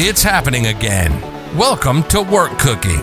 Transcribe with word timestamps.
It's 0.00 0.22
happening 0.22 0.68
again. 0.68 1.10
Welcome 1.56 2.04
to 2.04 2.22
Work 2.22 2.56
Cookie, 2.60 3.02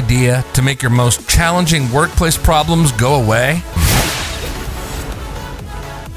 to 0.00 0.62
make 0.62 0.82
your 0.82 0.90
most 0.90 1.28
challenging 1.28 1.90
workplace 1.90 2.36
problems 2.36 2.92
go 2.92 3.22
away? 3.22 3.62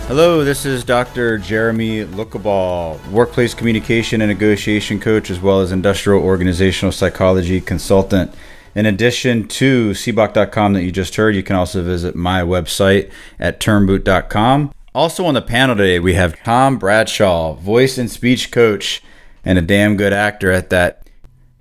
Hello, 0.08 0.44
this 0.44 0.66
is 0.66 0.84
Dr. 0.84 1.38
Jeremy 1.38 2.04
Lookaball, 2.04 3.00
workplace 3.10 3.54
communication 3.54 4.22
and 4.22 4.30
negotiation 4.30 5.00
coach, 5.00 5.30
as 5.30 5.40
well 5.40 5.62
as 5.62 5.72
industrial 5.72 6.24
organizational 6.24 6.92
psychology 6.92 7.62
consultant. 7.62 8.34
In 8.76 8.86
addition 8.86 9.48
to 9.48 9.92
seboc.com 9.92 10.74
that 10.74 10.84
you 10.84 10.92
just 10.92 11.16
heard, 11.16 11.36
you 11.36 11.44
can 11.44 11.56
also 11.56 11.84
visit 11.84 12.16
my 12.16 12.42
website 12.42 13.12
at 13.40 13.60
turnboot.com. 13.60 14.74
Also 14.94 15.26
on 15.26 15.36
the 15.36 15.42
panel 15.42 15.76
today, 15.76 16.00
we 16.00 16.16
have 16.16 16.42
Tom 16.44 16.78
Bradshaw, 16.78 17.54
voice 17.54 17.98
and 17.98 18.10
speech 18.10 18.52
coach, 18.52 19.02
and 19.46 19.58
a 19.58 19.62
damn 19.62 19.96
good 19.96 20.12
actor 20.12 20.52
at 20.52 20.70
that. 20.72 21.09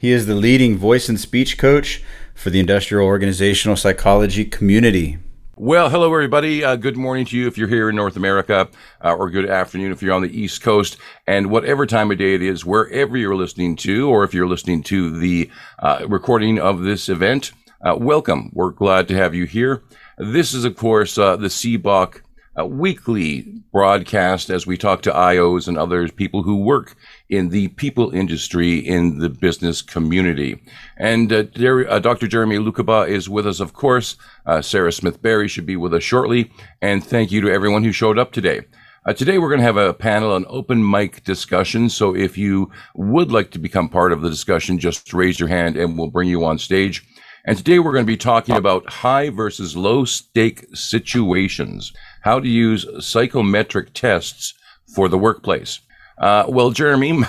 He 0.01 0.13
is 0.13 0.27
the 0.27 0.37
leading 0.37 0.79
voice 0.79 1.09
and 1.09 1.19
speech 1.19 1.59
coach 1.59 2.05
for 2.33 2.51
the 2.51 2.61
industrial 2.61 3.05
organizational 3.05 3.75
psychology 3.75 4.45
community. 4.45 5.19
Well, 5.57 5.91
hello, 5.91 6.15
everybody. 6.15 6.63
Uh, 6.63 6.77
good 6.77 6.97
morning 6.97 7.27
to 7.27 7.37
you 7.37 7.49
if 7.49 7.59
you're 7.59 7.67
here 7.67 7.91
in 7.91 7.97
North 7.97 8.17
America, 8.17 8.69
uh, 9.05 9.13
or 9.13 9.29
good 9.29 9.51
afternoon 9.51 9.91
if 9.91 10.01
you're 10.01 10.15
on 10.15 10.23
the 10.23 10.41
East 10.41 10.63
Coast, 10.63 10.99
and 11.27 11.51
whatever 11.51 11.85
time 11.85 12.13
of 12.13 12.19
day 12.19 12.35
it 12.35 12.43
is, 12.43 12.65
wherever 12.65 13.17
you're 13.17 13.35
listening 13.35 13.75
to, 13.79 14.09
or 14.09 14.23
if 14.23 14.33
you're 14.33 14.47
listening 14.47 14.85
to 14.85 15.19
the 15.19 15.51
uh, 15.81 16.07
recording 16.09 16.61
of 16.61 16.83
this 16.83 17.09
event, 17.09 17.51
uh, 17.81 17.97
welcome. 17.99 18.53
We're 18.55 18.71
glad 18.71 19.09
to 19.09 19.17
have 19.17 19.35
you 19.35 19.47
here. 19.47 19.83
This 20.17 20.55
is, 20.55 20.65
of 20.65 20.77
course, 20.77 21.19
uh, 21.19 21.35
the 21.35 21.49
SEBOC 21.49 22.21
uh, 22.59 22.65
weekly 22.65 23.43
broadcast 23.73 24.51
as 24.51 24.67
we 24.67 24.77
talk 24.77 25.03
to 25.03 25.11
IOs 25.11 25.69
and 25.69 25.79
others, 25.79 26.11
people 26.11 26.43
who 26.43 26.57
work 26.57 26.97
in 27.29 27.51
the 27.51 27.69
people 27.69 28.11
industry 28.11 28.79
in 28.79 29.19
the 29.19 29.29
business 29.29 29.83
community. 29.83 30.61
And 30.97 31.33
uh, 31.33 31.45
uh, 31.63 31.99
Dr. 31.99 32.27
Jeremy 32.27 32.59
Lukaba 32.59 33.09
is 33.09 33.29
with 33.29 33.47
us, 33.47 33.61
of 33.61 33.73
course. 33.73 34.17
Uh, 34.47 34.63
Sarah 34.63 34.93
Smith 34.93 35.23
Berry 35.23 35.49
should 35.49 35.67
be 35.67 35.77
with 35.77 35.95
us 35.95 36.03
shortly. 36.03 36.51
And 36.81 37.05
thank 37.05 37.31
you 37.31 37.41
to 37.43 37.51
everyone 37.51 37.85
who 37.85 37.93
showed 37.93 38.19
up 38.19 38.33
today. 38.33 38.63
Uh, 39.05 39.13
today, 39.13 39.39
we're 39.39 39.49
going 39.49 39.61
to 39.61 39.65
have 39.65 39.77
a 39.77 39.95
panel, 39.95 40.37
an 40.37 40.45
open 40.49 40.89
mic 40.89 41.25
discussion. 41.25 41.89
So 41.89 42.15
if 42.15 42.37
you 42.37 42.71
would 42.95 43.31
like 43.31 43.51
to 43.53 43.59
become 43.59 43.89
part 43.89 44.13
of 44.13 44.23
the 44.23 44.29
discussion, 44.29 44.79
just 44.79 45.15
raise 45.15 45.39
your 45.39 45.49
hand 45.49 45.77
and 45.77 45.97
we'll 45.97 46.11
bring 46.11 46.29
you 46.29 46.45
on 46.45 46.59
stage. 46.59 47.07
And 47.49 47.57
today, 47.57 47.79
we're 47.79 47.93
going 47.93 48.05
to 48.05 48.13
be 48.13 48.19
talking 48.19 48.57
about 48.57 48.91
high 48.91 49.31
versus 49.31 49.75
low 49.75 50.05
stake 50.05 50.67
situations, 50.75 51.95
how 52.29 52.39
to 52.39 52.49
use 52.49 52.85
psychometric 53.01 53.95
tests 53.95 54.53
for 54.95 55.09
the 55.09 55.17
workplace. 55.17 55.81
Uh, 56.19 56.45
well, 56.47 56.71
Jeremy, 56.71 57.23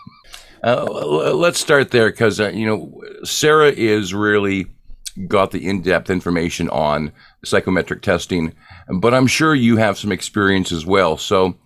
uh, 0.64 0.84
let's 1.32 1.60
start 1.60 1.92
there 1.92 2.10
because 2.10 2.40
uh, 2.40 2.48
you 2.48 2.66
know 2.66 3.00
Sarah 3.22 3.70
is 3.70 4.12
really 4.12 4.66
got 5.28 5.52
the 5.52 5.68
in-depth 5.68 6.10
information 6.10 6.68
on 6.70 7.12
psychometric 7.44 8.02
testing, 8.02 8.52
but 8.88 9.14
I'm 9.14 9.28
sure 9.28 9.54
you 9.54 9.76
have 9.76 9.96
some 9.96 10.10
experience 10.10 10.72
as 10.72 10.84
well. 10.84 11.16
So, 11.16 11.56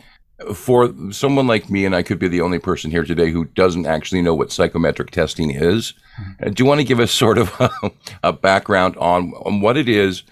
for 0.54 0.92
someone 1.12 1.46
like 1.46 1.70
me, 1.70 1.86
and 1.86 1.96
I 1.96 2.02
could 2.02 2.18
be 2.18 2.28
the 2.28 2.42
only 2.42 2.58
person 2.58 2.90
here 2.90 3.04
today 3.04 3.30
who 3.30 3.46
doesn't 3.46 3.86
actually 3.86 4.20
know 4.20 4.34
what 4.34 4.52
psychometric 4.52 5.12
testing 5.12 5.50
is, 5.50 5.94
mm-hmm. 6.20 6.50
do 6.50 6.62
you 6.62 6.68
want 6.68 6.80
to 6.80 6.86
give 6.86 7.00
us 7.00 7.10
sort 7.10 7.38
of 7.38 7.58
a, 7.58 7.70
a 8.22 8.32
background 8.34 8.98
on, 8.98 9.32
on 9.46 9.62
what 9.62 9.78
it 9.78 9.88
is, 9.88 10.24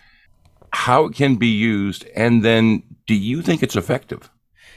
how 0.74 1.06
it 1.06 1.14
can 1.14 1.36
be 1.36 1.48
used, 1.48 2.04
and 2.14 2.44
then 2.44 2.82
do 3.06 3.14
you 3.14 3.42
think 3.42 3.62
it's 3.62 3.76
effective? 3.76 4.30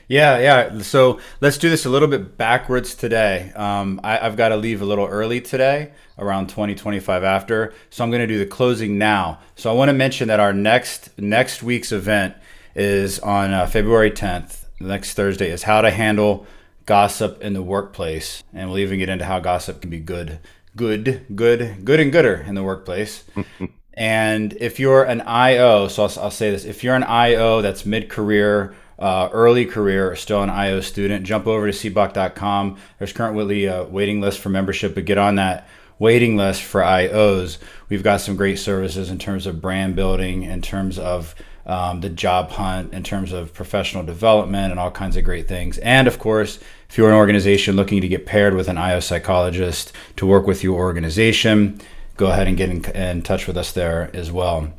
Yeah, 0.08 0.40
yeah. 0.40 0.82
So 0.84 1.20
let's 1.42 1.58
do 1.58 1.70
this 1.70 1.86
a 1.86 1.90
little 1.90 2.08
bit 2.08 2.38
backwards 2.38 2.96
today. 2.96 3.52
Um, 3.56 4.00
I, 4.04 4.18
have 4.18 4.38
got 4.38 4.50
to 4.50 4.56
leave 4.56 4.82
a 4.82 4.86
little 4.86 5.06
early 5.06 5.42
today, 5.42 5.92
around 6.18 6.50
20, 6.50 6.76
25 6.76 7.24
after. 7.24 7.74
So 7.90 8.04
I'm 8.04 8.10
going 8.10 8.22
to 8.22 8.28
do 8.28 8.38
the 8.38 8.46
closing 8.46 8.98
now. 8.98 9.40
So 9.56 9.70
I 9.70 9.74
want 9.74 9.90
to 9.90 9.94
mention 9.94 10.30
that 10.30 10.40
our 10.40 10.54
next 10.54 11.18
next 11.18 11.62
week's 11.62 11.92
event 11.92 12.36
is 12.74 13.20
on 13.20 13.52
uh, 13.52 13.68
February 13.68 14.12
10th. 14.12 14.66
Next 14.80 15.16
Thursday 15.16 15.50
is 15.50 15.64
how 15.64 15.82
to 15.82 15.92
handle 15.92 16.48
gossip 16.86 17.42
in 17.42 17.54
the 17.54 17.64
workplace, 17.64 18.44
and 18.54 18.70
we'll 18.70 18.80
even 18.80 19.00
get 19.00 19.10
into 19.10 19.26
how 19.26 19.40
gossip 19.40 19.82
can 19.82 19.90
be 19.90 20.00
good, 20.00 20.40
good, 20.76 21.26
good, 21.36 21.84
good, 21.84 22.00
and 22.00 22.12
gooder 22.12 22.46
in 22.48 22.56
the 22.56 22.64
workplace. 22.64 23.26
and 23.98 24.54
if 24.60 24.80
you're 24.80 25.04
an 25.04 25.22
IO, 25.22 25.88
so 25.88 26.04
I'll, 26.04 26.14
I'll 26.20 26.32
say 26.32 26.52
this: 26.52 26.64
if 26.64 26.84
you're 26.84 26.96
an 26.96 27.04
IO 27.04 27.62
that's 27.62 27.86
mid-career 27.86 28.76
uh, 29.00 29.30
early 29.32 29.66
career 29.66 30.12
or 30.12 30.16
still 30.16 30.42
an 30.42 30.50
IO 30.50 30.82
student, 30.82 31.26
jump 31.26 31.48
over 31.48 31.70
to 31.70 31.78
seboc.com. 31.78 32.78
There's 32.98 33.14
currently 33.14 33.66
a 33.66 33.84
waiting 33.84 34.22
list 34.22 34.40
for 34.40 34.50
membership, 34.50 34.96
but 34.96 35.06
get 35.06 35.18
on 35.18 35.36
that 35.36 35.68
waiting 36.00 36.38
list 36.38 36.64
for 36.64 36.82
IOs. 36.82 37.58
We've 37.90 38.04
got 38.04 38.22
some 38.22 38.36
great 38.36 38.60
services 38.60 39.10
in 39.10 39.20
terms 39.20 39.46
of 39.46 39.62
brand 39.62 39.96
building, 39.96 40.44
in 40.44 40.62
terms 40.62 40.98
of 41.00 41.36
um, 41.66 42.02
the 42.02 42.10
job 42.10 42.52
hunt, 42.52 42.94
in 42.94 43.04
terms 43.04 43.34
of 43.34 43.54
professional 43.54 44.04
development, 44.04 44.72
and 44.72 44.80
all 44.80 44.92
kinds 44.92 45.18
of 45.18 45.24
great 45.24 45.48
things. 45.48 45.78
And 45.80 46.08
of 46.08 46.18
course, 46.18 46.60
if 46.90 46.98
you're 46.98 47.10
an 47.10 47.16
organization 47.16 47.76
looking 47.76 48.02
to 48.02 48.08
get 48.08 48.26
paired 48.26 48.54
with 48.54 48.68
an 48.68 48.78
IO 48.78 49.00
psychologist 49.00 49.92
to 50.16 50.26
work 50.26 50.48
with 50.48 50.64
your 50.64 50.80
organization, 50.80 51.82
go 52.18 52.28
ahead 52.32 52.48
and 52.48 52.58
get 52.58 52.70
in, 52.70 52.84
in 52.96 53.22
touch 53.22 53.48
with 53.48 53.58
us 53.58 53.72
there 53.72 54.10
as 54.14 54.32
well. 54.32 54.74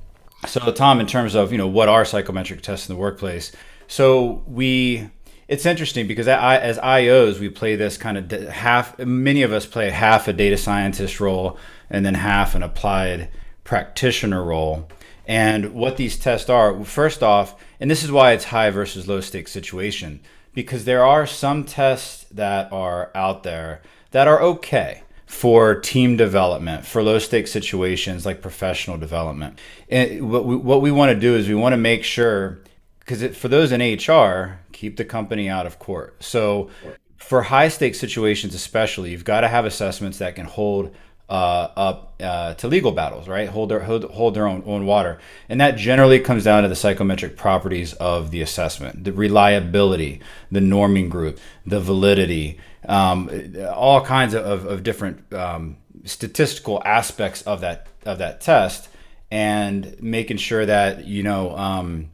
So, 0.47 0.71
Tom, 0.72 1.00
in 1.00 1.06
terms 1.06 1.34
of 1.34 1.50
you 1.50 1.59
know 1.59 1.66
what 1.66 1.88
are 1.88 2.04
psychometric 2.04 2.62
tests 2.62 2.88
in 2.88 2.94
the 2.94 3.00
workplace, 3.00 3.53
so 3.87 4.43
we 4.47 5.09
it's 5.49 5.65
interesting 5.65 6.06
because 6.06 6.28
I, 6.28 6.59
as 6.59 6.78
IOs 6.78 7.41
we 7.41 7.49
play 7.49 7.75
this 7.75 7.97
kind 7.97 8.19
of 8.19 8.49
half. 8.49 8.99
Many 8.99 9.43
of 9.43 9.53
us 9.53 9.65
play 9.65 9.88
half 9.91 10.28
a 10.28 10.32
data 10.32 10.59
scientist 10.59 11.21
role 11.21 11.59
and 11.88 12.04
then 12.04 12.15
half 12.15 12.54
an 12.54 12.62
applied 12.62 13.31
practitioner 13.65 14.44
role. 14.44 14.88
And 15.26 15.75
what 15.75 15.97
these 15.97 16.19
tests 16.19 16.49
are, 16.49 16.84
first 16.84 17.22
off, 17.22 17.55
and 17.81 17.91
this 17.91 18.03
is 18.03 18.12
why 18.12 18.32
it's 18.32 18.44
high 18.44 18.70
versus 18.70 19.09
low 19.09 19.20
stake 19.20 19.49
situation, 19.49 20.20
because 20.55 20.84
there 20.84 21.05
are 21.05 21.26
some 21.26 21.65
tests 21.65 22.25
that 22.31 22.72
are 22.72 23.10
out 23.15 23.43
there 23.43 23.82
that 24.10 24.28
are 24.28 24.41
okay 24.41 25.03
for 25.28 25.75
team 25.75 26.16
development, 26.16 26.87
for 26.87 27.03
low 27.03 27.19
stake 27.19 27.47
situations 27.47 28.25
like 28.25 28.41
professional 28.41 28.97
development. 28.97 29.59
And 29.91 30.31
what 30.31 30.47
we, 30.47 30.56
what 30.56 30.81
we 30.81 30.91
want 30.91 31.12
to 31.12 31.21
do 31.21 31.37
is 31.37 31.47
we 31.47 31.55
want 31.55 31.75
to 31.75 31.77
make 31.77 32.03
sure 32.03 32.61
because 33.00 33.37
for 33.37 33.49
those 33.49 33.71
in 33.71 33.81
HR, 33.81 34.61
keep 34.72 34.97
the 34.97 35.05
company 35.05 35.47
out 35.49 35.67
of 35.67 35.78
court. 35.78 36.22
So 36.25 36.71
for 37.19 37.43
high 37.43 37.69
stake 37.69 37.94
situations, 37.94 38.55
especially, 38.55 39.11
you've 39.11 39.25
got 39.25 39.43
to 39.43 39.49
have 39.49 39.67
assessments 39.67 40.17
that 40.19 40.34
can 40.34 40.47
hold 40.47 40.94
uh, 41.28 41.69
up 41.77 42.15
uh, 42.21 42.55
to 42.55 42.69
legal 42.69 42.93
battles, 42.93 43.28
right? 43.28 43.50
Hold 43.50 43.69
their 43.69 43.81
hold, 43.81 44.05
hold 44.05 44.34
their 44.34 44.47
own 44.47 44.62
own 44.65 44.87
water, 44.87 45.19
and 45.50 45.61
that 45.61 45.77
generally 45.77 46.21
comes 46.21 46.44
down 46.44 46.62
to 46.62 46.71
the 46.71 46.77
psychometric 46.77 47.37
properties 47.37 47.93
of 47.94 48.31
the 48.31 48.41
assessment, 48.41 49.05
the 49.05 49.12
reliability, 49.12 50.22
the 50.50 50.61
norming 50.61 51.11
group, 51.11 51.38
the 51.67 51.81
validity, 51.81 52.59
um, 52.88 53.31
all 53.75 54.04
kinds 54.04 54.34
of, 54.34 54.65
of 54.65 54.82
different 54.82 55.32
um, 55.32 55.76
statistical 56.05 56.82
aspects 56.85 57.43
of 57.43 57.61
that 57.61 57.87
of 58.05 58.19
that 58.19 58.40
test, 58.40 58.88
and 59.31 60.00
making 60.02 60.38
sure 60.38 60.67
that 60.67 61.05
you 61.05 61.23
know. 61.23 61.56
Um, 61.56 62.11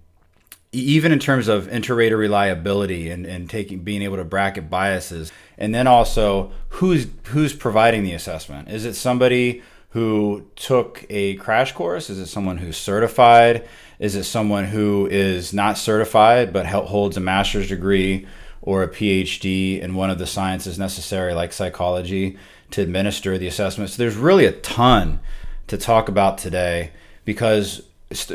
even 0.72 1.12
in 1.12 1.20
terms 1.20 1.46
of 1.46 1.68
inter-rater 1.68 2.16
reliability 2.16 3.08
and, 3.08 3.26
and 3.26 3.48
taking 3.48 3.78
being 3.78 4.02
able 4.02 4.16
to 4.16 4.24
bracket 4.24 4.68
biases 4.68 5.30
and 5.56 5.72
then 5.72 5.86
also 5.86 6.50
who's 6.70 7.06
who's 7.26 7.54
providing 7.54 8.02
the 8.02 8.12
assessment. 8.12 8.68
Is 8.68 8.84
it 8.84 8.94
somebody 8.94 9.62
who 9.90 10.44
took 10.56 11.06
a 11.08 11.36
crash 11.36 11.70
course? 11.72 12.10
Is 12.10 12.18
it 12.18 12.26
someone 12.26 12.58
who's 12.58 12.76
certified? 12.76 13.68
Is 14.00 14.16
it 14.16 14.24
someone 14.24 14.64
who 14.64 15.06
is 15.06 15.52
not 15.52 15.78
certified 15.78 16.52
but 16.52 16.66
holds 16.66 17.16
a 17.16 17.20
master's 17.20 17.68
degree 17.68 18.26
or 18.64 18.82
a 18.82 18.88
phd 18.88 19.80
in 19.80 19.94
one 19.94 20.10
of 20.10 20.18
the 20.18 20.26
sciences 20.26 20.78
necessary 20.78 21.34
like 21.34 21.52
psychology 21.52 22.36
to 22.70 22.82
administer 22.82 23.38
the 23.38 23.46
assessment. 23.46 23.90
So 23.90 24.02
there's 24.02 24.16
really 24.16 24.46
a 24.46 24.52
ton 24.52 25.20
to 25.68 25.78
talk 25.78 26.08
about 26.08 26.38
today 26.38 26.90
because 27.24 27.82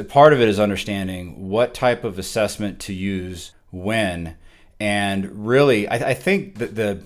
part 0.07 0.31
of 0.31 0.39
it 0.39 0.47
is 0.47 0.59
understanding 0.59 1.49
what 1.49 1.73
type 1.73 2.03
of 2.03 2.17
assessment 2.17 2.79
to 2.81 2.93
use 2.93 3.51
when. 3.71 4.37
And 4.79 5.45
really 5.47 5.87
I, 5.87 6.11
I 6.11 6.13
think 6.13 6.55
that 6.59 6.75
the 6.75 7.03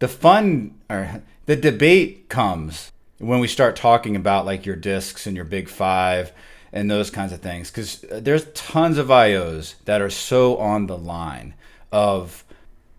the 0.00 0.08
fun 0.08 0.80
or 0.90 1.22
the 1.46 1.56
debate 1.56 2.28
comes 2.28 2.90
when 3.18 3.38
we 3.38 3.46
start 3.46 3.76
talking 3.76 4.16
about 4.16 4.46
like 4.46 4.66
your 4.66 4.76
discs 4.76 5.26
and 5.26 5.36
your 5.36 5.44
big 5.44 5.68
five 5.68 6.32
and 6.72 6.90
those 6.90 7.10
kinds 7.10 7.32
of 7.32 7.40
things 7.40 7.70
because 7.70 8.00
there's 8.10 8.46
tons 8.52 8.98
of 8.98 9.06
ios 9.06 9.74
that 9.84 10.00
are 10.00 10.10
so 10.10 10.56
on 10.56 10.88
the 10.88 10.98
line 10.98 11.54
of 11.92 12.43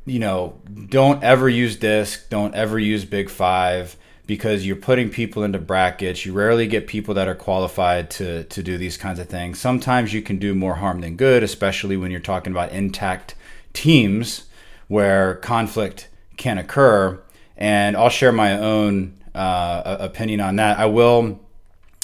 you 0.06 0.20
know 0.20 0.60
don't 0.90 1.24
ever 1.24 1.50
use 1.50 1.76
disc 1.76 2.30
don't 2.30 2.56
ever 2.56 2.78
use 2.80 3.06
big 3.06 3.30
five 3.30 3.96
because 4.28 4.66
you're 4.66 4.76
putting 4.76 5.10
people 5.10 5.44
into 5.44 5.60
brackets 5.60 6.26
you 6.26 6.34
rarely 6.34 6.68
get 6.68 6.88
people 6.88 7.14
that 7.14 7.28
are 7.28 7.36
qualified 7.36 8.10
to 8.10 8.44
to 8.46 8.64
do 8.64 8.78
these 8.78 8.98
kinds 8.98 9.20
of 9.20 9.28
things 9.28 9.60
sometimes 9.60 10.14
you 10.14 10.22
can 10.22 10.38
do 10.38 10.54
more 10.56 10.76
harm 10.76 11.02
than 11.02 11.16
good 11.16 11.44
especially 11.44 11.98
when 11.98 12.12
you're 12.12 12.20
talking 12.20 12.52
about 12.52 12.72
intact 12.72 13.36
teams 13.74 14.46
where 14.88 15.36
conflict 15.36 16.08
can 16.38 16.58
occur 16.58 17.20
and 17.58 17.98
i'll 17.98 18.10
share 18.10 18.32
my 18.32 18.58
own 18.58 19.16
uh, 19.36 19.98
opinion 20.00 20.40
on 20.40 20.56
that. 20.56 20.80
I 20.80 20.86
will. 20.86 21.42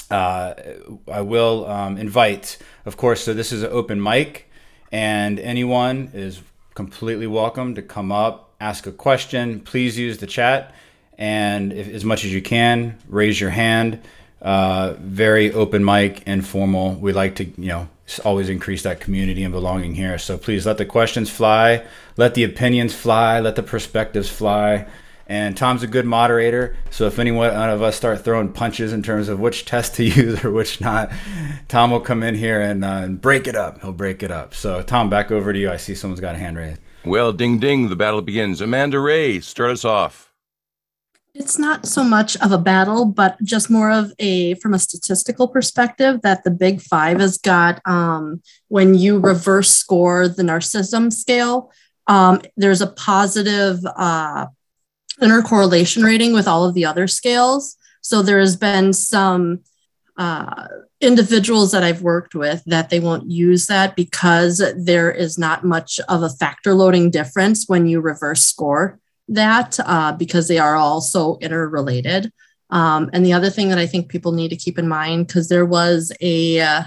Uh, 0.09 0.53
I 1.09 1.21
will 1.21 1.65
um, 1.67 1.97
invite, 1.97 2.57
of 2.85 2.97
course. 2.97 3.23
So 3.23 3.33
this 3.33 3.53
is 3.53 3.63
an 3.63 3.71
open 3.71 4.03
mic, 4.03 4.51
and 4.91 5.39
anyone 5.39 6.11
is 6.13 6.41
completely 6.73 7.27
welcome 7.27 7.75
to 7.75 7.81
come 7.81 8.11
up, 8.11 8.53
ask 8.59 8.87
a 8.87 8.91
question. 8.91 9.59
Please 9.59 9.97
use 9.97 10.17
the 10.17 10.27
chat, 10.27 10.73
and 11.17 11.73
if, 11.73 11.87
as 11.89 12.05
much 12.05 12.25
as 12.25 12.33
you 12.33 12.41
can, 12.41 12.97
raise 13.07 13.39
your 13.39 13.49
hand. 13.49 13.99
Uh, 14.41 14.95
very 14.99 15.53
open 15.53 15.85
mic, 15.85 16.23
informal. 16.23 16.95
We 16.95 17.13
like 17.13 17.35
to, 17.35 17.45
you 17.45 17.67
know, 17.67 17.89
always 18.25 18.49
increase 18.49 18.83
that 18.83 18.99
community 18.99 19.43
and 19.43 19.53
belonging 19.53 19.95
here. 19.95 20.17
So 20.17 20.37
please 20.37 20.65
let 20.65 20.77
the 20.77 20.85
questions 20.85 21.29
fly, 21.29 21.85
let 22.17 22.33
the 22.33 22.43
opinions 22.43 22.93
fly, 22.93 23.39
let 23.39 23.55
the 23.55 23.63
perspectives 23.63 24.29
fly. 24.29 24.87
And 25.31 25.55
Tom's 25.55 25.81
a 25.81 25.87
good 25.87 26.05
moderator, 26.05 26.75
so 26.89 27.07
if 27.07 27.17
any 27.17 27.31
one 27.31 27.51
of 27.51 27.81
us 27.81 27.95
start 27.95 28.21
throwing 28.21 28.51
punches 28.51 28.91
in 28.91 29.01
terms 29.01 29.29
of 29.29 29.39
which 29.39 29.63
test 29.63 29.95
to 29.95 30.03
use 30.23 30.43
or 30.43 30.51
which 30.51 30.81
not, 30.81 31.09
Tom 31.69 31.91
will 31.91 32.01
come 32.01 32.21
in 32.21 32.35
here 32.35 32.59
and, 32.59 32.83
uh, 32.83 32.99
and 33.03 33.21
break 33.21 33.47
it 33.47 33.55
up. 33.55 33.79
He'll 33.79 33.93
break 33.93 34.23
it 34.23 34.29
up. 34.29 34.53
So, 34.53 34.81
Tom, 34.81 35.09
back 35.09 35.31
over 35.31 35.53
to 35.53 35.57
you. 35.57 35.71
I 35.71 35.77
see 35.77 35.95
someone's 35.95 36.19
got 36.19 36.35
a 36.35 36.37
hand 36.37 36.57
raised. 36.57 36.81
Well, 37.05 37.31
ding 37.31 37.59
ding, 37.59 37.87
the 37.87 37.95
battle 37.95 38.21
begins. 38.21 38.59
Amanda 38.59 38.99
Ray, 38.99 39.39
start 39.39 39.71
us 39.71 39.85
off. 39.85 40.33
It's 41.33 41.57
not 41.57 41.85
so 41.85 42.03
much 42.03 42.35
of 42.41 42.51
a 42.51 42.57
battle, 42.57 43.05
but 43.05 43.41
just 43.41 43.69
more 43.69 43.89
of 43.89 44.11
a, 44.19 44.55
from 44.55 44.73
a 44.73 44.79
statistical 44.79 45.47
perspective, 45.47 46.23
that 46.23 46.43
the 46.43 46.51
Big 46.51 46.81
Five 46.81 47.21
has 47.21 47.37
got 47.37 47.81
um, 47.85 48.41
when 48.67 48.95
you 48.95 49.17
reverse 49.17 49.69
score 49.69 50.27
the 50.27 50.43
narcissism 50.43 51.13
scale, 51.13 51.71
um, 52.07 52.41
there's 52.57 52.81
a 52.81 52.87
positive 52.87 53.79
uh, 53.95 54.47
intercorrelation 55.21 56.03
rating 56.03 56.33
with 56.33 56.47
all 56.47 56.65
of 56.65 56.73
the 56.73 56.85
other 56.85 57.07
scales. 57.07 57.77
So 58.01 58.21
there 58.21 58.39
has 58.39 58.55
been 58.55 58.93
some 58.93 59.61
uh, 60.17 60.67
individuals 60.99 61.71
that 61.71 61.83
I've 61.83 62.01
worked 62.01 62.35
with 62.35 62.63
that 62.65 62.89
they 62.89 62.99
won't 62.99 63.29
use 63.29 63.67
that 63.67 63.95
because 63.95 64.63
there 64.75 65.11
is 65.11 65.37
not 65.37 65.63
much 65.63 65.99
of 66.09 66.23
a 66.23 66.29
factor 66.29 66.73
loading 66.73 67.09
difference 67.09 67.67
when 67.67 67.87
you 67.87 68.01
reverse 68.01 68.43
score 68.43 68.99
that 69.27 69.79
uh, 69.85 70.11
because 70.11 70.47
they 70.47 70.59
are 70.59 70.75
all 70.75 71.01
so 71.01 71.37
interrelated. 71.41 72.31
Um, 72.69 73.09
and 73.13 73.25
the 73.25 73.33
other 73.33 73.49
thing 73.49 73.69
that 73.69 73.77
I 73.77 73.87
think 73.87 74.09
people 74.09 74.31
need 74.31 74.49
to 74.49 74.55
keep 74.55 74.77
in 74.77 74.87
mind, 74.87 75.27
because 75.27 75.49
there 75.49 75.65
was 75.65 76.11
a 76.21 76.59
uh, 76.59 76.83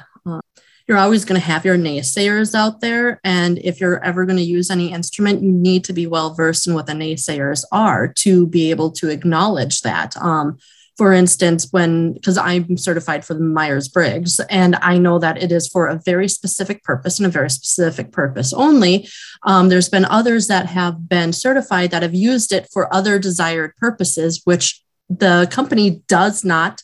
you're 0.86 0.98
always 0.98 1.24
going 1.24 1.40
to 1.40 1.46
have 1.46 1.64
your 1.64 1.78
naysayers 1.78 2.54
out 2.54 2.80
there. 2.80 3.20
And 3.24 3.58
if 3.58 3.80
you're 3.80 4.04
ever 4.04 4.26
going 4.26 4.36
to 4.36 4.42
use 4.42 4.70
any 4.70 4.92
instrument, 4.92 5.42
you 5.42 5.50
need 5.50 5.84
to 5.84 5.92
be 5.92 6.06
well 6.06 6.34
versed 6.34 6.66
in 6.66 6.74
what 6.74 6.86
the 6.86 6.92
naysayers 6.92 7.64
are 7.72 8.08
to 8.08 8.46
be 8.46 8.70
able 8.70 8.90
to 8.92 9.08
acknowledge 9.08 9.80
that. 9.80 10.16
Um, 10.18 10.58
for 10.96 11.12
instance, 11.12 11.68
when, 11.72 12.12
because 12.12 12.38
I'm 12.38 12.76
certified 12.76 13.24
for 13.24 13.34
the 13.34 13.40
Myers 13.40 13.88
Briggs, 13.88 14.38
and 14.48 14.76
I 14.76 14.98
know 14.98 15.18
that 15.18 15.42
it 15.42 15.50
is 15.50 15.66
for 15.66 15.88
a 15.88 16.00
very 16.04 16.28
specific 16.28 16.84
purpose 16.84 17.18
and 17.18 17.26
a 17.26 17.30
very 17.30 17.50
specific 17.50 18.12
purpose 18.12 18.52
only. 18.52 19.08
Um, 19.42 19.70
there's 19.70 19.88
been 19.88 20.04
others 20.04 20.46
that 20.46 20.66
have 20.66 21.08
been 21.08 21.32
certified 21.32 21.90
that 21.90 22.02
have 22.02 22.14
used 22.14 22.52
it 22.52 22.68
for 22.72 22.92
other 22.94 23.18
desired 23.18 23.74
purposes, 23.76 24.42
which 24.44 24.82
the 25.08 25.48
company 25.50 26.02
does 26.06 26.44
not 26.44 26.80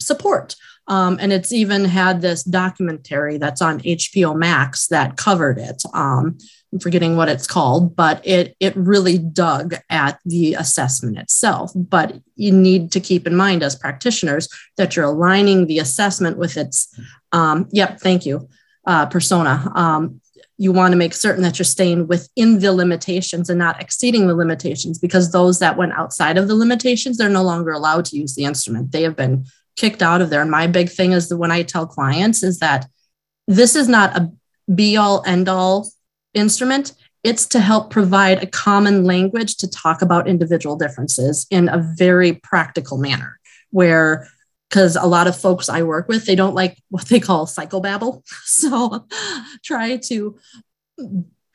support. 0.00 0.56
Um, 0.88 1.18
and 1.20 1.32
it's 1.32 1.52
even 1.52 1.84
had 1.84 2.22
this 2.22 2.42
documentary 2.42 3.36
that's 3.36 3.60
on 3.60 3.80
HBO 3.80 4.34
Max 4.34 4.88
that 4.88 5.16
covered 5.16 5.58
it. 5.58 5.82
Um, 5.92 6.38
I'm 6.72 6.80
forgetting 6.80 7.16
what 7.16 7.28
it's 7.28 7.46
called, 7.46 7.94
but 7.94 8.26
it 8.26 8.56
it 8.60 8.76
really 8.76 9.18
dug 9.18 9.76
at 9.90 10.18
the 10.24 10.54
assessment 10.54 11.18
itself. 11.18 11.72
But 11.74 12.20
you 12.36 12.52
need 12.52 12.92
to 12.92 13.00
keep 13.00 13.26
in 13.26 13.36
mind 13.36 13.62
as 13.62 13.76
practitioners 13.76 14.48
that 14.76 14.96
you're 14.96 15.06
aligning 15.06 15.66
the 15.66 15.78
assessment 15.78 16.36
with 16.36 16.56
its. 16.56 16.94
Um, 17.32 17.68
yep, 17.70 18.00
thank 18.00 18.26
you, 18.26 18.48
uh, 18.86 19.06
persona. 19.06 19.70
Um, 19.74 20.20
you 20.60 20.72
want 20.72 20.90
to 20.92 20.98
make 20.98 21.14
certain 21.14 21.42
that 21.42 21.58
you're 21.58 21.64
staying 21.64 22.08
within 22.08 22.58
the 22.58 22.72
limitations 22.72 23.48
and 23.48 23.58
not 23.58 23.80
exceeding 23.80 24.26
the 24.26 24.34
limitations 24.34 24.98
because 24.98 25.30
those 25.30 25.60
that 25.60 25.76
went 25.76 25.92
outside 25.92 26.36
of 26.36 26.48
the 26.48 26.54
limitations 26.54 27.16
they're 27.16 27.28
no 27.28 27.44
longer 27.44 27.70
allowed 27.70 28.04
to 28.04 28.16
use 28.16 28.34
the 28.34 28.44
instrument 28.44 28.90
they 28.90 29.02
have 29.02 29.14
been 29.14 29.44
kicked 29.78 30.02
out 30.02 30.20
of 30.20 30.28
there. 30.28 30.42
And 30.42 30.50
my 30.50 30.66
big 30.66 30.90
thing 30.90 31.12
is 31.12 31.28
that 31.28 31.36
when 31.38 31.52
I 31.52 31.62
tell 31.62 31.86
clients 31.86 32.42
is 32.42 32.58
that 32.58 32.86
this 33.46 33.76
is 33.76 33.88
not 33.88 34.16
a 34.16 34.30
be 34.74 34.96
all 34.96 35.22
end 35.24 35.48
all 35.48 35.90
instrument. 36.34 36.92
It's 37.24 37.46
to 37.46 37.60
help 37.60 37.90
provide 37.90 38.42
a 38.42 38.46
common 38.46 39.04
language 39.04 39.56
to 39.58 39.70
talk 39.70 40.02
about 40.02 40.28
individual 40.28 40.76
differences 40.76 41.46
in 41.50 41.68
a 41.68 41.78
very 41.96 42.34
practical 42.34 42.98
manner 42.98 43.38
where 43.70 44.28
because 44.68 44.96
a 44.96 45.06
lot 45.06 45.26
of 45.26 45.40
folks 45.40 45.70
I 45.70 45.82
work 45.82 46.08
with, 46.08 46.26
they 46.26 46.34
don't 46.34 46.54
like 46.54 46.76
what 46.90 47.06
they 47.06 47.20
call 47.20 47.46
psychobabble. 47.46 48.22
So 48.44 49.06
try 49.64 49.96
to 50.08 50.36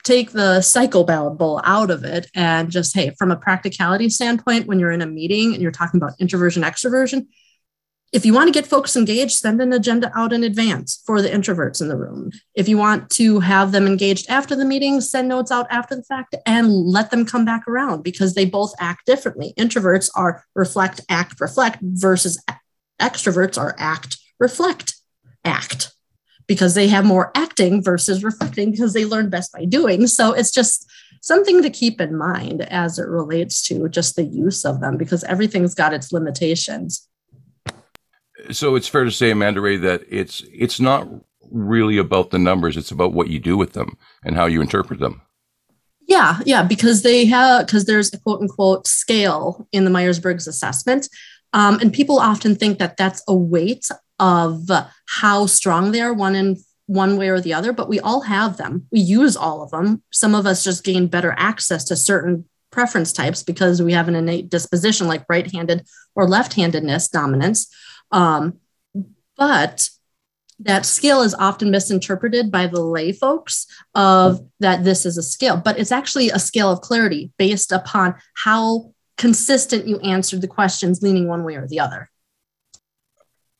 take 0.02 0.32
the 0.32 0.58
psychobabble 0.60 1.60
out 1.64 1.90
of 1.90 2.04
it 2.04 2.28
and 2.34 2.70
just, 2.70 2.94
hey, 2.94 3.10
from 3.18 3.30
a 3.30 3.36
practicality 3.36 4.08
standpoint, 4.08 4.66
when 4.66 4.80
you're 4.80 4.90
in 4.90 5.02
a 5.02 5.06
meeting 5.06 5.52
and 5.52 5.62
you're 5.62 5.70
talking 5.70 5.98
about 5.98 6.14
introversion, 6.18 6.62
extroversion, 6.62 7.26
if 8.14 8.24
you 8.24 8.32
want 8.32 8.46
to 8.46 8.52
get 8.52 8.64
folks 8.64 8.94
engaged, 8.94 9.32
send 9.32 9.60
an 9.60 9.72
agenda 9.72 10.08
out 10.14 10.32
in 10.32 10.44
advance 10.44 11.02
for 11.04 11.20
the 11.20 11.28
introverts 11.28 11.80
in 11.80 11.88
the 11.88 11.96
room. 11.96 12.30
If 12.54 12.68
you 12.68 12.78
want 12.78 13.10
to 13.10 13.40
have 13.40 13.72
them 13.72 13.88
engaged 13.88 14.30
after 14.30 14.54
the 14.54 14.64
meeting, 14.64 15.00
send 15.00 15.26
notes 15.26 15.50
out 15.50 15.66
after 15.68 15.96
the 15.96 16.04
fact 16.04 16.36
and 16.46 16.70
let 16.70 17.10
them 17.10 17.26
come 17.26 17.44
back 17.44 17.66
around 17.66 18.04
because 18.04 18.34
they 18.34 18.44
both 18.44 18.72
act 18.78 19.04
differently. 19.04 19.52
Introverts 19.58 20.10
are 20.14 20.44
reflect, 20.54 21.00
act, 21.08 21.40
reflect 21.40 21.78
versus 21.82 22.40
extroverts 23.02 23.58
are 23.58 23.74
act, 23.78 24.16
reflect, 24.38 24.94
act 25.44 25.92
because 26.46 26.74
they 26.74 26.86
have 26.86 27.04
more 27.04 27.32
acting 27.34 27.82
versus 27.82 28.22
reflecting 28.22 28.70
because 28.70 28.92
they 28.92 29.04
learn 29.04 29.28
best 29.28 29.52
by 29.52 29.64
doing. 29.64 30.06
So 30.06 30.32
it's 30.32 30.52
just 30.52 30.88
something 31.20 31.62
to 31.62 31.70
keep 31.70 32.00
in 32.00 32.16
mind 32.16 32.62
as 32.62 32.96
it 32.96 33.08
relates 33.08 33.60
to 33.62 33.88
just 33.88 34.14
the 34.14 34.22
use 34.22 34.64
of 34.64 34.80
them 34.80 34.96
because 34.96 35.24
everything's 35.24 35.74
got 35.74 35.92
its 35.92 36.12
limitations 36.12 37.08
so 38.50 38.74
it's 38.76 38.88
fair 38.88 39.04
to 39.04 39.10
say, 39.10 39.30
Amanda 39.30 39.60
Ray, 39.60 39.76
that 39.78 40.02
it's 40.08 40.42
it's 40.52 40.80
not 40.80 41.08
really 41.50 41.98
about 41.98 42.30
the 42.30 42.38
numbers; 42.38 42.76
it's 42.76 42.90
about 42.90 43.12
what 43.12 43.28
you 43.28 43.38
do 43.38 43.56
with 43.56 43.72
them 43.72 43.96
and 44.24 44.36
how 44.36 44.46
you 44.46 44.60
interpret 44.60 45.00
them. 45.00 45.22
Yeah, 46.06 46.40
yeah, 46.44 46.62
because 46.62 47.02
they 47.02 47.24
have 47.26 47.66
because 47.66 47.86
there's 47.86 48.12
a 48.12 48.18
quote 48.18 48.40
unquote 48.40 48.86
scale 48.86 49.66
in 49.72 49.84
the 49.84 49.90
Myers 49.90 50.18
Briggs 50.18 50.46
assessment, 50.46 51.08
um, 51.52 51.78
and 51.80 51.92
people 51.92 52.18
often 52.18 52.56
think 52.56 52.78
that 52.78 52.96
that's 52.96 53.22
a 53.28 53.34
weight 53.34 53.88
of 54.18 54.68
how 55.06 55.46
strong 55.46 55.92
they 55.92 56.00
are 56.00 56.14
one 56.14 56.34
in 56.34 56.56
one 56.86 57.16
way 57.16 57.28
or 57.28 57.40
the 57.40 57.54
other. 57.54 57.72
But 57.72 57.88
we 57.88 58.00
all 58.00 58.20
have 58.22 58.56
them. 58.56 58.86
We 58.92 59.00
use 59.00 59.36
all 59.36 59.62
of 59.62 59.70
them. 59.70 60.02
Some 60.12 60.34
of 60.34 60.46
us 60.46 60.62
just 60.62 60.84
gain 60.84 61.06
better 61.06 61.34
access 61.38 61.84
to 61.84 61.96
certain 61.96 62.44
preference 62.70 63.12
types 63.12 63.42
because 63.42 63.80
we 63.80 63.92
have 63.92 64.08
an 64.08 64.16
innate 64.16 64.50
disposition 64.50 65.06
like 65.06 65.24
right-handed 65.28 65.86
or 66.16 66.28
left-handedness 66.28 67.08
dominance 67.08 67.72
um, 68.10 68.58
but 69.36 69.88
that 70.60 70.86
skill 70.86 71.22
is 71.22 71.34
often 71.34 71.70
misinterpreted 71.70 72.50
by 72.50 72.66
the 72.66 72.80
lay 72.80 73.12
folks 73.12 73.66
of 73.94 74.40
that 74.60 74.84
this 74.84 75.04
is 75.04 75.18
a 75.18 75.22
skill, 75.22 75.56
but 75.56 75.78
it's 75.78 75.92
actually 75.92 76.30
a 76.30 76.38
scale 76.38 76.70
of 76.70 76.80
clarity 76.80 77.32
based 77.38 77.72
upon 77.72 78.14
how 78.34 78.92
consistent 79.16 79.86
you 79.86 79.98
answered 80.00 80.40
the 80.40 80.48
questions 80.48 81.02
leaning 81.02 81.28
one 81.28 81.44
way 81.44 81.56
or 81.56 81.66
the 81.66 81.80
other. 81.80 82.10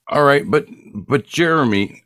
All 0.09 0.25
right, 0.25 0.49
but 0.49 0.67
but 0.95 1.27
Jeremy, 1.27 2.05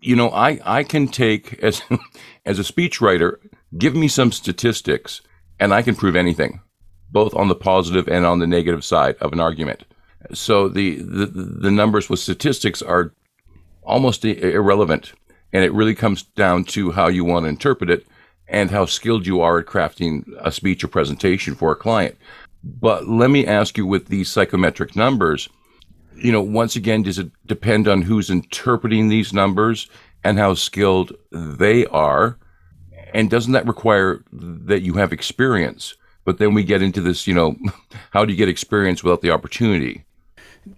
you 0.00 0.16
know, 0.16 0.30
I 0.30 0.60
I 0.64 0.84
can 0.84 1.08
take 1.08 1.54
as 1.62 1.82
as 2.46 2.58
a 2.58 2.62
speechwriter, 2.62 3.36
give 3.76 3.94
me 3.94 4.08
some 4.08 4.32
statistics 4.32 5.20
and 5.60 5.74
I 5.74 5.82
can 5.82 5.94
prove 5.94 6.16
anything, 6.16 6.60
both 7.10 7.34
on 7.34 7.48
the 7.48 7.54
positive 7.54 8.08
and 8.08 8.24
on 8.24 8.38
the 8.38 8.46
negative 8.46 8.84
side 8.84 9.16
of 9.20 9.32
an 9.32 9.40
argument. 9.40 9.84
So 10.32 10.68
the, 10.68 10.96
the, 10.96 11.26
the 11.26 11.70
numbers 11.70 12.08
with 12.08 12.20
statistics 12.20 12.82
are 12.82 13.12
almost 13.82 14.24
irrelevant. 14.24 15.12
And 15.52 15.64
it 15.64 15.72
really 15.72 15.94
comes 15.94 16.22
down 16.22 16.64
to 16.64 16.90
how 16.90 17.08
you 17.08 17.24
want 17.24 17.44
to 17.44 17.48
interpret 17.48 17.90
it 17.90 18.06
and 18.48 18.70
how 18.70 18.86
skilled 18.86 19.26
you 19.26 19.40
are 19.40 19.58
at 19.58 19.66
crafting 19.66 20.24
a 20.40 20.50
speech 20.50 20.84
or 20.84 20.88
presentation 20.88 21.54
for 21.54 21.72
a 21.72 21.76
client. 21.76 22.16
But 22.62 23.06
let 23.08 23.30
me 23.30 23.46
ask 23.46 23.76
you 23.76 23.86
with 23.86 24.06
these 24.08 24.30
psychometric 24.30 24.96
numbers, 24.96 25.48
you 26.16 26.32
know, 26.32 26.42
once 26.42 26.76
again, 26.76 27.02
does 27.02 27.18
it 27.18 27.30
depend 27.46 27.88
on 27.88 28.02
who's 28.02 28.30
interpreting 28.30 29.08
these 29.08 29.32
numbers 29.32 29.88
and 30.22 30.38
how 30.38 30.54
skilled 30.54 31.12
they 31.30 31.86
are? 31.86 32.38
And 33.12 33.30
doesn't 33.30 33.52
that 33.52 33.66
require 33.66 34.24
that 34.32 34.82
you 34.82 34.94
have 34.94 35.12
experience? 35.12 35.94
But 36.24 36.38
then 36.38 36.54
we 36.54 36.64
get 36.64 36.82
into 36.82 37.00
this, 37.00 37.26
you 37.26 37.34
know, 37.34 37.56
how 38.10 38.24
do 38.24 38.32
you 38.32 38.38
get 38.38 38.48
experience 38.48 39.04
without 39.04 39.20
the 39.20 39.30
opportunity? 39.30 40.04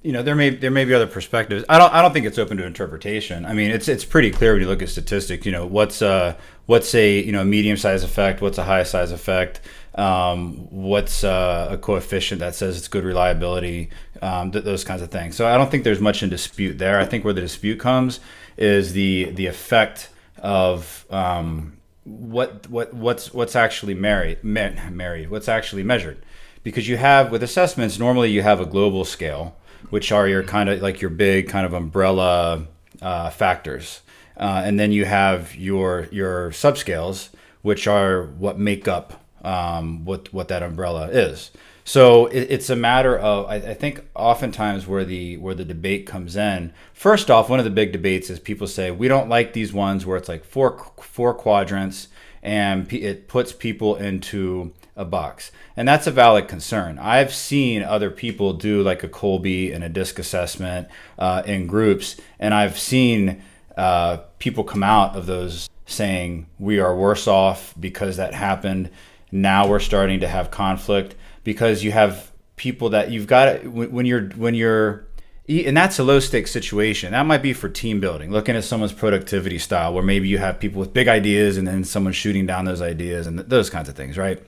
You 0.02 0.12
know 0.12 0.23
there 0.23 0.35
may 0.35 0.50
there 0.50 0.71
may 0.71 0.85
be 0.85 0.95
other 0.95 1.07
perspectives. 1.07 1.64
I 1.69 1.78
don't 1.78 1.93
I 1.93 2.02
don't 2.02 2.12
think 2.12 2.26
it's 2.26 2.38
open 2.38 2.57
to 2.57 2.66
interpretation. 2.66 3.45
I 3.45 3.52
mean 3.52 3.71
it's 3.71 3.88
it's 3.88 4.05
pretty 4.05 4.31
clear 4.31 4.52
when 4.52 4.62
you 4.62 4.69
look 4.69 4.83
at 4.83 4.88
statistics. 4.88 5.47
You 5.47 5.52
know 5.52 5.66
what's 5.66 6.02
uh 6.02 6.37
what's 6.66 6.95
a 6.95 7.21
you 7.21 7.33
know 7.33 7.43
a 7.43 7.45
medium 7.45 7.76
size 7.76 8.02
effect, 8.02 8.40
what's 8.40 8.59
a 8.59 8.64
high 8.64 8.83
size 8.83 9.12
effect, 9.12 9.61
um, 9.95 10.69
what's 10.71 11.25
uh, 11.25 11.69
a 11.71 11.78
coefficient 11.78 12.40
that 12.40 12.55
says 12.55 12.76
it's 12.76 12.88
good 12.88 13.05
reliability, 13.05 13.90
um, 14.23 14.50
th- 14.50 14.64
those 14.64 14.85
kinds 14.85 15.02
of 15.02 15.11
things. 15.11 15.37
So 15.37 15.47
I 15.47 15.57
don't 15.57 15.71
think 15.71 15.85
there's 15.85 16.00
much 16.00 16.23
in 16.23 16.28
dispute 16.28 16.78
there. 16.78 16.99
I 16.99 17.05
think 17.05 17.25
where 17.25 17.35
the 17.35 17.40
dispute 17.40 17.78
comes 17.78 18.21
is 18.57 18.93
the 18.93 19.31
the 19.31 19.47
effect 19.47 20.11
of 20.38 21.07
um, 21.11 21.76
what 22.05 22.69
what 22.69 22.93
what's 22.93 23.33
what's 23.33 23.57
actually 23.57 23.95
married 23.95 24.43
married 24.45 25.31
what's 25.31 25.49
actually 25.49 25.83
measured 25.83 26.25
because 26.62 26.88
you 26.88 26.97
have 26.97 27.33
with 27.33 27.43
assessments 27.43 27.99
normally 27.99 28.31
you 28.31 28.43
have 28.43 28.61
a 28.61 28.66
global 28.66 29.05
scale 29.05 29.57
which 29.90 30.12
are 30.12 30.28
your 30.28 30.43
kind 30.43 30.69
of 30.69 30.83
like 30.83 31.00
your 31.00 31.11
big 31.11 31.49
kind 31.49 31.66
of 31.66 31.73
umbrella 31.73 32.66
uh, 33.02 33.31
factors. 33.31 34.02
Uh, 34.37 34.62
and 34.64 34.78
then 34.78 34.93
you 34.93 35.05
have 35.05 35.55
your 35.55 36.09
your 36.11 36.50
subscales, 36.50 37.31
which 37.62 37.87
are 37.87 38.25
what 38.25 38.59
make 38.59 38.87
up 38.87 39.25
um, 39.43 40.05
what 40.05 40.33
what 40.33 40.49
that 40.49 40.62
umbrella 40.62 41.09
is. 41.09 41.50
So 41.85 42.26
it, 42.26 42.49
it's 42.50 42.69
a 42.69 42.76
matter 42.76 43.16
of 43.16 43.47
I, 43.47 43.55
I, 43.55 43.75
think 43.75 44.05
oftentimes 44.14 44.88
where 44.88 45.05
the 45.05 45.37
where 45.37 45.55
the 45.55 45.64
debate 45.64 46.05
comes 46.05 46.37
in. 46.37 46.73
First 46.93 47.31
off, 47.31 47.49
one 47.49 47.61
of 47.61 47.64
the 47.64 47.71
big 47.71 47.93
debates 47.93 48.28
is 48.28 48.40
people 48.40 48.66
say 48.66 48.90
we 48.90 49.09
don't 49.09 49.28
like 49.28 49.52
these 49.52 49.73
ones 49.73 50.05
where 50.05 50.16
it's 50.16 50.28
like 50.28 50.45
four 50.45 50.93
four 51.00 51.33
quadrants 51.33 52.09
and 52.43 52.93
it 52.93 53.28
puts 53.28 53.52
people 53.52 53.97
into 53.97 54.73
a 54.97 55.05
box. 55.05 55.53
And 55.76 55.87
that's 55.87 56.07
a 56.07 56.11
valid 56.11 56.49
concern. 56.49 56.99
I've 56.99 57.33
seen 57.33 57.83
other 57.83 58.11
people 58.11 58.55
do 58.55 58.83
like 58.83 59.05
a 59.05 59.09
Kolbe 59.09 59.75
and 59.75 59.85
a 59.85 59.88
DISC 59.88 60.19
assessment 60.19 60.88
uh, 61.19 61.43
in 61.45 61.67
groups, 61.67 62.17
and 62.41 62.55
I've 62.55 62.79
seen 62.79 63.43
uh, 63.76 64.19
people 64.38 64.65
come 64.65 64.83
out 64.83 65.15
of 65.15 65.26
those 65.26 65.69
saying 65.85 66.47
we 66.59 66.81
are 66.81 66.97
worse 66.97 67.29
off 67.29 67.75
because 67.79 68.17
that 68.17 68.35
happened. 68.35 68.91
Now 69.31 69.69
we're 69.69 69.81
starting 69.81 70.21
to 70.21 70.29
have 70.29 70.50
conflict 70.50 71.15
because 71.45 71.85
you 71.85 71.93
have 71.93 72.33
people 72.57 72.91
that 72.91 73.11
you've 73.11 73.26
got 73.26 73.65
when 73.67 74.07
you're 74.07 74.29
when 74.31 74.55
you're 74.55 75.07
and 75.49 75.76
that's 75.76 75.99
a 75.99 76.03
low 76.03 76.19
stakes 76.19 76.50
situation. 76.50 77.12
That 77.12 77.25
might 77.25 77.43
be 77.43 77.53
for 77.53 77.69
team 77.69 78.00
building, 78.00 78.33
looking 78.33 78.57
at 78.57 78.65
someone's 78.65 78.93
productivity 78.93 79.59
style, 79.59 79.95
where 79.95 80.03
maybe 80.03 80.26
you 80.26 80.38
have 80.38 80.59
people 80.59 80.81
with 80.81 80.93
big 80.93 81.07
ideas 81.07 81.57
and 81.57 81.69
then 81.69 81.85
someone 81.85 82.12
shooting 82.12 82.47
down 82.47 82.65
those 82.65 82.83
ideas 82.83 83.29
and 83.29 83.38
those 83.38 83.71
kinds 83.71 83.88
of 83.88 83.95
things, 83.95 84.19
right? 84.19 84.43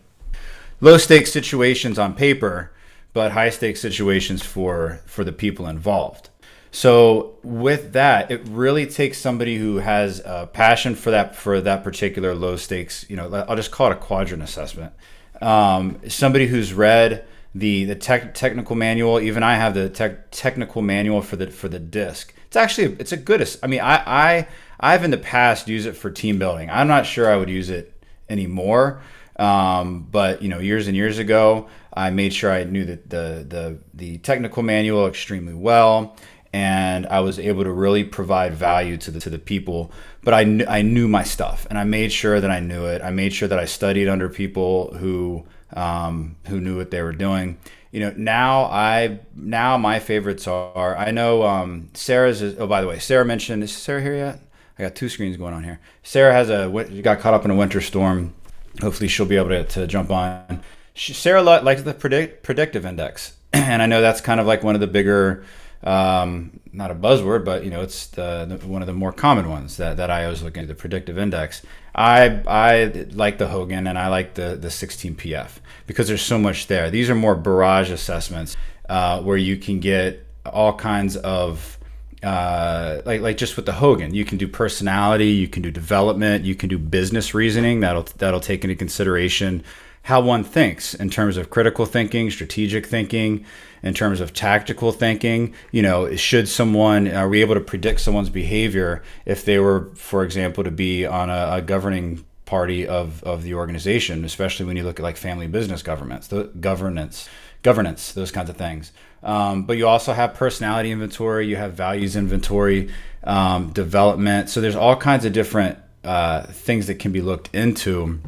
Low 0.81 0.99
stakes 0.99 1.33
situations 1.33 1.99
on 1.99 2.15
paper, 2.15 2.73
but 3.13 3.33
high 3.33 3.51
stakes 3.51 3.81
situations 3.81 4.43
for 4.43 5.01
for 5.07 5.25
the 5.25 5.33
people 5.33 5.67
involved. 5.67 6.31
So 6.71 7.37
with 7.43 7.93
that, 7.95 8.31
it 8.31 8.43
really 8.47 8.87
takes 8.87 9.19
somebody 9.19 9.57
who 9.57 9.77
has 9.77 10.21
a 10.21 10.49
passion 10.53 10.95
for 10.95 11.11
that 11.11 11.35
for 11.35 11.61
that 11.61 11.83
particular 11.83 12.35
low 12.35 12.57
stakes. 12.57 13.07
You 13.09 13.17
know, 13.17 13.33
I'll 13.49 13.57
just 13.57 13.71
call 13.71 13.91
it 13.91 13.95
a 13.95 13.97
quadrant 13.97 14.43
assessment. 14.43 14.93
Um, 15.41 16.01
somebody 16.09 16.47
who's 16.47 16.73
read 16.73 17.25
the 17.55 17.85
the 17.85 17.95
tech, 17.95 18.35
technical 18.35 18.77
manual. 18.77 19.21
Even 19.21 19.43
I 19.43 19.55
have 19.55 19.75
the 19.75 19.89
tech, 19.89 20.31
technical 20.31 20.83
manual 20.83 21.23
for 21.23 21.37
the 21.37 21.51
for 21.51 21.69
the 21.69 21.79
disc. 21.79 22.35
It's 22.47 22.57
actually 22.57 22.97
it's 22.99 23.13
a 23.13 23.17
good. 23.17 23.49
I 23.63 23.67
mean, 23.67 23.81
I 23.81 24.03
I 24.07 24.49
I've 24.79 25.05
in 25.05 25.11
the 25.11 25.19
past 25.19 25.69
used 25.69 25.87
it 25.87 25.95
for 25.95 26.11
team 26.11 26.39
building. 26.39 26.71
I'm 26.71 26.89
not 26.89 27.07
sure 27.07 27.33
I 27.33 27.37
would 27.37 27.51
use 27.51 27.71
it 27.71 27.95
anymore. 28.29 29.03
Um, 29.39 30.07
but 30.11 30.43
you 30.43 30.49
know, 30.49 30.59
years 30.59 30.89
and 30.89 30.97
years 30.97 31.19
ago, 31.19 31.69
I 31.93 32.11
made 32.11 32.33
sure 32.33 32.53
I 32.53 32.65
knew 32.65 32.85
the, 32.85 32.97
the 33.07 33.47
the 33.49 33.79
the 33.95 34.19
technical 34.19 34.63
manual 34.63 35.07
extremely 35.07 35.55
well, 35.55 36.17
and 36.53 37.07
I 37.07 37.21
was 37.21 37.39
able 37.39 37.65
to 37.65 37.71
really 37.71 38.05
provide 38.05 38.55
value 38.55 38.97
to 38.99 39.11
the 39.11 39.21
to 39.21 39.31
the 39.31 39.39
people. 39.39 39.93
But 40.23 40.35
I 40.35 40.45
kn- 40.45 40.67
I 40.69 40.83
knew 40.83 41.09
my 41.09 41.23
stuff, 41.23 41.67
and 41.71 41.79
I 41.79 41.85
made 41.85 42.13
sure 42.13 42.41
that 42.41 42.51
I 42.51 42.61
knew 42.61 42.87
it. 42.87 43.03
I 43.03 43.11
made 43.11 43.33
sure 43.33 43.49
that 43.49 43.59
I 43.59 43.65
studied 43.65 44.09
under 44.09 44.29
people 44.29 44.95
who 44.95 45.45
um, 45.75 46.37
who 46.49 46.61
knew 46.61 46.77
what 46.77 46.91
they 46.91 47.03
were 47.03 47.13
doing. 47.13 47.59
You 47.93 48.01
know, 48.01 48.15
now 48.17 48.65
I 48.65 49.21
now 49.35 49.77
my 49.79 49.99
favorites 49.99 50.47
are. 50.47 50.97
I 50.97 51.11
know 51.11 51.45
um, 51.45 51.91
Sarah's. 51.95 52.43
Is, 52.43 52.59
oh, 52.59 52.67
by 52.67 52.81
the 52.81 52.87
way, 52.87 52.99
Sarah 52.99 53.25
mentioned. 53.25 53.63
Is 53.63 53.73
Sarah 53.73 54.03
here 54.03 54.17
yet? 54.17 54.41
I 54.79 54.83
got 54.83 54.95
two 54.95 55.09
screens 55.09 55.37
going 55.37 55.55
on 55.55 55.65
here. 55.65 55.81
Sarah 56.03 56.33
has 56.33 56.51
a 56.51 56.69
got 57.03 57.21
caught 57.21 57.35
up 57.35 57.45
in 57.45 57.51
a 57.51 57.57
winter 57.57 57.81
storm 57.81 58.35
hopefully 58.81 59.09
she'll 59.09 59.27
be 59.27 59.37
able 59.37 59.51
to, 59.51 59.65
to 59.65 59.87
jump 59.87 60.11
on. 60.11 60.63
She, 60.95 61.13
Sarah 61.13 61.43
likes 61.43 61.83
the 61.83 61.95
predict, 61.95 62.43
predictive 62.43 62.85
index, 62.85 63.37
and 63.53 63.83
I 63.83 63.87
know 63.87 64.01
that's 64.01 64.21
kind 64.21 64.41
of 64.41 64.47
like 64.47 64.63
one 64.63 64.75
of 64.75 64.81
the 64.81 64.87
bigger, 64.87 65.45
um, 65.83 66.61
not 66.73 66.91
a 66.91 66.95
buzzword, 66.95 67.45
but 67.45 67.65
you 67.65 67.71
know 67.71 67.83
it's 67.83 68.07
the, 68.09 68.47
the, 68.47 68.67
one 68.67 68.83
of 68.83 68.87
the 68.87 68.95
more 68.95 69.13
common 69.13 69.49
ones 69.49 69.77
that, 69.77 69.97
that 69.97 70.11
I 70.11 70.25
always 70.25 70.43
look 70.43 70.57
into 70.57 70.69
the 70.69 70.75
predictive 70.75 71.19
index. 71.19 71.63
I 71.95 72.43
I 72.47 73.07
like 73.13 73.39
the 73.39 73.49
Hogan 73.49 73.87
and 73.87 73.99
I 73.99 74.09
like 74.09 74.35
the 74.35 74.57
the 74.57 74.69
16PF 74.69 75.51
because 75.87 76.09
there's 76.09 76.23
so 76.23 76.39
much 76.39 76.67
there. 76.67 76.91
These 76.91 77.11
are 77.11 77.15
more 77.15 77.35
barrage 77.35 77.91
assessments 77.91 78.57
uh, 78.89 79.21
where 79.23 79.37
you 79.37 79.57
can 79.57 79.81
get 79.81 80.27
all 80.47 80.75
kinds 80.75 81.17
of 81.17 81.78
uh, 82.23 83.01
like 83.05 83.21
like 83.21 83.37
just 83.37 83.57
with 83.57 83.67
the 83.67 83.73
Hogan, 83.73 84.15
you 84.15 84.25
can 84.25 84.39
do 84.39 84.49
personality, 84.49 85.29
you 85.29 85.49
can 85.49 85.63
do 85.63 85.71
development, 85.71 86.45
you 86.45 86.55
can 86.55 86.69
do 86.69 86.79
business 86.79 87.35
reasoning. 87.35 87.81
That'll 87.81 88.07
that'll 88.19 88.41
take 88.41 88.65
into 88.65 88.75
consideration 88.75 89.63
how 90.03 90.21
one 90.21 90.43
thinks 90.43 90.95
in 90.95 91.11
terms 91.11 91.37
of 91.37 91.51
critical 91.51 91.85
thinking, 91.85 92.31
strategic 92.31 92.87
thinking, 92.87 93.45
in 93.83 93.95
terms 93.95 94.21
of 94.21 94.33
tactical 94.33 94.91
thinking. 94.91 95.55
You 95.71 95.83
know, 95.83 96.17
should 96.17 96.49
someone 96.49 97.09
are 97.09 97.29
we 97.29 97.41
able 97.41 97.55
to 97.55 97.61
predict 97.61 98.01
someone's 98.01 98.31
behavior 98.31 99.03
if 99.25 99.45
they 99.45 99.59
were, 99.59 99.91
for 99.95 100.25
example, 100.25 100.65
to 100.65 100.71
be 100.71 101.07
on 101.07 101.31
a, 101.31 101.49
a 101.53 101.63
governing 101.63 102.25
party 102.47 102.87
of 102.87 103.23
of 103.23 103.43
the 103.43 103.55
organization, 103.55 104.25
especially 104.25 104.67
when 104.67 104.77
you 104.77 104.83
look 104.83 104.99
at 104.99 105.03
like 105.05 105.17
family 105.17 105.47
business 105.47 105.83
governments, 105.83 106.27
the 106.29 106.45
governance, 106.59 107.29
governance, 107.63 108.13
those 108.13 108.33
kinds 108.33 108.51
of 108.51 108.57
things. 108.57 108.91
Um, 109.23 109.65
but 109.65 109.77
you 109.77 109.87
also 109.87 110.13
have 110.13 110.35
personality 110.35 110.91
inventory, 110.91 111.47
you 111.47 111.57
have 111.57 111.75
values 111.75 112.17
inventory, 112.17 112.91
um, 113.25 113.71
development. 113.73 114.49
So 114.49 114.61
there's 114.61 114.77
all 114.77 114.97
kinds 114.97 115.25
of 115.25 115.33
different 115.33 115.79
uh, 116.05 116.43
things 116.45 116.87
that 116.87 116.97
can 116.97 117.13
be 117.13 117.21
looked 117.21 117.55
into. 117.55 118.21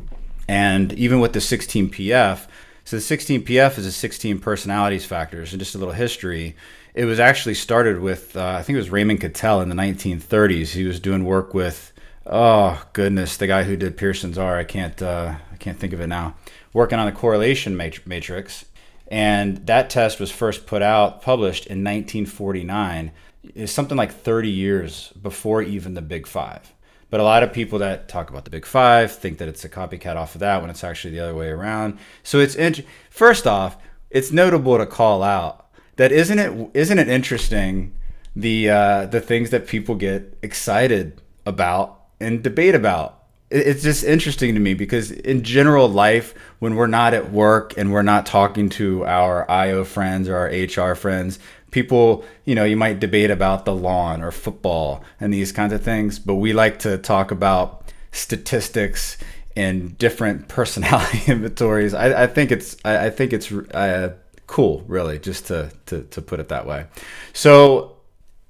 And 0.48 0.92
even 0.94 1.20
with 1.20 1.32
the 1.32 1.38
16PF, 1.38 2.46
so 2.84 2.96
the 2.96 3.02
16PF 3.02 3.78
is 3.78 3.86
a 3.86 3.92
16 3.92 4.40
personalities 4.40 5.06
factors. 5.06 5.52
And 5.52 5.60
just 5.60 5.76
a 5.76 5.78
little 5.78 5.94
history, 5.94 6.56
it 6.94 7.04
was 7.04 7.20
actually 7.20 7.54
started 7.54 8.00
with, 8.00 8.36
uh, 8.36 8.56
I 8.58 8.62
think 8.62 8.74
it 8.74 8.80
was 8.80 8.90
Raymond 8.90 9.20
Cattell 9.20 9.60
in 9.60 9.68
the 9.68 9.76
1930s. 9.76 10.72
He 10.72 10.84
was 10.84 10.98
doing 10.98 11.24
work 11.24 11.54
with, 11.54 11.92
oh 12.26 12.84
goodness, 12.92 13.36
the 13.36 13.46
guy 13.46 13.62
who 13.62 13.76
did 13.76 13.96
Pearson's 13.96 14.38
R. 14.38 14.58
I 14.58 14.64
can't, 14.64 15.00
uh, 15.00 15.36
I 15.52 15.56
can't 15.56 15.78
think 15.78 15.92
of 15.92 16.00
it 16.00 16.08
now. 16.08 16.34
Working 16.72 16.98
on 16.98 17.06
the 17.06 17.12
correlation 17.12 17.76
matrix 17.76 18.64
and 19.10 19.66
that 19.66 19.90
test 19.90 20.20
was 20.20 20.30
first 20.30 20.66
put 20.66 20.82
out, 20.82 21.20
published 21.20 21.66
in 21.66 21.78
1949. 21.78 23.10
is 23.54 23.72
something 23.72 23.96
like 23.96 24.12
30 24.12 24.48
years 24.48 25.12
before 25.20 25.62
even 25.62 25.94
the 25.94 26.02
Big 26.02 26.26
Five. 26.26 26.72
But 27.10 27.18
a 27.18 27.24
lot 27.24 27.42
of 27.42 27.52
people 27.52 27.80
that 27.80 28.08
talk 28.08 28.30
about 28.30 28.44
the 28.44 28.50
Big 28.50 28.64
Five 28.64 29.10
think 29.10 29.38
that 29.38 29.48
it's 29.48 29.64
a 29.64 29.68
copycat 29.68 30.14
off 30.14 30.36
of 30.36 30.40
that 30.40 30.60
when 30.60 30.70
it's 30.70 30.84
actually 30.84 31.14
the 31.14 31.20
other 31.24 31.34
way 31.34 31.48
around. 31.48 31.98
So 32.22 32.38
it's 32.38 32.54
int- 32.54 32.86
first 33.10 33.46
off, 33.48 33.76
it's 34.10 34.30
notable 34.30 34.78
to 34.78 34.86
call 34.86 35.22
out 35.22 35.66
that 35.96 36.12
isn't 36.12 36.38
it 36.38 36.70
isn't 36.72 36.98
it 36.98 37.08
interesting 37.08 37.94
the 38.34 38.70
uh, 38.70 39.06
the 39.06 39.20
things 39.20 39.50
that 39.50 39.66
people 39.66 39.96
get 39.96 40.38
excited 40.42 41.20
about 41.44 42.00
and 42.20 42.42
debate 42.42 42.74
about 42.74 43.19
it's 43.50 43.82
just 43.82 44.04
interesting 44.04 44.54
to 44.54 44.60
me 44.60 44.74
because 44.74 45.10
in 45.10 45.42
general 45.42 45.88
life 45.88 46.34
when 46.60 46.76
we're 46.76 46.86
not 46.86 47.14
at 47.14 47.32
work 47.32 47.76
and 47.76 47.92
we're 47.92 48.02
not 48.02 48.24
talking 48.24 48.68
to 48.68 49.04
our 49.06 49.50
io 49.50 49.84
friends 49.84 50.28
or 50.28 50.36
our 50.36 50.48
hr 50.48 50.94
friends 50.94 51.38
people 51.70 52.24
you 52.44 52.54
know 52.54 52.64
you 52.64 52.76
might 52.76 53.00
debate 53.00 53.30
about 53.30 53.64
the 53.64 53.74
lawn 53.74 54.22
or 54.22 54.30
football 54.30 55.02
and 55.18 55.32
these 55.34 55.52
kinds 55.52 55.72
of 55.72 55.82
things 55.82 56.18
but 56.18 56.36
we 56.36 56.52
like 56.52 56.78
to 56.78 56.96
talk 56.98 57.30
about 57.30 57.92
statistics 58.12 59.16
and 59.56 59.96
different 59.98 60.48
personality 60.48 61.20
inventories. 61.26 61.94
I, 61.94 62.24
I 62.24 62.26
think 62.26 62.52
it's 62.52 62.76
i, 62.84 63.06
I 63.06 63.10
think 63.10 63.32
it's 63.32 63.50
uh, 63.52 64.14
cool 64.46 64.84
really 64.88 65.18
just 65.18 65.46
to, 65.46 65.70
to 65.86 66.02
to 66.02 66.22
put 66.22 66.40
it 66.40 66.48
that 66.48 66.66
way. 66.66 66.86
So 67.32 67.96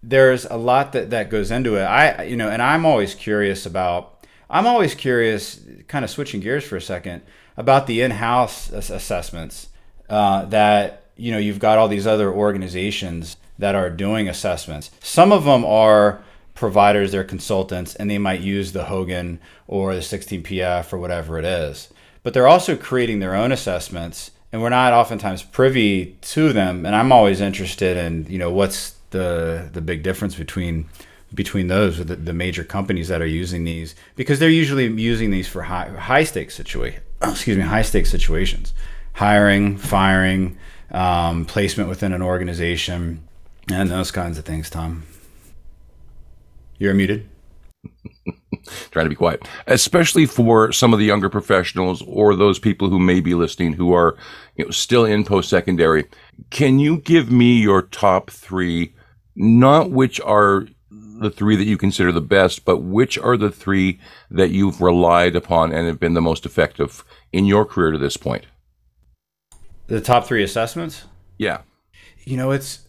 there's 0.02 0.46
a 0.46 0.56
lot 0.56 0.92
that 0.92 1.10
that 1.10 1.30
goes 1.30 1.50
into 1.50 1.76
it. 1.76 1.82
I 1.82 2.24
you 2.24 2.36
know 2.36 2.48
and 2.48 2.62
i'm 2.62 2.86
always 2.86 3.14
curious 3.14 3.66
about 3.66 4.19
I'm 4.50 4.66
always 4.66 4.94
curious, 4.94 5.60
kind 5.88 6.04
of 6.04 6.10
switching 6.10 6.40
gears 6.40 6.64
for 6.64 6.76
a 6.76 6.80
second, 6.82 7.22
about 7.56 7.86
the 7.86 8.00
in-house 8.02 8.70
assessments. 8.72 9.68
uh, 10.08 10.44
that 10.46 11.04
you 11.16 11.30
know 11.32 11.38
you've 11.38 11.58
got 11.60 11.78
all 11.78 11.88
these 11.88 12.06
other 12.06 12.32
organizations 12.32 13.36
that 13.58 13.74
are 13.74 13.90
doing 13.90 14.28
assessments. 14.28 14.90
Some 15.00 15.32
of 15.32 15.44
them 15.44 15.64
are 15.64 16.22
providers, 16.54 17.12
they're 17.12 17.24
consultants, 17.24 17.94
and 17.94 18.10
they 18.10 18.18
might 18.18 18.40
use 18.40 18.72
the 18.72 18.84
Hogan 18.86 19.38
or 19.66 19.94
the 19.94 20.00
16PF 20.00 20.92
or 20.92 20.98
whatever 20.98 21.38
it 21.38 21.44
is. 21.44 21.88
But 22.22 22.34
they're 22.34 22.48
also 22.48 22.76
creating 22.76 23.20
their 23.20 23.34
own 23.34 23.52
assessments, 23.52 24.30
and 24.52 24.60
we're 24.60 24.68
not 24.70 24.92
oftentimes 24.92 25.42
privy 25.42 26.16
to 26.22 26.52
them. 26.52 26.84
And 26.84 26.94
I'm 26.96 27.12
always 27.12 27.40
interested 27.40 27.96
in 27.96 28.26
you 28.28 28.38
know 28.38 28.50
what's 28.50 28.96
the 29.10 29.68
the 29.72 29.80
big 29.80 30.02
difference 30.02 30.34
between 30.34 30.88
between 31.34 31.68
those 31.68 32.04
the, 32.04 32.16
the 32.16 32.32
major 32.32 32.64
companies 32.64 33.08
that 33.08 33.22
are 33.22 33.26
using 33.26 33.64
these 33.64 33.94
because 34.16 34.38
they're 34.38 34.48
usually 34.48 34.86
using 34.86 35.30
these 35.30 35.46
for 35.46 35.62
high 35.62 35.88
high 35.88 36.24
stakes 36.24 36.54
situation 36.54 37.02
excuse 37.22 37.56
me 37.56 37.62
high 37.62 37.82
stakes 37.82 38.10
situations. 38.10 38.72
Hiring 39.14 39.76
firing 39.76 40.56
um, 40.90 41.44
placement 41.44 41.88
within 41.88 42.12
an 42.12 42.22
organization 42.22 43.26
and 43.70 43.90
those 43.90 44.10
kinds 44.10 44.38
of 44.38 44.44
things 44.44 44.70
tom. 44.70 45.04
You're 46.78 46.94
muted. 46.94 47.28
Trying 48.90 49.06
to 49.06 49.10
be 49.10 49.16
quiet. 49.16 49.46
Especially 49.66 50.24
for 50.24 50.72
some 50.72 50.92
of 50.92 50.98
the 50.98 51.04
younger 51.04 51.28
professionals 51.28 52.02
or 52.06 52.34
those 52.34 52.58
people 52.58 52.88
who 52.88 52.98
may 52.98 53.20
be 53.20 53.34
listening 53.34 53.74
who 53.74 53.92
are 53.92 54.16
you 54.56 54.64
know 54.64 54.70
still 54.70 55.04
in 55.04 55.24
post-secondary. 55.24 56.06
Can 56.48 56.78
you 56.78 56.98
give 56.98 57.30
me 57.30 57.60
your 57.60 57.82
top 57.82 58.30
three 58.30 58.94
not 59.36 59.90
which 59.90 60.20
are 60.20 60.66
the 61.20 61.30
three 61.30 61.54
that 61.54 61.66
you 61.66 61.76
consider 61.76 62.10
the 62.10 62.20
best, 62.20 62.64
but 62.64 62.78
which 62.78 63.18
are 63.18 63.36
the 63.36 63.50
three 63.50 64.00
that 64.30 64.50
you've 64.50 64.80
relied 64.80 65.36
upon 65.36 65.70
and 65.72 65.86
have 65.86 66.00
been 66.00 66.14
the 66.14 66.20
most 66.22 66.46
effective 66.46 67.04
in 67.30 67.44
your 67.44 67.64
career 67.64 67.92
to 67.92 67.98
this 67.98 68.16
point? 68.16 68.46
The 69.86 70.00
top 70.00 70.26
three 70.26 70.42
assessments? 70.42 71.04
Yeah. 71.36 71.60
You 72.24 72.36
know, 72.36 72.50
it's 72.50 72.80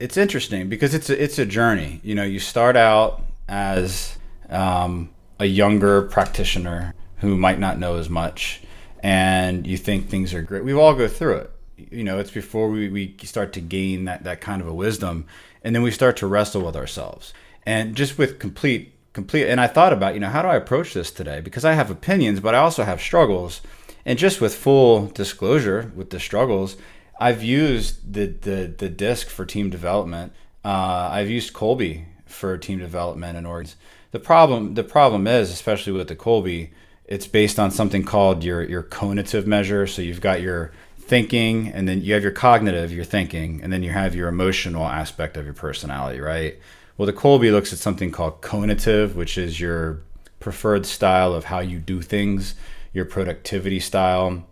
it's 0.00 0.16
interesting 0.16 0.68
because 0.68 0.94
it's 0.94 1.08
a, 1.08 1.22
it's 1.22 1.38
a 1.38 1.46
journey. 1.46 2.00
You 2.02 2.14
know, 2.14 2.24
you 2.24 2.40
start 2.40 2.76
out 2.76 3.22
as 3.48 4.18
um, 4.48 5.10
a 5.38 5.46
younger 5.46 6.02
practitioner 6.02 6.94
who 7.18 7.36
might 7.36 7.58
not 7.58 7.78
know 7.78 7.96
as 7.96 8.08
much, 8.08 8.62
and 9.02 9.66
you 9.66 9.76
think 9.76 10.08
things 10.08 10.34
are 10.34 10.42
great. 10.42 10.64
We 10.64 10.72
all 10.72 10.94
go 10.94 11.08
through 11.08 11.36
it. 11.36 11.50
You 11.76 12.02
know, 12.02 12.18
it's 12.18 12.30
before 12.30 12.68
we, 12.70 12.88
we 12.88 13.16
start 13.22 13.52
to 13.52 13.60
gain 13.60 14.04
that, 14.06 14.24
that 14.24 14.40
kind 14.40 14.60
of 14.60 14.68
a 14.68 14.74
wisdom, 14.74 15.26
and 15.62 15.74
then 15.74 15.82
we 15.82 15.90
start 15.90 16.16
to 16.18 16.26
wrestle 16.26 16.62
with 16.62 16.76
ourselves 16.76 17.32
and 17.68 17.94
just 17.94 18.16
with 18.16 18.38
complete 18.38 18.94
complete 19.12 19.46
and 19.46 19.60
i 19.60 19.66
thought 19.66 19.92
about 19.92 20.14
you 20.14 20.20
know 20.20 20.30
how 20.30 20.40
do 20.40 20.48
i 20.48 20.56
approach 20.56 20.94
this 20.94 21.10
today? 21.10 21.40
Because 21.40 21.64
i 21.66 21.74
have 21.74 21.90
opinions 21.90 22.40
but 22.40 22.54
i 22.54 22.58
also 22.58 22.82
have 22.84 23.00
struggles. 23.00 23.60
And 24.06 24.18
just 24.18 24.40
with 24.40 24.54
full 24.54 25.08
disclosure 25.08 25.92
with 25.94 26.08
the 26.10 26.18
struggles 26.18 26.76
i've 27.20 27.42
used 27.42 28.14
the 28.14 28.26
the, 28.26 28.74
the 28.82 28.88
disc 28.88 29.28
for 29.28 29.44
team 29.44 29.68
development. 29.68 30.32
Uh, 30.64 31.10
i've 31.12 31.30
used 31.30 31.52
Kolbe 31.52 32.04
for 32.24 32.56
team 32.56 32.78
development 32.78 33.36
and 33.36 33.46
orgs. 33.46 33.74
The 34.12 34.20
problem 34.20 34.74
the 34.74 34.84
problem 34.84 35.26
is 35.26 35.50
especially 35.50 35.92
with 35.92 36.08
the 36.08 36.16
Kolbe 36.16 36.70
it's 37.04 37.26
based 37.26 37.58
on 37.58 37.70
something 37.70 38.02
called 38.02 38.42
your 38.42 38.62
your 38.62 38.82
conative 38.82 39.44
measure. 39.46 39.86
So 39.86 40.00
you've 40.00 40.22
got 40.30 40.40
your 40.40 40.72
thinking 40.98 41.68
and 41.68 41.86
then 41.88 42.02
you 42.02 42.14
have 42.14 42.22
your 42.22 42.32
cognitive 42.46 42.92
your 42.92 43.04
thinking 43.04 43.60
and 43.62 43.72
then 43.72 43.82
you 43.82 43.90
have 43.90 44.14
your 44.14 44.28
emotional 44.28 44.86
aspect 44.86 45.36
of 45.38 45.44
your 45.46 45.54
personality 45.54 46.20
right 46.20 46.58
well, 46.98 47.06
the 47.06 47.12
Kolbe 47.12 47.52
looks 47.52 47.72
at 47.72 47.78
something 47.78 48.10
called 48.10 48.42
conative, 48.42 49.14
which 49.14 49.38
is 49.38 49.60
your 49.60 50.02
preferred 50.40 50.84
style 50.84 51.32
of 51.32 51.44
how 51.44 51.60
you 51.60 51.78
do 51.78 52.02
things, 52.02 52.56
your 52.92 53.04
productivity 53.04 53.78
style, 53.78 54.44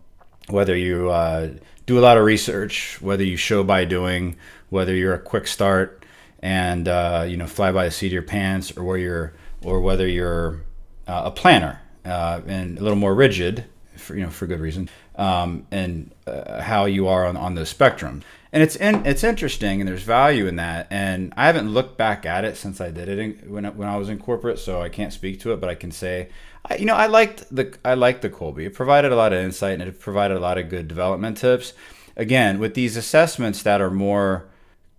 whether 0.47 0.75
you 0.75 1.09
uh, 1.09 1.49
do 1.85 1.99
a 1.99 2.01
lot 2.01 2.15
of 2.15 2.23
research, 2.23 3.01
whether 3.01 3.23
you 3.23 3.35
show 3.35 3.65
by 3.65 3.83
doing, 3.83 4.37
whether 4.69 4.95
you're 4.95 5.13
a 5.13 5.19
quick 5.19 5.45
start 5.45 6.05
and 6.39 6.87
uh, 6.87 7.25
you 7.27 7.35
know 7.35 7.47
fly 7.47 7.71
by 7.73 7.83
the 7.83 7.91
seat 7.91 8.07
of 8.07 8.13
your 8.13 8.21
pants, 8.21 8.75
or 8.77 8.83
where 8.85 8.97
you're, 8.97 9.33
or 9.63 9.81
whether 9.81 10.07
you're 10.07 10.61
uh, 11.05 11.23
a 11.25 11.31
planner 11.31 11.81
uh, 12.05 12.39
and 12.47 12.77
a 12.77 12.81
little 12.81 12.97
more 12.97 13.13
rigid, 13.13 13.65
for 13.97 14.15
you 14.15 14.23
know 14.23 14.29
for 14.29 14.47
good 14.47 14.61
reason, 14.61 14.89
um, 15.15 15.67
and 15.71 16.13
uh, 16.25 16.61
how 16.61 16.85
you 16.85 17.09
are 17.09 17.25
on 17.25 17.35
on 17.35 17.55
the 17.55 17.65
spectrum 17.65 18.23
and 18.51 18.63
it's 18.63 18.75
in, 18.75 19.05
it's 19.05 19.23
interesting 19.23 19.81
and 19.81 19.87
there's 19.87 20.03
value 20.03 20.47
in 20.47 20.55
that 20.55 20.87
and 20.89 21.33
i 21.35 21.45
haven't 21.45 21.69
looked 21.69 21.97
back 21.97 22.25
at 22.25 22.45
it 22.45 22.57
since 22.57 22.79
i 22.79 22.89
did 22.89 23.09
it 23.09 23.19
in, 23.19 23.31
when, 23.47 23.65
when 23.77 23.87
i 23.87 23.97
was 23.97 24.09
in 24.09 24.17
corporate 24.17 24.59
so 24.59 24.81
i 24.81 24.89
can't 24.89 25.13
speak 25.13 25.39
to 25.39 25.51
it 25.51 25.59
but 25.59 25.69
i 25.69 25.75
can 25.75 25.91
say 25.91 26.29
I, 26.65 26.75
you 26.77 26.85
know 26.85 26.95
i 26.95 27.07
liked 27.07 27.53
the 27.53 27.77
i 27.83 27.93
liked 27.93 28.21
the 28.21 28.29
Kolbe 28.29 28.65
it 28.65 28.73
provided 28.73 29.11
a 29.11 29.15
lot 29.15 29.33
of 29.33 29.39
insight 29.39 29.79
and 29.79 29.83
it 29.83 29.99
provided 29.99 30.37
a 30.37 30.41
lot 30.41 30.57
of 30.57 30.69
good 30.69 30.87
development 30.87 31.37
tips 31.37 31.73
again 32.15 32.59
with 32.59 32.73
these 32.73 32.97
assessments 32.97 33.63
that 33.63 33.81
are 33.81 33.91
more 33.91 34.47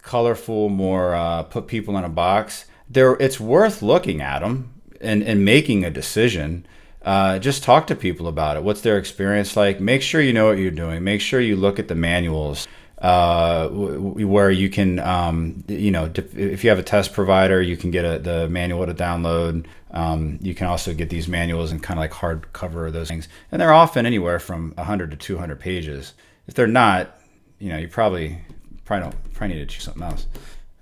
colorful 0.02 0.68
more 0.68 1.14
uh, 1.14 1.42
put 1.42 1.66
people 1.66 1.96
in 1.96 2.04
a 2.04 2.08
box 2.08 2.66
there 2.88 3.14
it's 3.14 3.40
worth 3.40 3.82
looking 3.82 4.20
at 4.20 4.40
them 4.40 4.72
and, 5.00 5.22
and 5.22 5.44
making 5.44 5.84
a 5.84 5.90
decision 5.90 6.66
uh, 7.02 7.38
just 7.38 7.62
talk 7.62 7.86
to 7.86 7.94
people 7.94 8.26
about 8.26 8.56
it. 8.56 8.62
What's 8.62 8.82
their 8.82 8.98
experience 8.98 9.56
like? 9.56 9.80
Make 9.80 10.02
sure 10.02 10.20
you 10.20 10.32
know 10.32 10.48
what 10.48 10.58
you're 10.58 10.70
doing. 10.70 11.04
Make 11.04 11.20
sure 11.20 11.40
you 11.40 11.56
look 11.56 11.78
at 11.78 11.88
the 11.88 11.94
manuals 11.94 12.66
uh, 13.00 13.68
where 13.68 14.50
you 14.50 14.68
can, 14.68 14.98
um, 14.98 15.62
you 15.68 15.90
know, 15.90 16.10
if 16.14 16.64
you 16.64 16.70
have 16.70 16.78
a 16.78 16.82
test 16.82 17.12
provider, 17.12 17.62
you 17.62 17.76
can 17.76 17.90
get 17.90 18.04
a, 18.04 18.18
the 18.18 18.48
manual 18.48 18.84
to 18.86 18.94
download. 18.94 19.66
Um, 19.92 20.38
you 20.42 20.54
can 20.54 20.66
also 20.66 20.92
get 20.92 21.08
these 21.08 21.28
manuals 21.28 21.70
and 21.70 21.82
kind 21.82 21.98
of 21.98 22.02
like 22.02 22.10
hardcover 22.10 22.92
those 22.92 23.08
things, 23.08 23.28
and 23.52 23.60
they're 23.60 23.72
often 23.72 24.04
anywhere 24.04 24.38
from 24.40 24.72
100 24.72 25.12
to 25.12 25.16
200 25.16 25.60
pages. 25.60 26.14
If 26.48 26.54
they're 26.54 26.66
not, 26.66 27.20
you 27.58 27.68
know, 27.68 27.78
you 27.78 27.88
probably 27.88 28.38
probably 28.84 29.10
don't 29.10 29.32
probably 29.32 29.56
need 29.56 29.68
to 29.68 29.74
choose 29.74 29.84
something 29.84 30.02
else. 30.02 30.26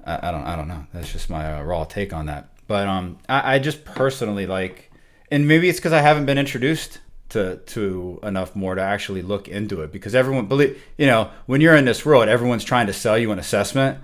I, 0.05 0.29
I 0.29 0.31
don't 0.31 0.44
I 0.44 0.57
don't 0.57 0.68
know. 0.68 0.87
That's 0.94 1.12
just 1.12 1.29
my 1.29 1.59
uh, 1.59 1.62
raw 1.62 1.85
take 1.85 2.14
on 2.14 2.26
that. 2.26 2.48
But 2.66 2.88
um, 2.88 3.18
I, 3.29 3.57
I 3.57 3.59
just 3.59 3.85
personally 3.85 4.46
like, 4.46 4.90
and 5.31 5.46
maybe 5.46 5.68
it's 5.68 5.79
because 5.79 5.92
I 5.92 6.00
haven't 6.00 6.26
been 6.26 6.38
introduced 6.38 6.98
to 7.30 7.56
to 7.56 8.20
enough 8.22 8.54
more 8.54 8.74
to 8.74 8.82
actually 8.82 9.22
look 9.22 9.48
into 9.48 9.82
it. 9.82 9.92
Because 9.92 10.14
everyone 10.14 10.46
believe 10.46 10.82
you 10.96 11.06
know 11.06 11.30
when 11.46 11.60
you're 11.60 11.76
in 11.76 11.84
this 11.84 12.04
world 12.04 12.28
everyone's 12.28 12.64
trying 12.64 12.86
to 12.86 12.92
sell 12.92 13.18
you 13.18 13.32
an 13.32 13.38
assessment 13.38 13.98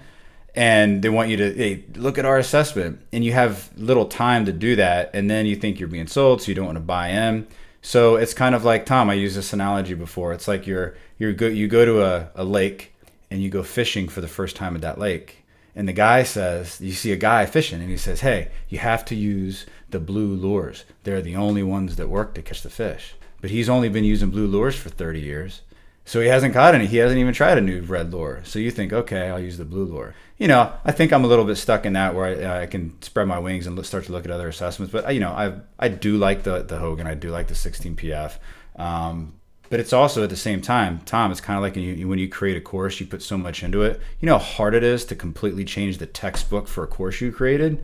and 0.55 1.03
they 1.03 1.09
want 1.09 1.31
you 1.31 1.37
to 1.39 1.53
hey, 1.55 1.85
look 1.95 2.19
at 2.19 2.25
our 2.25 2.39
assessment. 2.39 3.01
And 3.13 3.25
you 3.25 3.33
have 3.33 3.71
little 3.77 4.07
time 4.07 4.47
to 4.47 4.53
do 4.53 4.77
that. 4.77 5.11
And 5.15 5.31
then 5.31 5.47
you 5.47 5.57
think 5.57 5.79
you're 5.79 5.89
being 5.89 6.07
sold 6.07 6.43
so 6.43 6.49
you 6.49 6.55
don't 6.55 6.67
want 6.67 6.77
to 6.77 6.81
buy 6.81 7.09
in. 7.09 7.47
So 7.81 8.17
it's 8.17 8.35
kind 8.35 8.55
of 8.55 8.65
like 8.65 8.87
tom 8.87 9.11
i 9.11 9.15
used 9.15 9.37
this 9.37 9.53
analogy 9.53 9.95
before. 9.95 10.33
It's 10.33 10.49
like 10.49 10.67
you're 10.67 10.97
you're 11.19 11.33
go, 11.33 11.47
you 11.47 11.69
go 11.69 11.85
to 11.85 12.03
a, 12.03 12.31
a 12.35 12.45
lake 12.45 12.93
and 13.31 13.43
you 13.43 13.49
go 13.49 13.63
fishing 13.63 14.09
for 14.09 14.21
the 14.21 14.29
first 14.29 14.57
time 14.57 14.75
at 14.75 14.83
that 14.83 14.99
lake 14.99 15.42
and 15.75 15.89
the 15.89 15.93
guy 15.93 16.23
says 16.23 16.81
you 16.81 16.93
see 16.93 17.13
a 17.13 17.17
guy 17.17 17.47
fishing 17.47 17.81
and 17.81 17.91
he 17.91 17.97
says 17.97 18.21
hey 18.21 18.51
you 18.69 18.79
have 18.79 19.05
to 19.05 19.15
use 19.15 19.67
the 19.93 20.01
blue 20.01 20.35
lures. 20.35 20.85
They're 21.05 21.23
the 21.23 21.37
only 21.37 21.63
ones 21.63 21.97
that 21.97 22.09
work 22.09 22.35
to 22.35 22.43
catch 22.43 22.63
the 22.63 22.71
fish. 22.71 23.15
But 23.41 23.51
he's 23.51 23.69
only 23.69 23.89
been 23.89 24.05
using 24.05 24.31
blue 24.31 24.47
lures 24.47 24.75
for 24.75 24.89
30 24.89 25.21
years. 25.21 25.63
So 26.05 26.21
he 26.21 26.27
hasn't 26.27 26.53
caught 26.53 26.75
any. 26.75 26.87
He 26.87 26.97
hasn't 26.97 27.21
even 27.21 27.33
tried 27.33 27.59
a 27.59 27.61
new 27.61 27.83
red 27.83 28.13
lure. 28.13 28.43
So 28.45 28.59
you 28.59 28.73
think, 28.73 28.93
okay, 28.93 29.29
I'll 29.29 29.39
use 29.39 29.57
the 29.57 29.65
blue 29.65 29.85
lure. 29.85 30.15
You 30.37 30.49
know, 30.49 30.73
I 30.85 30.91
think 30.91 31.13
I'm 31.13 31.25
a 31.25 31.29
little 31.29 31.45
bit 31.45 31.57
stuck 31.57 31.87
in 31.87 31.93
that 31.93 32.17
where 32.17 32.27
I, 32.27 32.43
uh, 32.43 32.63
I 32.63 32.67
can 32.67 33.01
spread 33.03 33.29
my 33.29 33.39
wings 33.39 33.69
and 33.69 33.87
start 33.87 34.07
to 34.07 34.13
look 34.13 34.25
at 34.25 34.31
other 34.33 34.49
assessments. 34.49 34.93
But 34.93 35.15
you 35.15 35.21
know, 35.21 35.31
I 35.31 35.61
I 35.79 35.89
do 35.89 36.17
like 36.17 36.43
the 36.43 36.63
the 36.63 36.79
Hogan. 36.79 37.07
I 37.07 37.15
do 37.15 37.31
like 37.31 37.47
the 37.47 37.55
16 37.55 37.95
PF. 37.95 38.39
Um, 38.75 39.35
but 39.73 39.81
it's 39.81 39.95
also 39.95 40.23
at 40.23 40.29
the 40.29 40.37
same 40.37 40.61
time, 40.61 41.01
Tom. 41.07 41.33
It's 41.33 41.41
kind 41.41 41.57
of 41.57 41.63
like 41.63 41.77
when 41.77 42.19
you, 42.19 42.29
create 42.29 42.59
a 42.59 42.61
course, 42.61 43.01
you 43.01 43.07
put 43.07 43.23
so 43.23 43.39
much 43.39 43.63
into 43.63 43.81
it. 43.81 44.03
You 44.21 44.27
know 44.27 44.37
how 44.37 44.45
hard 44.45 44.75
it 44.75 44.85
is 44.85 45.03
to 45.07 45.15
completely 45.15 45.65
change 45.65 45.97
the 45.97 46.05
textbook 46.05 46.69
for 46.69 46.85
a 46.85 46.87
course 46.87 47.23
you 47.23 47.33
created. 47.33 47.83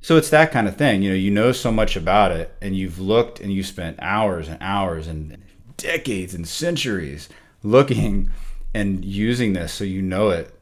So 0.00 0.16
it's 0.16 0.30
that 0.30 0.50
kind 0.50 0.66
of 0.66 0.76
thing. 0.76 1.02
You 1.02 1.10
know, 1.10 1.16
you 1.16 1.30
know 1.30 1.52
so 1.52 1.70
much 1.70 1.94
about 1.94 2.32
it 2.32 2.52
and 2.60 2.74
you've 2.74 2.98
looked 2.98 3.38
and 3.38 3.52
you 3.52 3.62
spent 3.62 4.00
hours 4.02 4.48
and 4.48 4.58
hours 4.60 5.06
and 5.06 5.38
decades 5.76 6.34
and 6.34 6.48
centuries 6.48 7.28
looking 7.62 8.28
and 8.74 9.04
using 9.04 9.52
this 9.52 9.72
so 9.72 9.84
you 9.84 10.02
know 10.02 10.30
it 10.30 10.52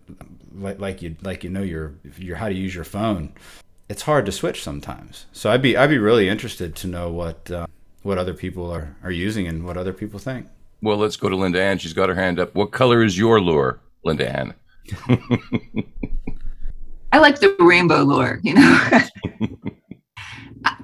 like, 0.55 0.79
like 0.79 1.01
you 1.01 1.17
like 1.23 1.45
you 1.45 1.49
know 1.49 1.63
your 1.63 1.95
your 2.19 2.37
how 2.37 2.49
to 2.51 2.55
use 2.55 2.75
your 2.75 2.85
phone. 2.85 3.33
It's 3.89 4.03
hard 4.03 4.27
to 4.27 4.33
switch 4.33 4.63
sometimes. 4.63 5.25
So 5.33 5.51
I'd 5.51 5.63
be 5.63 5.79
I'd 5.79 5.89
be 5.89 5.97
really 5.97 6.29
interested 6.29 6.77
to 6.77 6.87
know 6.89 7.11
what 7.11 7.51
uh, 7.51 7.67
what 8.03 8.19
other 8.19 8.35
people 8.35 8.71
are 8.71 8.97
are 9.03 9.11
using 9.11 9.47
and 9.47 9.65
what 9.65 9.79
other 9.79 9.95
people 9.95 10.19
think. 10.19 10.47
Well, 10.81 10.97
let's 10.97 11.17
go 11.17 11.29
to 11.29 11.37
Linda 11.37 11.61
Ann. 11.61 11.79
She's 11.79 11.93
got 11.93 12.09
her 12.09 12.15
hand 12.15 12.39
up. 12.39 12.55
What 12.55 12.71
color 12.71 13.03
is 13.03 13.19
your 13.19 13.41
lure, 13.41 13.81
Linda 14.05 14.29
Ann? 14.31 14.55
I 17.11 17.19
like 17.19 17.41
the 17.41 17.57
rainbow 17.59 18.03
lure, 18.03 18.39
you 18.43 18.55
know. 18.55 18.89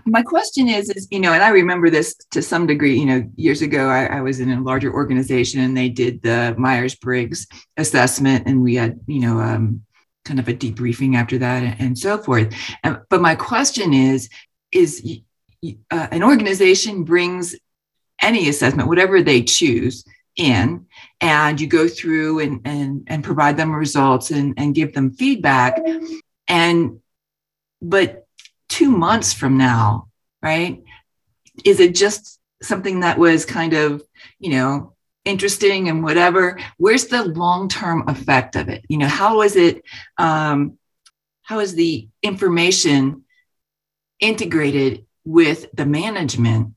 My 0.07 0.23
question 0.23 0.69
is, 0.69 0.91
is 0.91 1.09
you 1.11 1.19
know, 1.19 1.33
and 1.33 1.43
I 1.43 1.49
remember 1.49 1.89
this 1.91 2.15
to 2.33 2.43
some 2.43 2.67
degree. 2.67 2.99
You 2.99 3.07
know, 3.07 3.31
years 3.37 3.63
ago, 3.63 3.89
I, 3.89 4.05
I 4.07 4.21
was 4.21 4.41
in 4.41 4.51
a 4.51 4.61
larger 4.61 4.93
organization, 4.93 5.61
and 5.61 5.77
they 5.77 5.89
did 5.89 6.23
the 6.23 6.55
Myers 6.59 6.95
Briggs 6.95 7.47
assessment, 7.77 8.47
and 8.47 8.63
we 8.63 8.75
had, 8.75 9.01
you 9.07 9.21
know, 9.21 9.41
um, 9.41 9.83
kind 10.25 10.41
of 10.41 10.49
a 10.49 10.55
debriefing 10.55 11.17
after 11.17 11.39
that, 11.39 11.63
and, 11.63 11.81
and 11.81 11.99
so 11.99 12.19
forth. 12.19 12.55
And, 12.83 13.01
but 13.09 13.23
my 13.23 13.35
question 13.35 13.95
is, 13.95 14.29
is 14.73 15.21
uh, 15.91 16.09
an 16.11 16.23
organization 16.23 17.05
brings 17.05 17.55
any 18.25 18.49
assessment, 18.49 18.89
whatever 18.89 19.23
they 19.23 19.43
choose, 19.43 20.05
in 20.37 20.87
and 21.21 21.61
you 21.61 21.67
go 21.67 21.89
through 21.89 22.41
and 22.41 22.61
and 22.65 23.05
and 23.07 23.25
provide 23.25 23.57
them 23.57 23.75
results 23.75 24.31
and 24.31 24.55
and 24.57 24.75
give 24.75 24.93
them 24.95 25.13
feedback. 25.13 25.81
And 26.49 27.01
but 27.81 28.27
2 28.71 28.91
months 28.91 29.33
from 29.33 29.57
now 29.59 30.09
right 30.43 30.83
is 31.65 31.79
it 31.81 31.95
just 31.95 32.41
something 32.63 33.01
that 33.01 33.19
was 33.19 33.45
kind 33.45 33.75
of 33.75 34.03
you 34.39 34.51
know 34.51 34.95
interesting 35.25 35.89
and 35.89 36.03
whatever? 36.03 36.59
Where's 36.77 37.07
the 37.07 37.25
long-term 37.25 38.09
effect 38.09 38.57
of 38.57 38.69
it? 38.69 38.85
You 38.89 38.99
know 38.99 39.09
how 39.09 39.43
is 39.43 39.57
it 39.57 39.83
um 40.19 40.79
how 41.43 41.61
is 41.61 41.75
the 41.75 42.09
information 42.23 43.25
integrated 44.19 45.07
with 45.25 45.67
the 45.75 45.87
management 45.87 46.75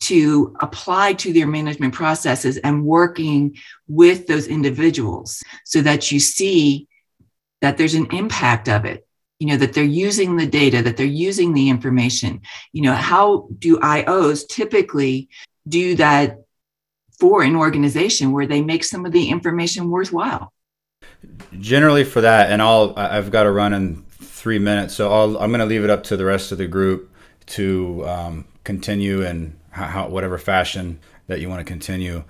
to 0.00 0.56
apply 0.60 1.14
to 1.14 1.32
their 1.32 1.46
management 1.46 1.94
processes 1.94 2.56
and 2.58 2.84
working 2.84 3.56
with 3.88 4.26
those 4.26 4.46
individuals 4.46 5.42
so 5.64 5.80
that 5.80 6.10
you 6.10 6.20
see 6.20 6.88
that 7.60 7.78
there's 7.78 7.94
an 7.94 8.06
impact 8.12 8.68
of 8.68 8.84
it. 8.84 9.06
You 9.38 9.48
know 9.48 9.56
that 9.56 9.72
they're 9.72 9.84
using 9.84 10.36
the 10.36 10.46
data 10.46 10.82
that 10.82 10.96
they're 10.96 11.06
using 11.06 11.54
the 11.54 11.68
information. 11.68 12.42
You 12.72 12.82
know 12.82 12.94
how 12.94 13.48
do 13.58 13.78
ios 13.78 14.46
typically 14.48 15.28
do 15.66 15.96
that 15.96 16.44
for 17.18 17.42
an 17.42 17.56
organization 17.56 18.32
where 18.32 18.46
they 18.46 18.62
make 18.62 18.84
some 18.84 19.04
of 19.06 19.12
the 19.12 19.28
information 19.28 19.90
worthwhile? 19.90 20.52
Generally 21.58 22.04
for 22.04 22.20
that 22.20 22.50
and 22.50 22.60
i'll 22.60 22.92
i've 22.96 23.30
got 23.30 23.44
to 23.44 23.50
run 23.50 23.72
in 23.72 24.04
three 24.20 24.58
minutes 24.58 24.94
so 24.94 25.10
I'll, 25.10 25.38
i'm 25.38 25.50
going 25.50 25.60
to 25.60 25.66
leave 25.66 25.84
it 25.84 25.90
up 25.90 26.02
to 26.04 26.16
the 26.16 26.24
rest 26.24 26.52
of 26.52 26.58
the 26.58 26.66
group 26.66 27.10
to 27.46 28.04
um, 28.06 28.44
continue 28.62 29.24
and 29.24 29.58
how, 29.74 30.08
whatever 30.08 30.38
fashion 30.38 31.00
that 31.26 31.40
you 31.40 31.48
want 31.48 31.60
to 31.60 31.64
continue. 31.64 32.24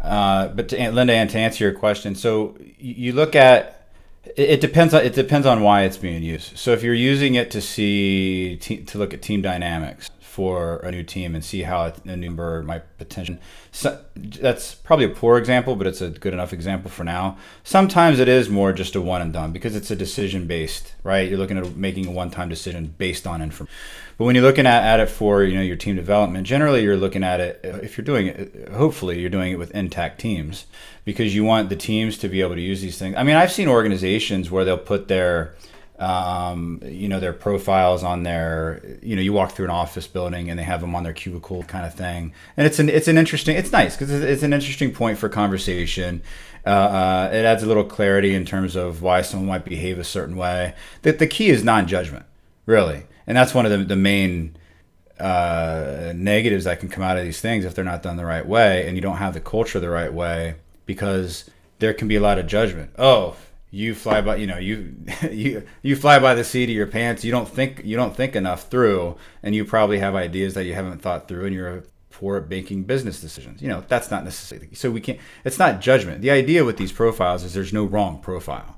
Uh, 0.00 0.48
but 0.48 0.68
to, 0.68 0.90
Linda, 0.90 1.14
and 1.14 1.30
to 1.30 1.38
answer 1.38 1.64
your 1.64 1.72
question, 1.72 2.14
so 2.14 2.56
you 2.78 3.12
look 3.12 3.34
at 3.34 3.88
it, 4.36 4.60
depends 4.60 4.94
on 4.94 5.04
it 5.04 5.14
depends 5.14 5.46
on 5.46 5.62
why 5.62 5.82
it's 5.82 5.96
being 5.96 6.22
used. 6.22 6.56
So 6.56 6.72
if 6.72 6.82
you're 6.82 6.94
using 6.94 7.34
it 7.34 7.50
to 7.50 7.60
see 7.60 8.56
to 8.56 8.98
look 8.98 9.12
at 9.12 9.22
team 9.22 9.42
dynamics 9.42 10.10
for 10.34 10.78
a 10.78 10.90
new 10.90 11.04
team 11.04 11.36
and 11.36 11.44
see 11.44 11.62
how 11.62 11.92
a 12.04 12.16
new 12.16 12.28
member 12.28 12.60
might 12.64 12.82
potentially. 12.98 13.38
So 13.70 14.00
that's 14.16 14.74
probably 14.74 15.04
a 15.04 15.10
poor 15.10 15.38
example, 15.38 15.76
but 15.76 15.86
it's 15.86 16.00
a 16.00 16.10
good 16.10 16.32
enough 16.32 16.52
example 16.52 16.90
for 16.90 17.04
now. 17.04 17.38
Sometimes 17.62 18.18
it 18.18 18.28
is 18.28 18.48
more 18.48 18.72
just 18.72 18.96
a 18.96 19.00
one 19.00 19.22
and 19.22 19.32
done 19.32 19.52
because 19.52 19.76
it's 19.76 19.92
a 19.92 19.96
decision 19.96 20.48
based, 20.48 20.94
right? 21.04 21.28
You're 21.28 21.38
looking 21.38 21.56
at 21.56 21.76
making 21.76 22.06
a 22.08 22.10
one 22.10 22.30
time 22.30 22.48
decision 22.48 22.94
based 22.98 23.28
on 23.28 23.42
information. 23.42 23.72
But 24.16 24.24
when 24.24 24.34
you're 24.34 24.44
looking 24.44 24.66
at, 24.66 24.84
at 24.84 25.00
it 25.00 25.08
for 25.08 25.42
you 25.42 25.56
know 25.56 25.62
your 25.62 25.76
team 25.76 25.96
development, 25.96 26.46
generally 26.46 26.82
you're 26.82 26.96
looking 26.96 27.24
at 27.24 27.40
it 27.40 27.60
if 27.62 27.96
you're 27.96 28.04
doing 28.04 28.28
it. 28.28 28.68
Hopefully, 28.70 29.20
you're 29.20 29.30
doing 29.30 29.52
it 29.52 29.58
with 29.58 29.70
intact 29.72 30.20
teams 30.20 30.66
because 31.04 31.34
you 31.34 31.44
want 31.44 31.68
the 31.68 31.76
teams 31.76 32.18
to 32.18 32.28
be 32.28 32.40
able 32.40 32.54
to 32.54 32.60
use 32.60 32.80
these 32.80 32.98
things. 32.98 33.16
I 33.16 33.22
mean, 33.22 33.36
I've 33.36 33.52
seen 33.52 33.68
organizations 33.68 34.50
where 34.50 34.64
they'll 34.64 34.78
put 34.78 35.08
their 35.08 35.54
um, 35.98 36.80
you 36.84 37.08
know 37.08 37.20
their 37.20 37.32
profiles 37.32 38.02
on 38.02 38.24
their 38.24 38.98
you 39.00 39.14
know 39.14 39.22
you 39.22 39.32
walk 39.32 39.52
through 39.52 39.66
an 39.66 39.70
office 39.70 40.06
building 40.06 40.50
and 40.50 40.58
they 40.58 40.64
have 40.64 40.80
them 40.80 40.94
on 40.94 41.04
their 41.04 41.12
cubicle 41.12 41.62
kind 41.64 41.86
of 41.86 41.94
thing 41.94 42.32
and 42.56 42.66
it's 42.66 42.80
an 42.80 42.88
it's 42.88 43.06
an 43.06 43.16
interesting 43.16 43.56
it's 43.56 43.70
nice 43.70 43.96
because 43.96 44.10
it's 44.10 44.42
an 44.42 44.52
interesting 44.52 44.92
point 44.92 45.18
for 45.18 45.28
conversation 45.28 46.20
uh, 46.66 46.70
uh, 46.70 47.30
it 47.32 47.44
adds 47.44 47.62
a 47.62 47.66
little 47.66 47.84
clarity 47.84 48.34
in 48.34 48.44
terms 48.44 48.74
of 48.74 49.02
why 49.02 49.22
someone 49.22 49.48
might 49.48 49.64
behave 49.64 49.98
a 49.98 50.04
certain 50.04 50.36
way 50.36 50.74
the, 51.02 51.12
the 51.12 51.28
key 51.28 51.48
is 51.48 51.62
non-judgment 51.62 52.26
really 52.66 53.04
and 53.26 53.36
that's 53.36 53.54
one 53.54 53.66
of 53.66 53.72
the, 53.72 53.78
the 53.78 53.96
main 53.96 54.56
uh, 55.18 56.12
negatives 56.14 56.64
that 56.64 56.80
can 56.80 56.88
come 56.88 57.04
out 57.04 57.16
of 57.16 57.24
these 57.24 57.40
things 57.40 57.64
if 57.64 57.74
they're 57.74 57.84
not 57.84 58.02
done 58.02 58.16
the 58.16 58.24
right 58.24 58.46
way 58.46 58.86
and 58.86 58.96
you 58.96 59.00
don't 59.00 59.18
have 59.18 59.34
the 59.34 59.40
culture 59.40 59.78
the 59.78 59.88
right 59.88 60.12
way 60.12 60.56
because 60.86 61.48
there 61.78 61.94
can 61.94 62.08
be 62.08 62.16
a 62.16 62.20
lot 62.20 62.38
of 62.38 62.46
judgment. 62.46 62.90
Oh, 62.98 63.36
you 63.70 63.94
fly 63.94 64.20
by, 64.20 64.36
you 64.36 64.46
know, 64.46 64.58
you 64.58 64.94
you 65.30 65.64
you 65.82 65.96
fly 65.96 66.18
by 66.18 66.34
the 66.34 66.44
seat 66.44 66.68
of 66.68 66.76
your 66.76 66.86
pants. 66.86 67.24
You 67.24 67.32
don't 67.32 67.48
think 67.48 67.82
you 67.84 67.96
don't 67.96 68.14
think 68.14 68.36
enough 68.36 68.68
through, 68.70 69.16
and 69.42 69.54
you 69.54 69.64
probably 69.64 69.98
have 69.98 70.14
ideas 70.14 70.54
that 70.54 70.64
you 70.64 70.74
haven't 70.74 71.02
thought 71.02 71.26
through, 71.26 71.46
and 71.46 71.54
you're 71.54 71.84
poor 72.10 72.36
at 72.36 72.48
making 72.48 72.84
business 72.84 73.20
decisions. 73.20 73.60
You 73.60 73.68
know, 73.68 73.82
that's 73.88 74.10
not 74.10 74.22
necessarily 74.22 74.72
so. 74.74 74.92
We 74.92 75.00
can't. 75.00 75.18
It's 75.44 75.58
not 75.58 75.80
judgment. 75.80 76.22
The 76.22 76.30
idea 76.30 76.64
with 76.64 76.76
these 76.76 76.92
profiles 76.92 77.42
is 77.42 77.52
there's 77.54 77.72
no 77.72 77.84
wrong 77.84 78.20
profile 78.20 78.73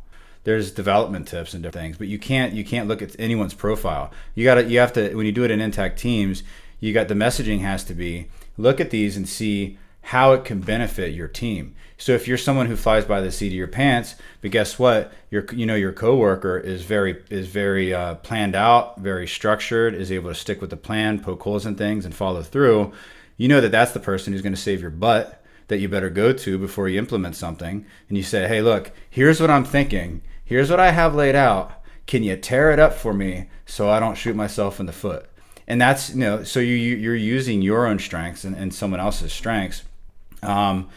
there's 0.46 0.70
development 0.70 1.26
tips 1.26 1.54
and 1.54 1.62
different 1.64 1.82
things, 1.82 1.98
but 1.98 2.06
you 2.06 2.20
can't 2.20 2.52
you 2.52 2.64
can't 2.64 2.86
look 2.86 3.02
at 3.02 3.18
anyone's 3.18 3.52
profile. 3.52 4.12
You 4.36 4.44
got 4.44 4.54
to 4.54 4.64
you 4.64 4.78
have 4.78 4.92
to 4.92 5.12
when 5.16 5.26
you 5.26 5.32
do 5.32 5.42
it 5.42 5.50
in 5.50 5.60
intact 5.60 5.98
teams, 5.98 6.44
you 6.78 6.94
got 6.94 7.08
the 7.08 7.14
messaging 7.14 7.62
has 7.62 7.82
to 7.82 7.94
be 7.94 8.28
look 8.56 8.80
at 8.80 8.90
these 8.90 9.16
and 9.16 9.28
see 9.28 9.76
how 10.02 10.34
it 10.34 10.44
can 10.44 10.60
benefit 10.60 11.12
your 11.12 11.26
team. 11.26 11.74
So 11.98 12.12
if 12.12 12.28
you're 12.28 12.38
someone 12.38 12.66
who 12.66 12.76
flies 12.76 13.04
by 13.04 13.20
the 13.20 13.32
seat 13.32 13.48
of 13.48 13.54
your 13.54 13.66
pants, 13.66 14.14
but 14.40 14.52
guess 14.52 14.78
what, 14.78 15.12
your 15.30 15.44
you 15.52 15.66
know 15.66 15.74
your 15.74 15.92
coworker 15.92 16.56
is 16.56 16.84
very 16.84 17.24
is 17.28 17.48
very 17.48 17.92
uh, 17.92 18.14
planned 18.14 18.54
out, 18.54 19.00
very 19.00 19.26
structured, 19.26 19.94
is 19.94 20.12
able 20.12 20.30
to 20.30 20.34
stick 20.36 20.60
with 20.60 20.70
the 20.70 20.76
plan, 20.76 21.18
poke 21.18 21.42
holes 21.42 21.66
in 21.66 21.74
things, 21.74 22.04
and 22.04 22.14
follow 22.14 22.44
through. 22.44 22.92
You 23.36 23.48
know 23.48 23.60
that 23.60 23.72
that's 23.72 23.90
the 23.90 23.98
person 23.98 24.32
who's 24.32 24.42
going 24.42 24.54
to 24.54 24.60
save 24.60 24.80
your 24.80 24.90
butt 24.92 25.42
that 25.66 25.78
you 25.78 25.88
better 25.88 26.08
go 26.08 26.32
to 26.32 26.56
before 26.56 26.88
you 26.88 27.00
implement 27.00 27.34
something. 27.34 27.84
And 28.08 28.16
you 28.16 28.22
say, 28.22 28.46
hey, 28.46 28.62
look, 28.62 28.92
here's 29.10 29.40
what 29.40 29.50
I'm 29.50 29.64
thinking 29.64 30.22
here's 30.46 30.70
what 30.70 30.80
I 30.80 30.92
have 30.92 31.14
laid 31.14 31.34
out. 31.34 31.70
Can 32.06 32.22
you 32.22 32.36
tear 32.36 32.70
it 32.70 32.78
up 32.78 32.94
for 32.94 33.12
me 33.12 33.50
so 33.66 33.90
I 33.90 34.00
don't 34.00 34.16
shoot 34.16 34.34
myself 34.34 34.80
in 34.80 34.86
the 34.86 34.92
foot? 34.92 35.28
And 35.68 35.78
that's, 35.78 36.14
you 36.14 36.20
know, 36.20 36.42
so 36.42 36.60
you, 36.60 36.74
you're 36.74 37.14
using 37.14 37.60
your 37.60 37.86
own 37.86 37.98
strengths 37.98 38.44
and, 38.44 38.56
and 38.56 38.72
someone 38.72 39.00
else's 39.00 39.32
strengths. 39.32 39.82
Um, 40.42 40.88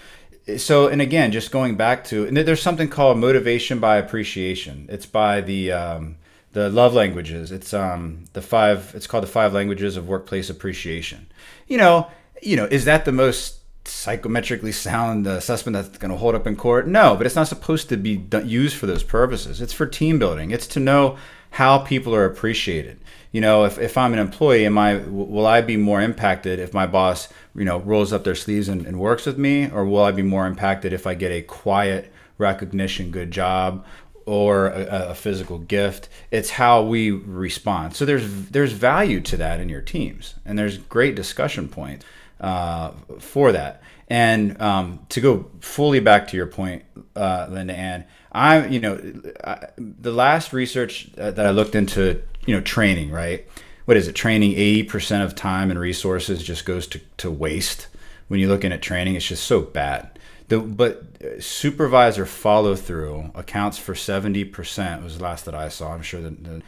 so, 0.57 0.87
and 0.87 1.01
again, 1.01 1.33
just 1.33 1.51
going 1.51 1.75
back 1.75 2.05
to, 2.05 2.25
and 2.25 2.37
there's 2.37 2.61
something 2.61 2.87
called 2.87 3.17
motivation 3.17 3.79
by 3.79 3.97
appreciation. 3.97 4.85
It's 4.87 5.05
by 5.05 5.41
the, 5.41 5.73
um, 5.73 6.15
the 6.51 6.69
love 6.69 6.93
languages. 6.93 7.51
It's 7.51 7.73
um 7.73 8.25
the 8.33 8.41
five. 8.41 8.91
It's 8.95 9.07
called 9.07 9.23
the 9.23 9.27
five 9.27 9.53
languages 9.53 9.97
of 9.97 10.07
workplace 10.07 10.49
appreciation. 10.49 11.27
You 11.67 11.77
know, 11.77 12.07
you 12.41 12.55
know, 12.55 12.65
is 12.65 12.85
that 12.85 13.05
the 13.05 13.11
most 13.11 13.58
psychometrically 13.89 14.73
sound 14.73 15.27
assessment 15.27 15.73
that's 15.73 15.97
going 15.97 16.11
to 16.11 16.17
hold 16.17 16.35
up 16.35 16.47
in 16.47 16.55
court? 16.55 16.87
No, 16.87 17.15
but 17.15 17.25
it's 17.25 17.35
not 17.35 17.47
supposed 17.47 17.89
to 17.89 17.97
be 17.97 18.23
used 18.43 18.77
for 18.77 18.85
those 18.85 19.03
purposes. 19.03 19.61
It's 19.61 19.73
for 19.73 19.85
team 19.85 20.19
building. 20.19 20.51
It's 20.51 20.67
to 20.67 20.79
know 20.79 21.17
how 21.51 21.79
people 21.79 22.15
are 22.15 22.25
appreciated. 22.25 22.99
You 23.31 23.41
know, 23.41 23.65
if, 23.65 23.77
if 23.77 23.97
I'm 23.97 24.13
an 24.13 24.19
employee, 24.19 24.65
am 24.65 24.77
I 24.77 24.97
will 24.97 25.45
I 25.45 25.61
be 25.61 25.77
more 25.77 26.01
impacted 26.01 26.59
if 26.59 26.73
my 26.73 26.87
boss, 26.87 27.29
you 27.55 27.65
know, 27.65 27.79
rolls 27.79 28.11
up 28.11 28.23
their 28.23 28.35
sleeves 28.35 28.69
and, 28.69 28.85
and 28.85 28.99
works 28.99 29.25
with 29.25 29.37
me, 29.37 29.69
or 29.69 29.85
will 29.85 30.03
I 30.03 30.11
be 30.11 30.23
more 30.23 30.47
impacted 30.47 30.93
if 30.93 31.05
I 31.05 31.13
get 31.13 31.31
a 31.31 31.41
quiet 31.41 32.11
recognition, 32.37 33.11
good 33.11 33.29
job, 33.29 33.85
or 34.25 34.67
a, 34.67 35.09
a, 35.09 35.15
physical 35.15 35.57
gift. 35.57 36.07
It's 36.29 36.51
how 36.51 36.83
we 36.83 37.09
respond. 37.09 37.95
So 37.95 38.05
there's 38.05 38.49
there's 38.49 38.73
value 38.73 39.21
to 39.21 39.37
that 39.37 39.59
in 39.59 39.69
your 39.69 39.81
teams, 39.81 40.35
and 40.45 40.57
there's 40.57 40.77
great 40.77 41.15
discussion 41.15 41.67
points 41.67 42.05
uh, 42.39 42.91
for 43.19 43.51
that. 43.51 43.81
And 44.07 44.59
um, 44.61 45.05
to 45.09 45.21
go 45.21 45.51
fully 45.59 45.99
back 45.99 46.27
to 46.29 46.37
your 46.37 46.47
point, 46.47 46.83
uh, 47.15 47.47
Linda 47.49 47.75
Ann, 47.75 48.05
I, 48.31 48.65
you 48.67 48.79
know, 48.79 48.99
I, 49.43 49.67
the 49.77 50.11
last 50.11 50.51
research 50.51 51.11
that 51.13 51.39
I 51.39 51.51
looked 51.51 51.75
into, 51.75 52.21
you 52.45 52.55
know, 52.55 52.61
training, 52.61 53.11
right? 53.11 53.47
What 53.85 53.97
is 53.97 54.07
it? 54.07 54.13
Training 54.13 54.53
80% 54.53 55.23
of 55.23 55.35
time 55.35 55.69
and 55.71 55.79
resources 55.79 56.43
just 56.43 56.65
goes 56.65 56.87
to, 56.87 57.01
to 57.17 57.31
waste. 57.31 57.87
When 58.27 58.39
you're 58.39 58.49
looking 58.49 58.71
at 58.71 58.81
training, 58.81 59.15
it's 59.15 59.27
just 59.27 59.43
so 59.43 59.61
bad. 59.61 60.19
The, 60.47 60.59
but 60.59 61.05
supervisor 61.39 62.25
follow 62.25 62.75
through 62.75 63.31
accounts 63.35 63.77
for 63.77 63.93
70% 63.93 65.03
was 65.03 65.17
the 65.17 65.23
last 65.23 65.45
that 65.45 65.55
I 65.55 65.69
saw. 65.69 65.93
I'm 65.93 66.01
sure 66.01 66.21
that 66.21 66.43
the 66.43 66.61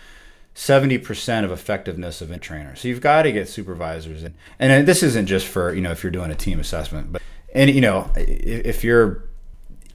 70% 0.56 1.46
of 1.46 1.52
effectiveness 1.52 2.22
of 2.22 2.30
a 2.32 2.38
trainer. 2.38 2.76
So 2.76 2.88
you've 2.88 3.02
got 3.02 3.24
to 3.24 3.32
get 3.32 3.48
supervisors 3.48 4.24
in. 4.24 4.34
And 4.60 4.88
this 4.88 5.02
isn't 5.02 5.28
just 5.28 5.48
for, 5.48 5.74
you 5.74 5.82
know, 5.82 5.92
if 5.92 6.04
you're 6.04 6.12
doing 6.12 6.32
a 6.32 6.36
team 6.36 6.60
assessment, 6.60 7.12
but 7.14 7.22
and 7.54 7.70
you 7.70 7.82
know, 7.82 8.10
if 8.16 8.84
you're 8.84 9.24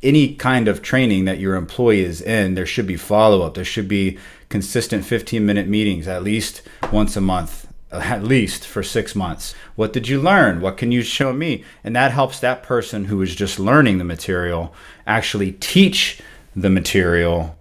any 0.03 0.35
kind 0.35 0.69
of 0.69 0.83
training 0.83 1.25
that 1.25 1.39
your 1.39 1.57
employee 1.57 2.01
is 2.01 2.21
in, 2.21 2.55
there 2.55 2.67
should 2.67 2.87
be 2.87 2.97
follow 2.97 3.43
up. 3.43 3.55
There 3.55 3.65
should 3.65 3.89
be 3.89 4.19
consistent 4.49 5.05
15 5.05 5.45
minute 5.45 5.67
meetings 5.67 6.07
at 6.07 6.23
least 6.23 6.63
once 6.93 7.17
a 7.17 7.21
month, 7.21 7.67
at 7.91 8.23
least 8.23 8.67
for 8.67 8.83
six 8.83 9.15
months. 9.15 9.55
What 9.75 9.93
did 9.93 10.09
you 10.09 10.21
learn? 10.21 10.61
What 10.61 10.77
can 10.77 10.93
you 10.93 11.03
show 11.03 11.33
me? 11.33 11.65
And 11.83 11.97
that 11.97 12.13
helps 12.13 12.41
that 12.41 12.63
person 12.63 13.07
who 13.07 13.21
is 13.23 13.35
just 13.35 13.59
learning 13.59 13.99
the 13.99 14.05
material 14.05 14.75
actually 15.07 15.53
teach 15.53 16.21
the 16.55 16.71
material 16.71 17.56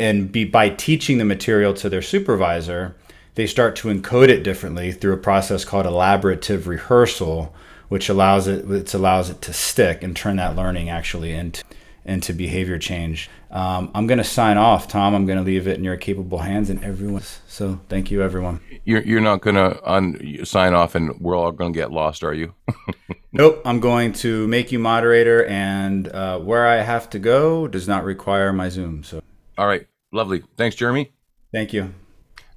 and 0.00 0.32
be 0.32 0.44
by 0.44 0.70
teaching 0.70 1.18
the 1.18 1.24
material 1.24 1.74
to 1.74 1.88
their 1.88 2.02
supervisor, 2.02 2.96
they 3.34 3.46
start 3.46 3.76
to 3.76 3.88
encode 3.88 4.28
it 4.28 4.42
differently 4.42 4.92
through 4.92 5.12
a 5.12 5.18
process 5.18 5.64
called 5.64 5.86
elaborative 5.86 6.66
rehearsal, 6.66 7.54
which 7.88 8.08
allows 8.08 8.48
it 8.48 8.66
which 8.66 8.94
allows 8.94 9.30
it 9.30 9.40
to 9.42 9.52
stick 9.52 10.02
and 10.02 10.16
turn 10.16 10.36
that 10.36 10.56
learning 10.56 10.88
actually 10.88 11.32
into 11.32 11.62
into 12.04 12.32
behavior 12.32 12.78
change. 12.78 13.28
Um, 13.50 13.90
I'm 13.94 14.06
going 14.06 14.18
to 14.18 14.24
sign 14.24 14.56
off, 14.56 14.88
Tom. 14.88 15.14
I'm 15.14 15.26
going 15.26 15.38
to 15.38 15.44
leave 15.44 15.68
it 15.68 15.76
in 15.76 15.84
your 15.84 15.96
capable 15.96 16.38
hands 16.38 16.70
and 16.70 16.82
everyone. 16.82 17.22
So 17.46 17.80
thank 17.88 18.10
you, 18.10 18.22
everyone. 18.22 18.60
You're, 18.84 19.02
you're 19.02 19.20
not 19.20 19.42
going 19.42 19.56
to 19.56 19.90
un- 19.90 20.44
sign 20.44 20.72
off 20.72 20.94
and 20.94 21.20
we're 21.20 21.36
all 21.36 21.52
going 21.52 21.72
to 21.72 21.78
get 21.78 21.92
lost, 21.92 22.24
are 22.24 22.32
you? 22.32 22.54
nope. 23.32 23.60
I'm 23.64 23.80
going 23.80 24.12
to 24.14 24.46
make 24.48 24.72
you 24.72 24.78
moderator, 24.78 25.44
and 25.44 26.08
uh, 26.08 26.38
where 26.38 26.66
I 26.66 26.76
have 26.76 27.10
to 27.10 27.18
go 27.18 27.68
does 27.68 27.86
not 27.86 28.04
require 28.04 28.52
my 28.52 28.68
Zoom. 28.68 29.04
So. 29.04 29.22
All 29.58 29.66
right. 29.66 29.86
Lovely. 30.12 30.42
Thanks, 30.56 30.76
Jeremy. 30.76 31.12
Thank 31.52 31.72
you. 31.72 31.94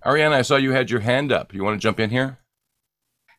Ariana, 0.06 0.34
I 0.34 0.42
saw 0.42 0.58
you 0.58 0.72
had 0.72 0.90
your 0.90 1.00
hand 1.00 1.32
up. 1.32 1.54
You 1.54 1.64
want 1.64 1.80
to 1.80 1.84
jump 1.84 2.00
in 2.00 2.10
here? 2.10 2.40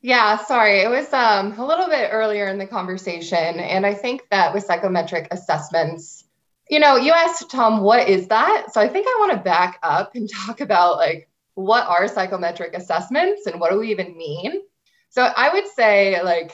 Yeah, 0.00 0.36
sorry. 0.44 0.80
It 0.80 0.90
was 0.90 1.12
um, 1.12 1.58
a 1.58 1.66
little 1.66 1.88
bit 1.88 2.10
earlier 2.12 2.48
in 2.48 2.58
the 2.58 2.66
conversation. 2.66 3.38
And 3.38 3.86
I 3.86 3.94
think 3.94 4.28
that 4.30 4.52
with 4.52 4.64
psychometric 4.64 5.28
assessments, 5.30 6.24
you 6.68 6.78
know, 6.78 6.96
you 6.96 7.12
asked 7.12 7.50
Tom, 7.50 7.80
what 7.80 8.08
is 8.08 8.28
that? 8.28 8.66
So 8.72 8.80
I 8.80 8.88
think 8.88 9.06
I 9.06 9.16
want 9.20 9.32
to 9.32 9.38
back 9.38 9.78
up 9.82 10.14
and 10.14 10.28
talk 10.46 10.60
about 10.60 10.96
like, 10.96 11.28
what 11.54 11.86
are 11.86 12.08
psychometric 12.08 12.74
assessments 12.74 13.46
and 13.46 13.60
what 13.60 13.70
do 13.70 13.78
we 13.78 13.90
even 13.90 14.16
mean? 14.16 14.62
So 15.10 15.22
I 15.22 15.52
would 15.52 15.68
say, 15.68 16.20
like, 16.22 16.52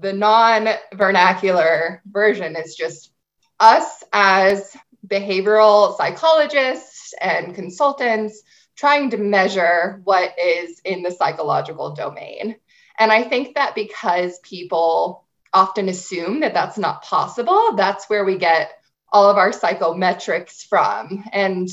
the 0.00 0.12
non 0.12 0.68
vernacular 0.94 2.02
version 2.04 2.56
is 2.56 2.74
just 2.74 3.10
us 3.58 4.04
as 4.12 4.76
behavioral 5.06 5.96
psychologists 5.96 6.91
and 7.20 7.54
consultants 7.54 8.42
trying 8.76 9.10
to 9.10 9.16
measure 9.16 10.00
what 10.04 10.38
is 10.38 10.80
in 10.84 11.02
the 11.02 11.10
psychological 11.10 11.94
domain. 11.94 12.56
And 12.98 13.12
I 13.12 13.22
think 13.22 13.54
that 13.54 13.74
because 13.74 14.38
people 14.40 15.24
often 15.52 15.88
assume 15.88 16.40
that 16.40 16.54
that's 16.54 16.78
not 16.78 17.02
possible, 17.02 17.74
that's 17.76 18.08
where 18.08 18.24
we 18.24 18.38
get 18.38 18.70
all 19.12 19.30
of 19.30 19.36
our 19.36 19.50
psychometrics 19.50 20.66
from. 20.66 21.24
And 21.32 21.68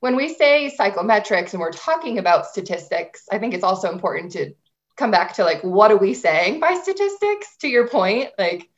when 0.00 0.16
we 0.16 0.34
say 0.34 0.72
psychometrics 0.78 1.52
and 1.52 1.60
we're 1.60 1.72
talking 1.72 2.18
about 2.18 2.46
statistics, 2.46 3.24
I 3.32 3.38
think 3.38 3.54
it's 3.54 3.64
also 3.64 3.90
important 3.90 4.32
to 4.32 4.54
come 4.96 5.10
back 5.10 5.34
to 5.34 5.44
like, 5.44 5.62
what 5.62 5.90
are 5.90 5.96
we 5.96 6.14
saying 6.14 6.60
by 6.60 6.74
statistics? 6.74 7.56
To 7.62 7.68
your 7.68 7.88
point, 7.88 8.30
like, 8.38 8.68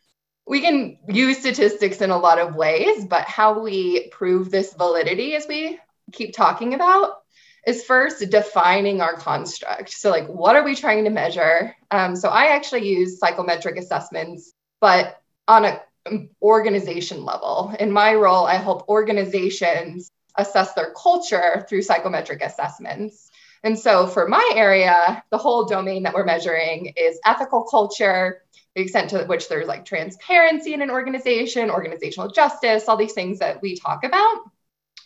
we 0.48 0.61
can 0.61 0.98
use 1.09 1.38
statistics 1.38 2.00
in 2.00 2.11
a 2.11 2.18
lot 2.18 2.38
of 2.38 2.55
ways, 2.55 3.05
but 3.05 3.24
how 3.24 3.59
we 3.59 4.09
prove 4.11 4.50
this 4.50 4.72
validity, 4.74 5.35
as 5.35 5.46
we 5.48 5.79
keep 6.12 6.35
talking 6.35 6.75
about, 6.75 7.19
is 7.66 7.85
first 7.85 8.31
defining 8.31 9.01
our 9.01 9.14
construct. 9.14 9.90
So, 9.90 10.11
like, 10.11 10.29
what 10.29 10.57
are 10.57 10.62
we 10.62 10.75
trying 10.75 11.05
to 11.05 11.11
measure? 11.11 11.75
Um, 11.90 12.14
so, 12.16 12.29
I 12.29 12.55
actually 12.55 12.88
use 12.88 13.19
psychometric 13.19 13.77
assessments, 13.77 14.53
but 14.81 15.21
on 15.49 15.64
a 15.64 15.81
um, 16.07 16.31
organization 16.40 17.25
level. 17.25 17.75
In 17.81 17.90
my 17.90 18.14
role, 18.14 18.47
I 18.47 18.55
help 18.55 18.88
organizations 18.88 20.11
assess 20.37 20.75
their 20.75 20.92
culture 20.92 21.66
through 21.69 21.83
psychometric 21.83 22.42
assessments. 22.42 23.31
And 23.64 23.77
so, 23.77 24.07
for 24.07 24.29
my 24.29 24.53
area, 24.55 25.25
the 25.31 25.38
whole 25.38 25.64
domain 25.64 26.05
that 26.05 26.14
we're 26.14 26.25
measuring 26.25 26.92
is 26.97 27.19
ethical 27.25 27.64
culture, 27.64 28.42
the 28.77 28.83
extent 28.83 29.11
to 29.11 29.25
which 29.25 29.49
there's 29.49 29.66
like 29.66 29.85
transparency 29.85 30.75
in 30.75 30.83
an 30.83 30.90
organization, 30.90 31.71
organizational 31.71 32.31
justice, 32.31 32.85
all 32.88 32.97
these 32.97 33.14
things 33.14 33.40
that 33.40 33.61
we 33.62 33.77
talk 33.77 34.05
about. 34.05 34.37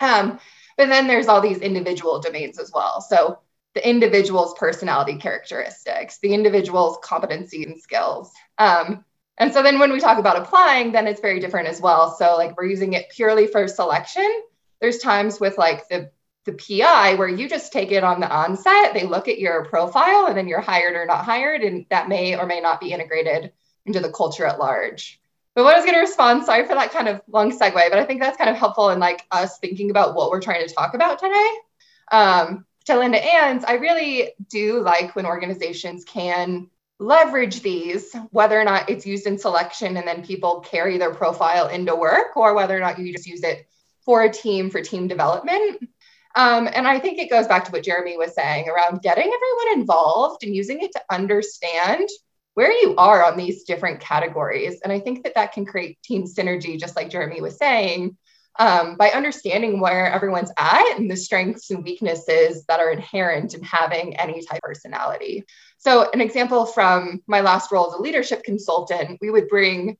Um, 0.00 0.40
but 0.80 0.88
then 0.88 1.06
there's 1.06 1.28
all 1.28 1.42
these 1.42 1.58
individual 1.58 2.20
domains 2.20 2.58
as 2.58 2.72
well. 2.72 3.02
So 3.02 3.40
the 3.74 3.86
individual's 3.86 4.54
personality 4.54 5.18
characteristics, 5.18 6.18
the 6.22 6.32
individual's 6.32 6.96
competency 7.02 7.64
and 7.64 7.78
skills. 7.78 8.32
Um, 8.56 9.04
and 9.36 9.52
so 9.52 9.62
then 9.62 9.78
when 9.78 9.92
we 9.92 10.00
talk 10.00 10.16
about 10.16 10.38
applying, 10.38 10.92
then 10.92 11.06
it's 11.06 11.20
very 11.20 11.38
different 11.38 11.68
as 11.68 11.82
well. 11.82 12.16
So 12.16 12.34
like 12.38 12.56
we're 12.56 12.64
using 12.64 12.94
it 12.94 13.10
purely 13.10 13.46
for 13.46 13.68
selection. 13.68 14.26
There's 14.80 15.00
times 15.00 15.38
with 15.38 15.58
like 15.58 15.86
the 15.90 16.10
the 16.46 16.54
PI 16.54 17.16
where 17.16 17.28
you 17.28 17.46
just 17.46 17.74
take 17.74 17.92
it 17.92 18.02
on 18.02 18.20
the 18.20 18.30
onset, 18.30 18.94
they 18.94 19.04
look 19.04 19.28
at 19.28 19.38
your 19.38 19.66
profile 19.66 20.28
and 20.28 20.36
then 20.38 20.48
you're 20.48 20.62
hired 20.62 20.96
or 20.96 21.04
not 21.04 21.26
hired, 21.26 21.60
and 21.60 21.84
that 21.90 22.08
may 22.08 22.38
or 22.38 22.46
may 22.46 22.60
not 22.62 22.80
be 22.80 22.94
integrated 22.94 23.52
into 23.84 24.00
the 24.00 24.10
culture 24.10 24.46
at 24.46 24.58
large. 24.58 25.19
But 25.54 25.64
what 25.64 25.74
I 25.74 25.78
was 25.78 25.84
going 25.84 25.96
to 25.96 26.00
respond, 26.00 26.44
sorry 26.44 26.66
for 26.66 26.74
that 26.74 26.92
kind 26.92 27.08
of 27.08 27.20
long 27.26 27.50
segue, 27.50 27.74
but 27.74 27.98
I 27.98 28.04
think 28.04 28.20
that's 28.20 28.36
kind 28.36 28.50
of 28.50 28.56
helpful 28.56 28.90
in 28.90 29.00
like 29.00 29.26
us 29.30 29.58
thinking 29.58 29.90
about 29.90 30.14
what 30.14 30.30
we're 30.30 30.40
trying 30.40 30.66
to 30.66 30.72
talk 30.72 30.94
about 30.94 31.18
today. 31.18 31.50
Um, 32.12 32.64
to 32.86 32.98
Linda 32.98 33.22
Ann's, 33.22 33.64
I 33.64 33.74
really 33.74 34.32
do 34.48 34.80
like 34.80 35.14
when 35.16 35.26
organizations 35.26 36.04
can 36.04 36.70
leverage 36.98 37.62
these, 37.62 38.14
whether 38.30 38.60
or 38.60 38.64
not 38.64 38.88
it's 38.88 39.06
used 39.06 39.26
in 39.26 39.38
selection 39.38 39.96
and 39.96 40.06
then 40.06 40.24
people 40.24 40.60
carry 40.60 40.98
their 40.98 41.14
profile 41.14 41.68
into 41.68 41.96
work, 41.96 42.36
or 42.36 42.54
whether 42.54 42.76
or 42.76 42.80
not 42.80 42.98
you 42.98 43.12
just 43.12 43.26
use 43.26 43.42
it 43.42 43.66
for 44.04 44.22
a 44.22 44.32
team 44.32 44.70
for 44.70 44.80
team 44.82 45.08
development. 45.08 45.88
Um, 46.36 46.68
and 46.72 46.86
I 46.86 46.98
think 46.98 47.18
it 47.18 47.30
goes 47.30 47.48
back 47.48 47.64
to 47.64 47.72
what 47.72 47.82
Jeremy 47.82 48.16
was 48.16 48.34
saying 48.34 48.68
around 48.68 49.02
getting 49.02 49.24
everyone 49.24 49.80
involved 49.80 50.44
and 50.44 50.54
using 50.54 50.80
it 50.80 50.92
to 50.92 51.02
understand 51.10 52.08
where 52.54 52.72
you 52.72 52.94
are 52.96 53.24
on 53.24 53.36
these 53.36 53.64
different 53.64 54.00
categories. 54.00 54.80
And 54.82 54.92
I 54.92 55.00
think 55.00 55.24
that 55.24 55.34
that 55.34 55.52
can 55.52 55.64
create 55.64 56.02
team 56.02 56.24
synergy, 56.24 56.78
just 56.78 56.96
like 56.96 57.10
Jeremy 57.10 57.40
was 57.40 57.58
saying, 57.58 58.16
um, 58.58 58.96
by 58.96 59.10
understanding 59.10 59.80
where 59.80 60.12
everyone's 60.12 60.50
at 60.58 60.98
and 60.98 61.10
the 61.10 61.16
strengths 61.16 61.70
and 61.70 61.84
weaknesses 61.84 62.64
that 62.66 62.80
are 62.80 62.90
inherent 62.90 63.54
in 63.54 63.62
having 63.62 64.16
any 64.16 64.44
type 64.44 64.60
of 64.62 64.68
personality. 64.68 65.44
So, 65.78 66.10
an 66.10 66.20
example 66.20 66.66
from 66.66 67.22
my 67.26 67.40
last 67.40 67.70
role 67.70 67.86
as 67.86 67.98
a 67.98 68.02
leadership 68.02 68.42
consultant, 68.42 69.18
we 69.20 69.30
would 69.30 69.48
bring 69.48 69.96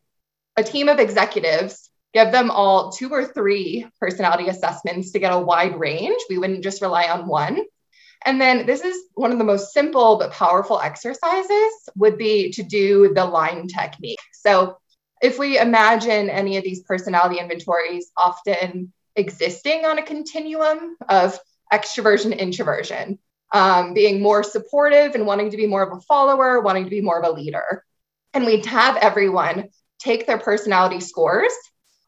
a 0.56 0.64
team 0.64 0.88
of 0.88 0.98
executives, 0.98 1.90
give 2.12 2.32
them 2.32 2.50
all 2.50 2.90
two 2.90 3.08
or 3.10 3.24
three 3.24 3.86
personality 4.00 4.48
assessments 4.48 5.12
to 5.12 5.20
get 5.20 5.32
a 5.32 5.38
wide 5.38 5.78
range. 5.78 6.20
We 6.28 6.38
wouldn't 6.38 6.64
just 6.64 6.82
rely 6.82 7.04
on 7.04 7.26
one. 7.26 7.64
And 8.24 8.40
then 8.40 8.66
this 8.66 8.82
is 8.82 9.04
one 9.14 9.32
of 9.32 9.38
the 9.38 9.44
most 9.44 9.72
simple 9.72 10.18
but 10.18 10.32
powerful 10.32 10.80
exercises 10.80 11.72
would 11.96 12.18
be 12.18 12.52
to 12.52 12.62
do 12.62 13.12
the 13.14 13.24
line 13.24 13.66
technique. 13.66 14.20
So 14.32 14.76
if 15.22 15.38
we 15.38 15.58
imagine 15.58 16.30
any 16.30 16.56
of 16.56 16.64
these 16.64 16.82
personality 16.82 17.38
inventories 17.38 18.10
often 18.16 18.92
existing 19.16 19.84
on 19.84 19.98
a 19.98 20.02
continuum 20.02 20.96
of 21.08 21.38
extroversion, 21.72 22.36
introversion, 22.36 23.18
um, 23.52 23.94
being 23.94 24.22
more 24.22 24.42
supportive 24.42 25.14
and 25.14 25.26
wanting 25.26 25.50
to 25.50 25.56
be 25.56 25.66
more 25.66 25.82
of 25.82 25.96
a 25.96 26.00
follower, 26.02 26.60
wanting 26.60 26.84
to 26.84 26.90
be 26.90 27.00
more 27.00 27.20
of 27.20 27.28
a 27.28 27.32
leader. 27.32 27.84
And 28.32 28.46
we'd 28.46 28.66
have 28.66 28.96
everyone 28.96 29.68
take 29.98 30.26
their 30.26 30.38
personality 30.38 31.00
scores 31.00 31.52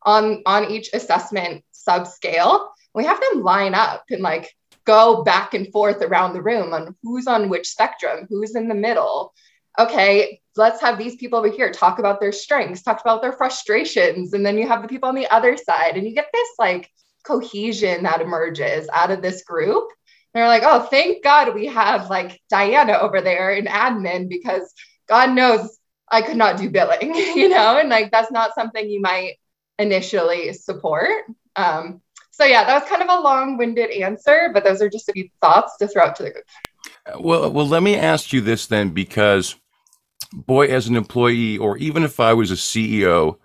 on, 0.03 0.42
on 0.46 0.70
each 0.70 0.90
assessment 0.92 1.64
subscale. 1.75 2.68
We 2.94 3.05
have 3.05 3.20
them 3.20 3.42
line 3.42 3.75
up 3.75 4.05
and 4.11 4.22
like 4.22 4.55
go 4.85 5.23
back 5.23 5.55
and 5.55 5.71
forth 5.73 6.03
around 6.03 6.33
the 6.33 6.42
room 6.42 6.73
on 6.73 6.97
who's 7.03 7.27
on 7.27 7.49
which 7.49 7.68
spectrum, 7.68 8.27
who's 8.29 8.55
in 8.57 8.68
the 8.68 8.75
middle. 8.75 9.33
Okay, 9.79 10.40
let's 10.57 10.81
have 10.81 10.99
these 10.99 11.16
people 11.16 11.38
over 11.38 11.49
here 11.49 11.71
talk 11.71 11.99
about 11.99 12.21
their 12.21 12.33
strengths, 12.33 12.83
talk 12.83 13.01
about 13.01 13.23
their 13.23 13.33
frustrations. 13.33 14.33
And 14.35 14.45
then 14.45 14.59
you 14.59 14.68
have 14.68 14.83
the 14.83 14.88
people 14.88 15.09
on 15.09 15.14
the 15.14 15.31
other 15.31 15.57
side, 15.57 15.97
and 15.97 16.07
you 16.07 16.14
get 16.14 16.31
this 16.33 16.49
like 16.59 16.90
cohesion 17.25 18.03
that 18.03 18.21
emerges 18.21 18.88
out 18.92 19.11
of 19.11 19.23
this 19.23 19.45
group. 19.45 19.88
And 20.35 20.40
they're 20.40 20.49
like, 20.49 20.62
oh, 20.64 20.81
thank 20.81 21.23
God 21.23 21.55
we 21.55 21.66
have 21.66 22.11
like 22.11 22.40
Diana 22.51 22.95
over 22.95 23.21
there 23.21 23.53
in 23.53 23.66
admin 23.66 24.29
because 24.29 24.73
God 25.09 25.31
knows 25.35 25.79
I 26.09 26.23
could 26.23 26.37
not 26.37 26.59
do 26.59 26.71
billing, 26.71 27.14
you 27.14 27.49
know, 27.49 27.79
and 27.79 27.88
like 27.88 28.11
that's 28.11 28.31
not 28.31 28.55
something 28.55 28.88
you 28.88 29.01
might 29.01 29.37
initially 29.79 30.53
support. 30.53 31.25
Um, 31.57 32.03
so 32.33 32.45
yeah, 32.45 32.64
that 32.64 32.81
was 32.81 32.88
kind 32.88 33.03
of 33.03 33.09
a 33.11 33.21
long-winded 33.21 33.90
answer, 33.90 34.51
but 34.53 34.64
those 34.64 34.81
are 34.81 34.88
just 34.88 35.09
a 35.09 35.12
few 35.12 35.29
thoughts 35.40 35.77
to 35.77 35.87
throw 35.87 36.05
out 36.05 36.16
to 36.16 36.23
the 36.25 36.31
group. 36.31 36.45
Well, 37.21 37.53
well, 37.53 37.66
let 37.66 37.83
me 37.83 37.95
ask 37.95 38.33
you 38.33 38.40
this 38.40 38.66
then, 38.66 38.90
because 38.90 39.55
boy, 40.33 40.66
as 40.66 40.88
an 40.88 40.97
employee, 40.97 41.59
or 41.59 41.77
even 41.77 42.03
if 42.03 42.18
I 42.21 42.33
was 42.33 42.51
a 42.51 42.55
CEO 42.55 43.37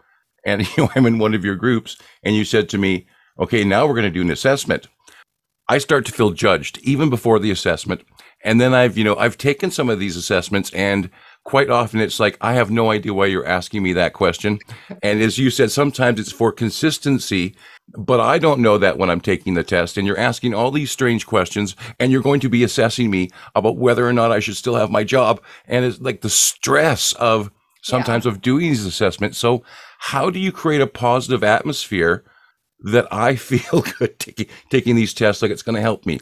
and 0.46 0.62
you 0.78 0.84
know, 0.84 0.90
I'm 0.96 1.06
in 1.06 1.20
one 1.20 1.34
of 1.34 1.44
your 1.44 1.56
groups 1.56 1.98
and 2.24 2.36
you 2.36 2.46
said 2.46 2.70
to 2.70 2.78
me, 2.78 3.08
okay, 3.38 3.64
now 3.64 3.86
we're 3.86 3.94
going 3.94 4.06
to 4.06 4.12
do 4.12 4.22
an 4.22 4.32
assessment. 4.32 4.88
I 5.70 5.80
start 5.80 6.06
to 6.06 6.14
feel 6.14 6.32
judged 6.32 6.80
even 6.80 7.10
before 7.10 7.40
the 7.40 7.52
assessment. 7.52 8.04
And 8.44 8.62
then 8.62 8.74
I've, 8.74 8.98
you 8.98 9.04
know, 9.04 9.18
I've 9.18 9.38
taken 9.38 9.70
some 9.70 9.90
of 9.90 10.00
these 10.00 10.16
assessments 10.16 10.72
and 10.74 11.10
quite 11.44 11.70
often 11.70 12.00
it's 12.00 12.22
like, 12.22 12.38
I 12.40 12.54
have 12.54 12.72
no 12.72 12.92
idea 12.92 13.14
why 13.14 13.26
you're 13.26 13.46
asking 13.46 13.84
me 13.84 13.94
that 13.94 14.14
question. 14.14 14.60
And 15.04 15.22
as 15.22 15.38
you 15.38 15.50
said, 15.50 15.72
sometimes 15.72 16.20
it's 16.20 16.32
for 16.32 16.54
consistency 16.54 17.56
but 17.96 18.20
I 18.20 18.38
don't 18.38 18.62
know 18.62 18.78
that 18.78 18.98
when 18.98 19.10
I'm 19.10 19.22
taking 19.22 19.54
the 19.54 19.64
test 19.64 19.98
and 19.98 20.06
you're 20.06 20.20
asking 20.20 20.54
all 20.54 20.72
these 20.72 20.92
strange 20.92 21.26
questions 21.26 21.76
and 22.00 22.12
you're 22.12 22.22
going 22.22 22.42
to 22.42 22.50
be 22.50 22.64
assessing 22.64 23.10
me 23.10 23.30
about 23.56 23.78
whether 23.78 24.08
or 24.08 24.14
not 24.14 24.32
I 24.32 24.40
should 24.40 24.58
still 24.58 24.76
have 24.76 24.92
my 24.92 25.04
job. 25.04 25.42
And 25.66 25.86
it's 25.86 26.00
like 26.02 26.22
the 26.22 26.30
stress 26.30 27.14
of 27.14 27.50
sometimes 27.82 28.26
yeah. 28.26 28.32
of 28.32 28.42
doing 28.42 28.70
these 28.70 28.86
assessments. 28.86 29.38
So 29.38 29.64
how 30.00 30.30
do 30.30 30.40
you 30.40 30.52
create 30.52 30.82
a 30.82 30.88
positive 30.88 31.44
atmosphere 31.44 32.26
that 32.80 33.08
I 33.12 33.36
feel 33.38 33.82
good 33.82 34.20
taking, 34.20 34.48
taking 34.70 34.96
these 34.96 35.14
tests 35.14 35.42
like 35.42 35.52
it's 35.52 35.64
going 35.64 35.76
to 35.76 35.82
help 35.82 36.06
me? 36.06 36.20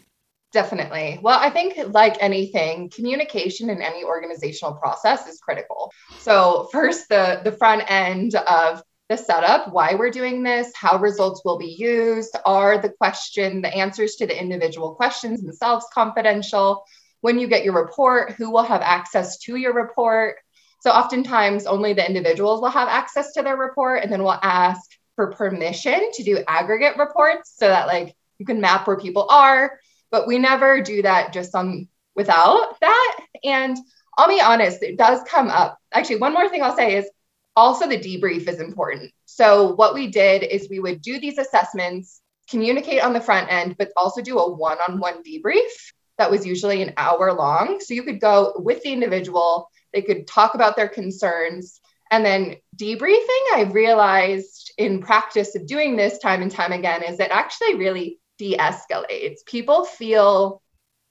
Definitely. 0.52 1.20
Well, 1.22 1.38
I 1.38 1.50
think 1.50 1.78
like 1.94 2.16
anything, 2.22 2.90
communication 2.90 3.70
in 3.70 3.82
any 3.82 4.06
organizational 4.06 4.76
process 4.76 5.28
is 5.28 5.40
critical. 5.40 5.92
So 6.20 6.70
first 6.72 7.10
the 7.10 7.42
the 7.44 7.52
front 7.52 7.84
end 7.92 8.36
of 8.36 8.82
the 9.10 9.18
setup, 9.18 9.72
why 9.72 9.94
we're 9.94 10.10
doing 10.10 10.42
this, 10.42 10.72
how 10.76 10.98
results 10.98 11.44
will 11.46 11.60
be 11.60 11.76
used, 11.78 12.36
are 12.46 12.82
the 12.82 12.90
question, 12.90 13.62
the 13.62 13.74
answers 13.74 14.16
to 14.16 14.26
the 14.26 14.40
individual 14.40 14.96
questions 14.96 15.42
themselves 15.42 15.86
confidential. 15.94 16.84
When 17.22 17.38
you 17.38 17.48
get 17.48 17.64
your 17.64 17.76
report, 17.76 18.32
who 18.32 18.50
will 18.50 18.64
have 18.64 18.82
access 18.82 19.38
to 19.40 19.56
your 19.56 19.74
report? 19.74 20.38
So 20.80 20.90
oftentimes 20.90 21.66
only 21.66 21.94
the 21.94 22.06
individuals 22.06 22.62
will 22.62 22.70
have 22.70 22.88
access 22.88 23.34
to 23.34 23.44
their 23.44 23.58
report 23.58 24.04
and 24.04 24.12
then 24.12 24.24
we'll 24.24 24.40
ask 24.42 24.82
for 25.16 25.32
permission 25.32 26.12
to 26.14 26.24
do 26.24 26.44
aggregate 26.48 26.98
reports 26.98 27.54
so 27.56 27.68
that 27.68 27.88
like 27.88 28.16
you 28.38 28.46
can 28.46 28.60
map 28.60 28.88
where 28.88 28.98
people 28.98 29.28
are, 29.30 29.80
but 30.12 30.28
we 30.28 30.40
never 30.40 30.82
do 30.82 31.04
that 31.04 31.32
just 31.32 31.56
on 31.56 31.88
without 32.16 32.80
that. 32.82 33.20
And 33.44 33.78
I'll 34.18 34.30
be 34.30 34.42
honest, 34.42 34.82
it 34.82 34.98
does 34.98 35.22
come 35.28 35.50
up. 35.50 35.78
Actually, 35.94 36.18
one 36.18 36.34
more 36.34 36.50
thing 36.50 36.64
I'll 36.64 36.76
say 36.76 36.98
is 36.98 37.10
also 37.56 37.88
the 37.88 37.98
debrief 37.98 38.48
is 38.48 38.60
important. 38.60 39.12
So 39.26 39.74
what 39.76 39.94
we 39.94 40.08
did 40.08 40.44
is 40.44 40.70
we 40.70 40.80
would 40.80 41.02
do 41.02 41.20
these 41.20 41.38
assessments, 41.38 42.22
communicate 42.50 43.04
on 43.04 43.14
the 43.14 43.22
front 43.22 43.52
end, 43.52 43.76
but 43.78 43.92
also 43.96 44.22
do 44.22 44.40
a 44.40 44.52
one-on-one 44.52 45.24
debrief 45.24 45.72
that 46.18 46.32
was 46.32 46.46
usually 46.46 46.82
an 46.82 46.94
hour 46.98 47.34
long. 47.34 47.80
So 47.80 47.94
you 47.94 48.04
could 48.04 48.20
go 48.20 48.54
with 48.58 48.82
the 48.84 48.94
individual, 48.94 49.70
they 49.94 50.02
could 50.02 50.28
talk 50.28 50.56
about 50.56 50.76
their 50.76 50.88
concerns. 50.88 51.82
And 52.12 52.26
then 52.26 52.56
debriefing, 52.76 53.54
I 53.54 53.70
realized 53.72 54.74
in 54.78 55.02
practice 55.02 55.56
of 55.56 55.66
doing 55.66 55.96
this 55.96 56.20
time 56.20 56.42
and 56.42 56.52
time 56.52 56.72
again, 56.72 57.04
is 57.04 57.20
it 57.20 57.32
actually 57.32 57.76
really 57.76 58.20
de 58.38 58.58
escalates. 58.58 59.46
People 59.46 59.86
feel, 59.86 60.62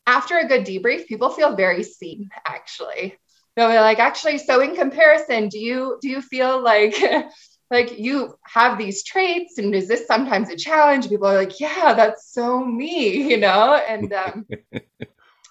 after 0.07 0.39
a 0.39 0.47
good 0.47 0.65
debrief, 0.65 1.07
people 1.07 1.31
feel 1.31 1.57
very 1.57 1.83
seen, 1.83 2.29
actually. 2.47 3.17
They'll 3.57 3.71
be 3.71 3.77
like, 3.77 3.99
actually, 3.99 4.39
so 4.39 4.61
in 4.61 4.75
comparison, 4.75 5.49
do 5.49 5.59
you 5.59 5.99
do 6.01 6.09
you 6.09 6.21
feel 6.21 6.61
like 6.63 6.97
like 7.71 7.99
you 7.99 8.35
have 8.45 8.79
these 8.79 9.05
traits? 9.05 9.59
And 9.59 9.75
is 9.75 9.89
this 9.89 10.07
sometimes 10.07 10.51
a 10.51 10.57
challenge? 10.57 11.09
People 11.09 11.29
are 11.29 11.37
like 11.37 11.61
yeah 11.61 11.95
that's 11.95 12.33
so 12.33 12.65
me 12.65 13.29
you 13.31 13.37
know? 13.37 13.75
And 13.75 14.13
um 14.13 14.47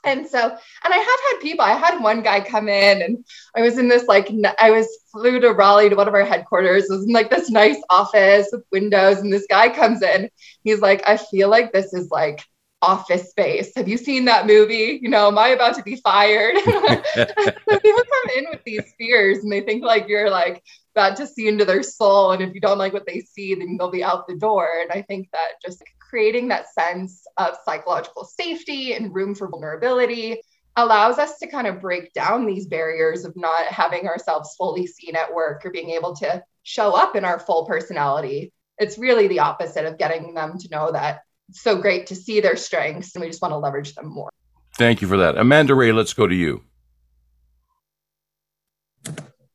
and 0.06 0.28
so 0.28 0.38
and 0.38 0.94
i 0.94 0.98
have 0.98 1.20
had 1.32 1.42
people 1.42 1.64
i 1.64 1.74
had 1.74 2.02
one 2.02 2.22
guy 2.22 2.42
come 2.42 2.68
in 2.68 3.02
and 3.02 3.26
i 3.56 3.62
was 3.62 3.78
in 3.78 3.88
this 3.88 4.06
like 4.06 4.30
i 4.60 4.70
was 4.70 4.88
flew 5.12 5.40
to 5.40 5.52
raleigh 5.54 5.90
to 5.90 5.96
one 5.96 6.08
of 6.08 6.14
our 6.14 6.26
headquarters. 6.26 6.90
It 6.90 6.94
was 6.94 7.06
in 7.06 7.14
like 7.14 7.30
this 7.30 7.50
nice 7.50 7.82
office 7.90 8.50
with 8.52 8.66
windows. 8.72 9.20
And 9.20 9.32
this 9.32 9.46
guy 9.50 9.70
comes 9.70 10.02
in. 10.02 10.30
He's 10.64 10.82
like 10.82 11.08
i 11.08 11.18
feel 11.18 11.50
like 11.50 11.72
this 11.72 11.94
is 11.94 12.10
like 12.12 12.44
office 12.84 13.30
space. 13.30 13.72
Have 13.78 13.88
you 13.88 13.98
seen 13.98 14.26
that 14.26 14.46
movie? 14.46 15.00
You 15.02 15.10
know 15.10 15.28
am 15.28 15.38
i 15.38 15.50
about 15.50 15.76
to 15.76 15.84
be 15.84 15.96
fired? 15.96 16.56
People 16.66 18.04
come 18.04 18.38
in 18.38 18.46
with 18.52 18.62
these 18.66 18.94
fears 18.98 19.40
and 19.40 19.52
they 19.52 19.62
think 19.62 19.84
like 19.84 20.10
you're 20.10 20.30
like 20.30 20.62
about 20.94 21.16
to 21.18 21.26
see 21.26 21.48
into 21.48 21.66
their 21.66 21.82
soul. 21.82 22.34
And 22.34 22.44
if 22.44 22.54
you 22.54 22.60
don't 22.60 22.78
like 22.78 22.92
what 22.92 23.08
they 23.08 23.22
see 23.22 23.56
then 23.56 23.78
they'll 23.78 23.90
be 23.90 24.04
out 24.04 24.28
the 24.28 24.36
door. 24.36 24.68
And 24.82 24.92
i 24.92 25.02
think 25.02 25.30
that 25.32 25.62
just 25.66 25.82
creating 26.10 26.50
that 26.50 26.72
sense 26.74 27.26
of 27.38 27.56
psychological 27.66 28.26
safety 28.26 28.94
and 28.94 29.16
room 29.16 29.34
for 29.34 29.48
vulnerability 29.48 30.42
allows 30.76 31.20
us 31.20 31.38
to 31.38 31.48
kind 31.48 31.68
of 31.68 31.82
break 31.82 32.12
down 32.14 32.46
these 32.46 32.68
barriers 32.68 33.26
of 33.26 33.34
not 33.36 33.66
having 33.68 34.08
ourselves 34.08 34.56
fully 34.58 34.88
seen 34.88 35.16
at 35.16 35.34
work 35.34 35.66
or 35.66 35.72
being 35.72 35.92
able 35.92 36.16
to 36.16 36.44
show 36.64 36.92
up 36.92 37.16
in 37.16 37.24
our 37.24 37.40
full 37.40 37.66
personality. 37.66 38.52
It's 38.78 38.98
really 38.98 39.28
the 39.28 39.40
opposite 39.40 39.86
of 39.86 39.98
getting 39.98 40.34
them 40.34 40.58
to 40.58 40.70
know 40.70 40.92
that 40.92 41.22
so 41.52 41.78
great 41.78 42.08
to 42.08 42.16
see 42.16 42.40
their 42.40 42.56
strengths 42.56 43.16
and 43.16 43.22
we 43.22 43.30
just 43.30 43.42
want 43.42 43.52
to 43.52 43.58
leverage 43.58 43.94
them 43.96 44.08
more. 44.08 44.30
Thank 44.78 45.02
you 45.02 45.08
for 45.08 45.18
that. 45.18 45.38
Amanda 45.38 45.76
Ray, 45.76 45.92
let's 45.92 46.14
go 46.14 46.28
to 46.28 46.36
you. 46.36 46.64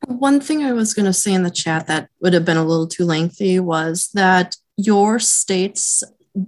One 0.06 0.40
thing 0.40 0.62
I 0.62 0.72
was 0.72 0.94
going 0.94 1.06
to 1.06 1.12
say 1.12 1.32
in 1.32 1.42
the 1.42 1.50
chat 1.50 1.86
that 1.88 2.08
would 2.20 2.32
have 2.32 2.44
been 2.44 2.56
a 2.56 2.64
little 2.64 2.86
too 2.86 3.04
lengthy 3.04 3.60
was 3.60 4.10
that 4.14 4.56
your 4.76 5.18
state's 5.18 6.04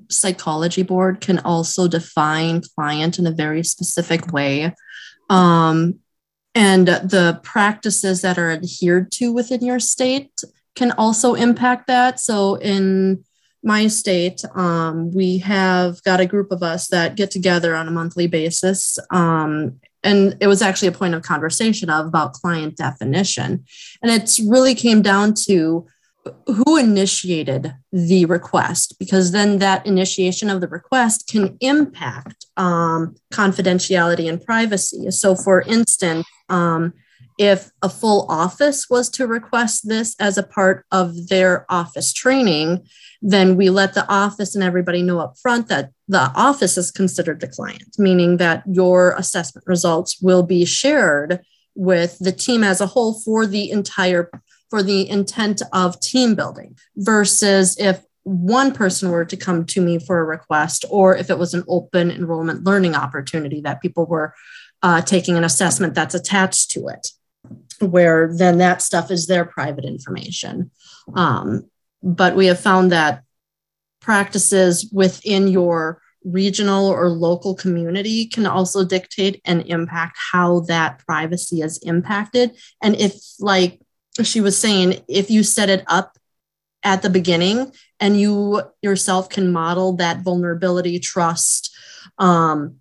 psychology 0.08 0.82
board 0.82 1.20
can 1.20 1.40
also 1.40 1.88
define 1.88 2.62
client 2.76 3.18
in 3.18 3.26
a 3.26 3.32
very 3.32 3.64
specific 3.64 4.32
way. 4.32 4.74
Um, 5.28 5.98
and 6.54 6.86
the 6.86 7.40
practices 7.42 8.22
that 8.22 8.38
are 8.38 8.50
adhered 8.50 9.12
to 9.12 9.32
within 9.32 9.64
your 9.64 9.80
state 9.80 10.32
can 10.74 10.92
also 10.92 11.34
impact 11.34 11.86
that. 11.88 12.20
So 12.20 12.54
in 12.56 13.24
my 13.62 13.86
state, 13.88 14.42
um, 14.54 15.12
we 15.12 15.38
have 15.38 16.02
got 16.02 16.20
a 16.20 16.26
group 16.26 16.50
of 16.50 16.62
us 16.62 16.88
that 16.88 17.16
get 17.16 17.30
together 17.30 17.74
on 17.74 17.88
a 17.88 17.92
monthly 17.92 18.26
basis. 18.26 18.98
Um, 19.10 19.80
and 20.02 20.36
it 20.40 20.46
was 20.46 20.62
actually 20.62 20.88
a 20.88 20.92
point 20.92 21.14
of 21.14 21.22
conversation 21.22 21.90
of 21.90 22.06
about 22.06 22.32
client 22.32 22.76
definition. 22.76 23.64
And 24.02 24.10
it's 24.10 24.40
really 24.40 24.74
came 24.74 25.02
down 25.02 25.34
to 25.46 25.86
who 26.46 26.76
initiated 26.76 27.74
the 27.92 28.24
request 28.26 28.98
because 28.98 29.32
then 29.32 29.58
that 29.58 29.86
initiation 29.86 30.50
of 30.50 30.60
the 30.60 30.68
request 30.68 31.28
can 31.28 31.56
impact 31.60 32.46
um, 32.56 33.14
confidentiality 33.32 34.28
and 34.28 34.42
privacy 34.44 35.10
so 35.10 35.34
for 35.34 35.62
instance 35.62 36.26
um, 36.50 36.92
if 37.40 37.70
a 37.80 37.88
full 37.88 38.26
office 38.28 38.90
was 38.90 39.08
to 39.08 39.26
request 39.26 39.88
this 39.88 40.14
as 40.20 40.36
a 40.36 40.42
part 40.42 40.84
of 40.92 41.28
their 41.28 41.64
office 41.70 42.12
training 42.12 42.86
then 43.22 43.56
we 43.56 43.70
let 43.70 43.94
the 43.94 44.06
office 44.12 44.54
and 44.54 44.62
everybody 44.62 45.02
know 45.02 45.18
up 45.18 45.34
front 45.40 45.68
that 45.68 45.90
the 46.06 46.30
office 46.34 46.76
is 46.76 46.90
considered 46.90 47.40
the 47.40 47.48
client 47.48 47.96
meaning 47.98 48.36
that 48.36 48.62
your 48.66 49.12
assessment 49.16 49.66
results 49.66 50.20
will 50.20 50.42
be 50.42 50.66
shared 50.66 51.40
with 51.74 52.18
the 52.18 52.32
team 52.32 52.62
as 52.62 52.80
a 52.80 52.86
whole 52.86 53.18
for 53.20 53.46
the 53.46 53.70
entire 53.70 54.30
for 54.68 54.82
the 54.82 55.08
intent 55.08 55.62
of 55.72 55.98
team 56.00 56.34
building 56.34 56.76
versus 56.96 57.76
if 57.78 58.02
one 58.24 58.72
person 58.72 59.10
were 59.10 59.24
to 59.24 59.36
come 59.36 59.64
to 59.64 59.80
me 59.80 59.98
for 59.98 60.18
a 60.20 60.24
request 60.24 60.84
or 60.90 61.16
if 61.16 61.30
it 61.30 61.38
was 61.38 61.54
an 61.54 61.64
open 61.68 62.10
enrollment 62.10 62.64
learning 62.64 62.94
opportunity 62.94 63.62
that 63.62 63.80
people 63.80 64.04
were 64.04 64.34
uh, 64.82 65.00
taking 65.00 65.36
an 65.38 65.44
assessment 65.44 65.94
that's 65.94 66.14
attached 66.14 66.70
to 66.70 66.86
it 66.88 67.12
where 67.80 68.30
then 68.34 68.58
that 68.58 68.82
stuff 68.82 69.10
is 69.10 69.26
their 69.26 69.44
private 69.44 69.84
information. 69.84 70.70
Um, 71.14 71.68
but 72.02 72.36
we 72.36 72.46
have 72.46 72.60
found 72.60 72.92
that 72.92 73.22
practices 74.00 74.90
within 74.92 75.48
your 75.48 76.00
regional 76.24 76.88
or 76.88 77.08
local 77.08 77.54
community 77.54 78.26
can 78.26 78.46
also 78.46 78.84
dictate 78.84 79.40
and 79.44 79.66
impact 79.66 80.18
how 80.32 80.60
that 80.60 80.98
privacy 81.06 81.62
is 81.62 81.78
impacted. 81.78 82.52
And 82.82 82.94
if 82.96 83.14
like 83.38 83.80
she 84.22 84.40
was 84.40 84.58
saying 84.58 85.02
if 85.08 85.30
you 85.30 85.42
set 85.42 85.70
it 85.70 85.84
up 85.86 86.18
at 86.82 87.02
the 87.02 87.10
beginning 87.10 87.72
and 87.98 88.20
you 88.20 88.62
yourself 88.82 89.28
can 89.28 89.52
model 89.52 89.96
that 89.96 90.20
vulnerability 90.20 90.98
trust 90.98 91.74
um, 92.18 92.79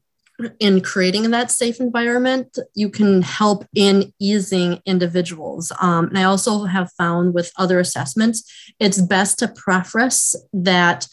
in 0.60 0.82
creating 0.82 1.32
that 1.32 1.52
safe 1.52 1.80
environment 1.80 2.58
you 2.74 2.90
can 2.90 3.22
help 3.22 3.66
in 3.76 4.14
easing 4.20 4.82
individuals 4.86 5.72
um, 5.82 6.08
and 6.08 6.18
i 6.18 6.24
also 6.24 6.66
have 6.66 6.92
found 6.94 7.34
with 7.34 7.52
other 7.58 7.80
assessments 7.80 8.72
it's 8.80 9.02
best 9.02 9.40
to 9.40 9.48
preface 9.48 10.36
that 10.54 11.08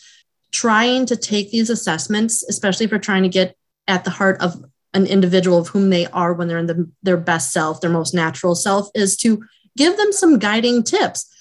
trying 0.52 1.04
to 1.06 1.16
take 1.16 1.50
these 1.50 1.70
assessments 1.70 2.42
especially 2.44 2.84
if 2.84 2.90
you're 2.90 3.00
trying 3.00 3.22
to 3.22 3.28
get 3.28 3.56
at 3.88 4.04
the 4.04 4.10
heart 4.10 4.40
of 4.40 4.64
an 4.94 5.06
individual 5.06 5.58
of 5.58 5.68
whom 5.68 5.90
they 5.90 6.06
are 6.06 6.32
when 6.32 6.48
they're 6.48 6.58
in 6.58 6.66
the, 6.66 6.90
their 7.02 7.16
best 7.16 7.52
self 7.52 7.80
their 7.80 7.90
most 7.90 8.14
natural 8.14 8.54
self 8.54 8.88
is 8.94 9.16
to 9.16 9.42
give 9.76 9.96
them 9.96 10.12
some 10.12 10.38
guiding 10.38 10.82
tips. 10.82 11.32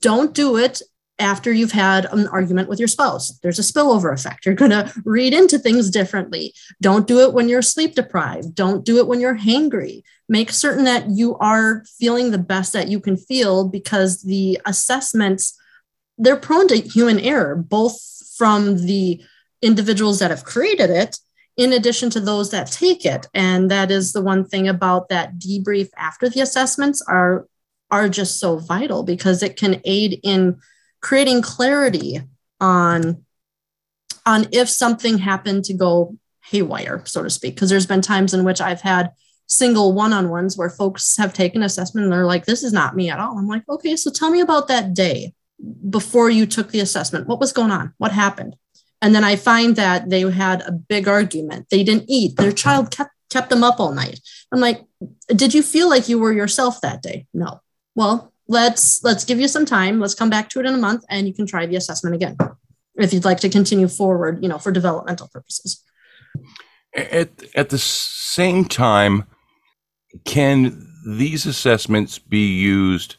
Don't 0.00 0.34
do 0.34 0.56
it 0.56 0.82
after 1.22 1.52
you've 1.52 1.72
had 1.72 2.04
an 2.06 2.26
argument 2.28 2.68
with 2.68 2.78
your 2.78 2.88
spouse. 2.88 3.38
There's 3.38 3.58
a 3.58 3.62
spillover 3.62 4.12
effect. 4.12 4.44
You're 4.44 4.54
going 4.56 4.72
to 4.72 4.92
read 5.04 5.32
into 5.32 5.58
things 5.58 5.88
differently. 5.88 6.52
Don't 6.80 7.06
do 7.06 7.20
it 7.20 7.32
when 7.32 7.48
you're 7.48 7.62
sleep 7.62 7.94
deprived. 7.94 8.54
Don't 8.54 8.84
do 8.84 8.98
it 8.98 9.06
when 9.06 9.20
you're 9.20 9.38
hangry. 9.38 10.02
Make 10.28 10.50
certain 10.50 10.84
that 10.84 11.08
you 11.08 11.36
are 11.38 11.84
feeling 11.98 12.30
the 12.30 12.38
best 12.38 12.72
that 12.72 12.88
you 12.88 13.00
can 13.00 13.16
feel 13.16 13.68
because 13.68 14.22
the 14.22 14.60
assessments 14.66 15.58
they're 16.18 16.36
prone 16.36 16.68
to 16.68 16.76
human 16.76 17.18
error 17.18 17.56
both 17.56 17.98
from 18.36 18.76
the 18.86 19.22
individuals 19.62 20.18
that 20.18 20.30
have 20.30 20.44
created 20.44 20.90
it 20.90 21.18
in 21.56 21.72
addition 21.72 22.10
to 22.10 22.20
those 22.20 22.50
that 22.50 22.70
take 22.70 23.04
it 23.04 23.26
and 23.34 23.70
that 23.70 23.90
is 23.90 24.12
the 24.12 24.22
one 24.22 24.44
thing 24.44 24.68
about 24.68 25.08
that 25.08 25.38
debrief 25.38 25.88
after 25.96 26.28
the 26.28 26.40
assessments 26.40 27.02
are 27.02 27.46
are 27.90 28.08
just 28.08 28.40
so 28.40 28.56
vital 28.56 29.02
because 29.02 29.42
it 29.42 29.56
can 29.56 29.80
aid 29.84 30.18
in 30.22 30.58
creating 31.02 31.42
clarity 31.42 32.20
on 32.60 33.24
on 34.24 34.46
if 34.52 34.68
something 34.68 35.18
happened 35.18 35.64
to 35.64 35.74
go 35.74 36.16
haywire 36.44 37.02
so 37.04 37.22
to 37.22 37.30
speak. 37.30 37.54
Because 37.54 37.68
there's 37.68 37.86
been 37.86 38.00
times 38.00 38.32
in 38.32 38.44
which 38.44 38.60
i've 38.60 38.80
had 38.80 39.12
single 39.46 39.92
one-on-ones 39.92 40.56
where 40.56 40.70
folks 40.70 41.16
have 41.18 41.34
taken 41.34 41.62
assessment 41.62 42.04
and 42.04 42.12
they're 42.12 42.24
like 42.24 42.46
this 42.46 42.62
is 42.62 42.72
not 42.72 42.96
me 42.96 43.10
at 43.10 43.20
all. 43.20 43.36
I'm 43.36 43.48
like 43.48 43.68
okay 43.68 43.96
so 43.96 44.10
tell 44.10 44.30
me 44.30 44.40
about 44.40 44.68
that 44.68 44.94
day 44.94 45.34
before 45.90 46.30
you 46.30 46.46
took 46.46 46.70
the 46.70 46.80
assessment. 46.80 47.28
What 47.28 47.38
was 47.38 47.52
going 47.52 47.70
on? 47.70 47.92
What 47.98 48.12
happened? 48.12 48.56
And 49.00 49.14
then 49.14 49.24
i 49.24 49.36
find 49.36 49.76
that 49.76 50.10
they 50.10 50.20
had 50.20 50.62
a 50.62 50.72
big 50.72 51.08
argument. 51.08 51.66
They 51.70 51.82
didn't 51.82 52.08
eat. 52.08 52.36
Their 52.36 52.52
child 52.52 52.90
kept 52.90 53.10
kept 53.30 53.50
them 53.50 53.64
up 53.64 53.80
all 53.80 53.92
night. 53.92 54.20
I'm 54.52 54.60
like 54.60 54.84
did 55.28 55.52
you 55.52 55.62
feel 55.62 55.88
like 55.88 56.08
you 56.08 56.18
were 56.18 56.32
yourself 56.32 56.80
that 56.80 57.02
day? 57.02 57.26
No. 57.34 57.60
Well, 57.94 58.31
let's 58.48 59.02
let's 59.04 59.24
give 59.24 59.40
you 59.40 59.48
some 59.48 59.64
time. 59.64 60.00
Let's 60.00 60.14
come 60.14 60.30
back 60.30 60.48
to 60.50 60.60
it 60.60 60.66
in 60.66 60.74
a 60.74 60.78
month 60.78 61.04
and 61.08 61.26
you 61.26 61.34
can 61.34 61.46
try 61.46 61.66
the 61.66 61.76
assessment 61.76 62.14
again 62.14 62.36
if 62.96 63.12
you'd 63.12 63.24
like 63.24 63.40
to 63.40 63.48
continue 63.48 63.88
forward, 63.88 64.42
you 64.42 64.48
know, 64.48 64.58
for 64.58 64.72
developmental 64.72 65.28
purposes. 65.32 65.82
At 66.94 67.30
at 67.54 67.70
the 67.70 67.78
same 67.78 68.64
time, 68.64 69.24
can 70.24 70.86
these 71.06 71.46
assessments 71.46 72.18
be 72.18 72.46
used 72.54 73.16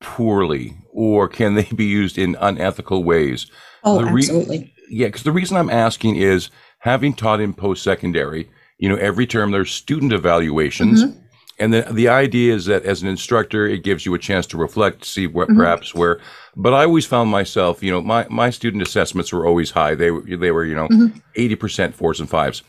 poorly 0.00 0.76
or 0.92 1.28
can 1.28 1.54
they 1.54 1.64
be 1.74 1.84
used 1.84 2.18
in 2.18 2.36
unethical 2.40 3.04
ways? 3.04 3.46
Oh, 3.84 4.02
re- 4.02 4.22
absolutely. 4.22 4.72
Yeah, 4.88 5.08
because 5.08 5.22
the 5.22 5.32
reason 5.32 5.56
I'm 5.56 5.70
asking 5.70 6.16
is 6.16 6.50
having 6.80 7.14
taught 7.14 7.40
in 7.40 7.54
post 7.54 7.82
secondary, 7.82 8.50
you 8.78 8.88
know, 8.88 8.96
every 8.96 9.26
term 9.26 9.50
there's 9.50 9.72
student 9.72 10.12
evaluations. 10.12 11.04
Mhm. 11.04 11.20
And 11.60 11.74
the, 11.74 11.82
the 11.82 12.08
idea 12.08 12.54
is 12.54 12.64
that 12.64 12.84
as 12.84 13.02
an 13.02 13.08
instructor, 13.08 13.66
it 13.66 13.84
gives 13.84 14.06
you 14.06 14.14
a 14.14 14.18
chance 14.18 14.46
to 14.46 14.56
reflect, 14.56 15.04
see 15.04 15.26
what 15.26 15.48
Mhm. 15.48 15.56
perhaps 15.56 15.94
where. 15.94 16.18
But 16.56 16.72
I 16.72 16.84
always 16.84 17.04
found 17.04 17.30
myself, 17.30 17.82
you 17.82 17.90
know, 17.92 18.00
my, 18.00 18.26
my 18.30 18.48
student 18.48 18.82
assessments 18.82 19.30
were 19.30 19.46
always 19.46 19.70
high. 19.70 19.94
They 19.94 20.10
were, 20.10 20.22
they 20.22 20.50
were, 20.50 20.64
you 20.64 20.74
know, 20.74 20.88
Mhm. 20.88 21.20
80% 21.36 21.94
fours 21.94 22.18
and 22.18 22.30
fives. 22.30 22.62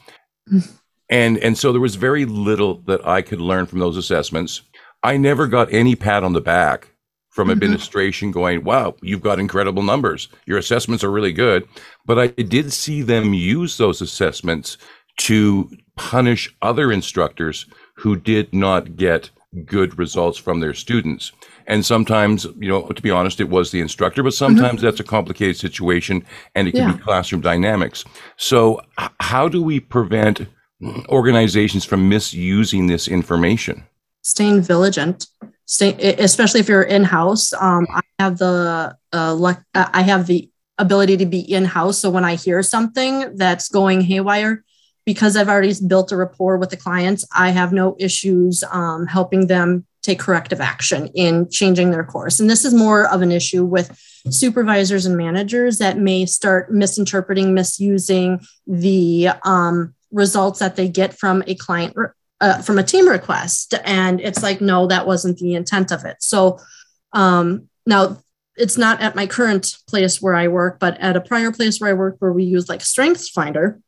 Mhm. 0.52 0.70
And, 1.10 1.38
and 1.38 1.58
so 1.58 1.72
there 1.72 1.82
was 1.82 1.96
very 1.96 2.26
little 2.26 2.82
that 2.88 3.06
I 3.08 3.22
could 3.22 3.40
learn 3.40 3.66
from 3.66 3.80
those 3.80 3.96
assessments. 3.98 4.62
I 5.04 5.16
never 5.18 5.48
got 5.48 5.72
any 5.74 5.96
pat 5.96 6.24
on 6.24 6.34
the 6.34 6.42
back 6.42 6.90
from 7.30 7.48
Mhm. 7.48 7.54
administration 7.54 8.32
going, 8.32 8.66
wow, 8.66 8.96
you've 9.02 9.22
got 9.22 9.40
incredible 9.40 9.84
numbers. 9.84 10.28
Your 10.46 10.58
assessments 10.58 11.02
are 11.04 11.12
really 11.12 11.32
good. 11.34 11.64
But 12.06 12.20
I 12.20 12.28
did 12.28 12.74
see 12.74 13.02
them 13.02 13.34
use 13.34 13.78
those 13.78 14.02
assessments 14.02 14.78
to 15.20 15.70
punish 15.96 16.54
other 16.62 16.92
instructors 16.92 17.66
who 18.02 18.16
did 18.16 18.52
not 18.54 18.96
get 18.96 19.30
good 19.66 19.98
results 20.00 20.38
from 20.38 20.60
their 20.60 20.74
students. 20.74 21.32
And 21.68 21.86
sometimes, 21.86 22.46
you 22.58 22.70
know, 22.70 22.88
to 22.88 23.02
be 23.02 23.12
honest, 23.12 23.40
it 23.40 23.50
was 23.50 23.70
the 23.70 23.80
instructor, 23.82 24.24
but 24.24 24.34
sometimes 24.34 24.82
that's 24.82 25.00
a 25.00 25.04
complicated 25.04 25.58
situation 25.58 26.26
and 26.56 26.68
it 26.68 26.72
can 26.72 26.90
Yeah. 26.90 26.96
be 26.96 27.04
classroom 27.04 27.42
dynamics. 27.42 28.04
So, 28.38 28.82
how 29.20 29.48
do 29.48 29.62
we 29.62 29.80
prevent 29.80 30.48
organizations 31.10 31.86
from 31.86 32.10
misusing 32.10 32.88
this 32.88 33.08
information? 33.08 33.84
staying 34.24 34.62
vigilant 34.62 35.26
stay 35.66 35.90
especially 36.28 36.60
if 36.60 36.70
you're 36.70 36.84
in-house 36.84 37.54
um, 37.54 37.88
i 37.90 38.02
have 38.20 38.38
the 38.38 38.96
uh, 39.14 39.34
luck 39.34 39.60
uh, 39.74 39.90
i 39.94 40.04
have 40.04 40.28
the 40.28 40.48
ability 40.78 41.18
to 41.18 41.26
be 41.26 41.40
in-house 41.40 41.98
so 41.98 42.08
when 42.16 42.24
i 42.24 42.36
hear 42.36 42.62
something 42.62 43.36
that's 43.36 43.68
going 43.70 44.00
haywire 44.00 44.64
because 45.06 45.36
i've 45.36 45.50
already 45.50 45.74
built 45.88 46.12
a 46.12 46.18
rapport 46.18 46.58
with 46.58 46.70
the 46.70 46.78
clients 46.78 47.26
i 47.36 47.50
have 47.50 47.74
no 47.74 47.96
issues 48.00 48.64
um, 48.72 49.06
helping 49.08 49.48
them 49.48 49.86
take 50.02 50.20
corrective 50.20 50.60
action 50.60 51.08
in 51.14 51.50
changing 51.50 51.92
their 51.92 52.04
course. 52.04 52.40
And 52.40 52.50
this 52.50 52.66
is 52.66 52.74
more 52.74 53.08
of 53.08 53.22
an 53.22 53.32
issue 53.32 53.64
with 53.64 53.98
supervisors 54.30 55.06
and 55.06 55.16
managers 55.16 55.78
that 55.78 55.98
may 55.98 56.26
start 56.26 56.72
misinterpreting 56.72 57.54
misusing 57.54 58.40
the 58.66 59.30
um, 59.44 59.94
results 60.12 60.60
that 60.60 60.76
they 60.76 60.90
get 60.90 61.18
from 61.18 61.44
a 61.48 61.56
client 61.56 61.96
uh, 62.40 62.62
from 62.62 62.80
a 62.80 62.84
team 62.84 63.08
request. 63.08 63.76
And 63.86 64.20
it's 64.20 64.42
like 64.42 64.62
no 64.62 64.88
that 64.88 65.06
wasn't 65.06 65.38
the 65.38 65.54
intent 65.54 65.92
of 65.92 66.04
it. 66.06 66.18
So 66.20 66.60
um, 67.14 67.70
now 67.86 68.18
it's 68.56 68.78
not 68.78 69.02
at 69.02 69.16
my 69.16 69.26
current 69.26 69.78
place 69.88 70.22
where 70.22 70.36
i 70.36 70.46
work 70.46 70.78
but 70.78 70.98
at 71.00 71.16
a 71.16 71.22
prior 71.22 71.54
place 71.54 71.80
where 71.80 71.90
i 71.90 71.94
worked 71.94 72.22
where 72.22 72.34
we 72.34 72.44
used 72.44 72.68
like 72.68 72.82
strengths 72.82 73.30
finder 73.30 73.80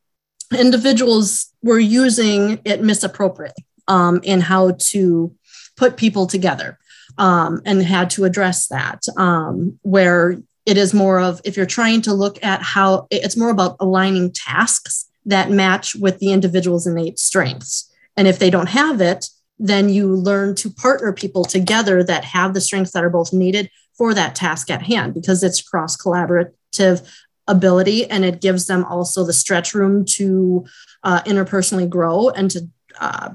individuals 0.55 1.51
were 1.61 1.79
using 1.79 2.59
it 2.65 2.83
misappropriately 2.83 3.65
um, 3.87 4.19
in 4.23 4.41
how 4.41 4.71
to 4.71 5.33
put 5.75 5.97
people 5.97 6.27
together 6.27 6.77
um, 7.17 7.61
and 7.65 7.83
had 7.83 8.09
to 8.11 8.25
address 8.25 8.67
that 8.67 9.03
um, 9.17 9.79
where 9.81 10.37
it 10.65 10.77
is 10.77 10.93
more 10.93 11.19
of 11.19 11.41
if 11.43 11.57
you're 11.57 11.65
trying 11.65 12.01
to 12.01 12.13
look 12.13 12.43
at 12.43 12.61
how 12.61 13.07
it's 13.11 13.37
more 13.37 13.49
about 13.49 13.75
aligning 13.79 14.31
tasks 14.31 15.09
that 15.25 15.51
match 15.51 15.95
with 15.95 16.19
the 16.19 16.31
individual's 16.31 16.87
innate 16.87 17.19
strengths. 17.19 17.91
And 18.15 18.27
if 18.27 18.39
they 18.39 18.49
don't 18.49 18.69
have 18.69 19.01
it, 19.01 19.27
then 19.59 19.89
you 19.89 20.13
learn 20.13 20.55
to 20.55 20.69
partner 20.69 21.13
people 21.13 21.45
together 21.45 22.03
that 22.03 22.25
have 22.25 22.53
the 22.53 22.61
strengths 22.61 22.91
that 22.91 23.03
are 23.03 23.09
both 23.09 23.33
needed 23.33 23.69
for 23.97 24.13
that 24.13 24.35
task 24.35 24.69
at 24.69 24.83
hand 24.83 25.13
because 25.13 25.43
it's 25.43 25.61
cross 25.61 25.95
collaborative 25.95 27.07
ability 27.47 28.09
and 28.09 28.23
it 28.23 28.41
gives 28.41 28.67
them 28.67 28.85
also 28.85 29.23
the 29.23 29.33
stretch 29.33 29.73
room 29.73 30.05
to 30.05 30.65
uh, 31.03 31.21
interpersonally 31.23 31.89
grow 31.89 32.29
and 32.29 32.49
to 32.51 32.61
uh, 32.99 33.29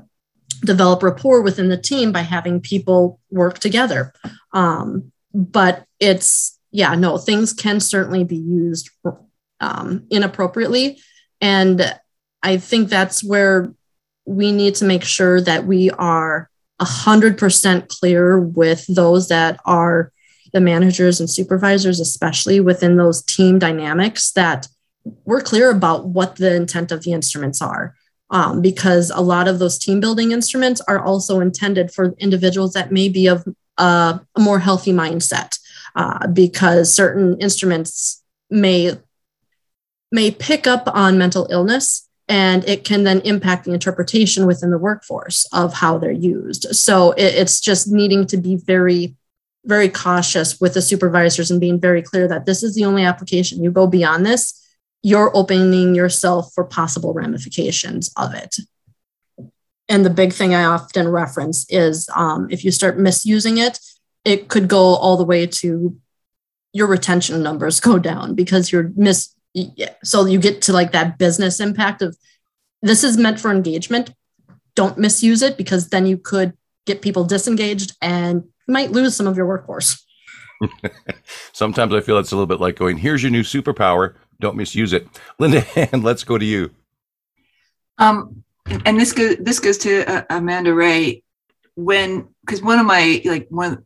develop 0.61 1.03
rapport 1.03 1.43
within 1.43 1.69
the 1.69 1.77
team 1.77 2.13
by 2.13 2.23
having 2.23 2.61
people 2.61 3.21
work 3.31 3.59
together. 3.59 4.13
Um, 4.53 5.13
but 5.35 5.85
it's, 6.01 6.59
yeah, 6.71 6.95
no, 6.95 7.19
things 7.19 7.53
can 7.53 7.81
certainly 7.81 8.25
be 8.25 8.37
used 8.37 8.91
um, 9.61 10.07
inappropriately. 10.11 11.01
And 11.41 11.95
I 12.43 12.57
think 12.57 12.89
that's 12.89 13.23
where 13.23 13.73
we 14.25 14.53
need 14.53 14.75
to 14.77 14.85
make 14.85 15.05
sure 15.05 15.41
that 15.41 15.67
we 15.67 15.91
are 15.91 16.51
100% 16.81 17.89
clear 17.89 18.39
with 18.39 18.85
those 18.87 19.29
that 19.29 19.61
are 19.65 20.13
the 20.53 20.61
managers 20.61 21.21
and 21.21 21.29
supervisors, 21.29 22.01
especially 22.01 22.61
within 22.61 22.97
those 22.97 23.23
team 23.23 23.59
dynamics, 23.59 24.33
that 24.33 24.69
we're 25.25 25.41
clear 25.41 25.71
about 25.71 26.07
what 26.07 26.37
the 26.37 26.55
intent 26.55 26.93
of 26.93 27.03
the 27.03 27.13
instruments 27.13 27.63
are. 27.63 27.95
Um, 28.31 28.61
because 28.61 29.11
a 29.15 29.23
lot 29.23 29.49
of 29.49 29.59
those 29.59 29.79
team 29.79 30.01
building 30.01 30.33
instruments 30.33 30.83
are 30.83 31.03
also 31.03 31.41
intended 31.41 31.91
for 31.91 32.15
individuals 32.19 32.75
that 32.75 32.93
may 32.93 33.09
be 33.09 33.27
of 33.27 33.43
uh, 33.79 34.19
a 34.35 34.41
more 34.41 34.59
healthy 34.59 34.93
mindset, 34.93 35.59
uh, 35.97 36.27
because 36.27 36.95
certain 36.95 37.41
instruments 37.41 38.23
may 38.51 38.93
may 40.13 40.31
pick 40.31 40.67
up 40.67 40.89
on 40.93 41.19
mental 41.19 41.47
illness 41.51 42.09
and 42.29 42.69
it 42.69 42.85
can 42.85 43.05
then 43.05 43.21
impact 43.21 43.65
the 43.65 43.73
interpretation 43.73 44.47
within 44.47 44.71
the 44.71 44.79
workforce 44.79 45.47
of 45.53 45.73
how 45.73 45.99
they're 45.99 46.11
used. 46.11 46.67
So 46.77 47.13
it, 47.13 47.35
it's 47.35 47.61
just 47.61 47.89
needing 47.89 48.27
to 48.27 48.37
be 48.37 48.57
very, 48.57 49.17
very 49.69 49.89
cautious 49.89 50.61
with 50.61 50.75
the 50.75 50.83
supervisors 50.83 51.51
and 51.51 51.61
being 51.61 51.79
very 51.81 52.03
clear 52.03 52.27
that 52.27 52.47
this 52.47 52.63
is 52.63 52.75
the 52.75 52.85
only 52.85 53.05
application. 53.05 53.63
You 53.63 53.71
go 53.71 53.87
beyond 53.87 54.27
this, 54.27 54.61
you're 55.03 55.31
opening 55.37 55.95
yourself 55.95 56.51
for 56.55 56.65
possible 56.65 57.13
ramifications 57.13 58.11
of 58.17 58.35
it. 58.35 58.57
And 59.89 60.05
the 60.05 60.11
big 60.11 60.33
thing 60.33 60.55
I 60.55 60.65
often 60.65 61.09
reference 61.09 61.67
is 61.69 62.09
um, 62.17 62.49
if 62.51 62.65
you 62.65 62.71
start 62.71 62.99
misusing 62.99 63.59
it, 63.59 63.79
it 64.25 64.49
could 64.49 64.69
go 64.69 64.81
all 64.97 65.17
the 65.17 65.25
way 65.25 65.47
to 65.47 65.97
your 66.73 66.87
retention 66.87 67.43
numbers 67.43 67.81
go 67.81 67.99
down 67.99 68.35
because 68.35 68.73
you're 68.73 68.93
mis 68.97 69.35
so 70.05 70.27
you 70.27 70.39
get 70.39 70.63
to 70.63 70.73
like 70.73 70.93
that 70.93 71.19
business 71.19 71.59
impact 71.59 72.03
of 72.03 72.17
this 72.83 73.03
is 73.03 73.17
meant 73.17 73.41
for 73.41 73.51
engagement 73.51 74.13
don't 74.77 74.99
misuse 74.99 75.43
it 75.43 75.57
because 75.57 75.89
then 75.89 76.07
you 76.07 76.17
could 76.17 76.53
get 76.87 77.03
people 77.03 77.25
disengaged 77.25 77.97
and 78.01 78.45
you 78.69 78.73
might 78.73 78.93
lose 78.93 79.17
some 79.17 79.27
of 79.27 79.37
your 79.37 79.47
workforce 79.47 80.05
Sometimes 81.53 81.95
I 81.95 82.01
feel 82.01 82.19
it's 82.19 82.33
a 82.33 82.35
little 82.35 82.47
bit 82.47 82.61
like 82.61 82.77
going, 82.77 82.97
here's 82.97 83.23
your 83.23 83.31
new 83.31 83.43
superpower. 83.43 84.15
Don't 84.41 84.57
misuse 84.57 84.93
it. 84.93 85.07
Linda, 85.39 85.65
and 85.93 86.05
let's 86.05 86.25
go 86.25 86.39
to 86.39 86.45
you. 86.45 86.71
Um, 87.99 88.45
and 88.85 88.99
this 88.99 89.13
goes 89.13 89.37
this 89.41 89.59
goes 89.61 89.79
to 89.79 90.05
uh, 90.09 90.23
Amanda 90.31 90.75
Ray 90.75 91.23
when 91.75 92.29
because 92.45 92.63
one 92.63 92.79
of 92.79 92.87
my 92.87 93.21
like 93.25 93.47
one 93.51 93.85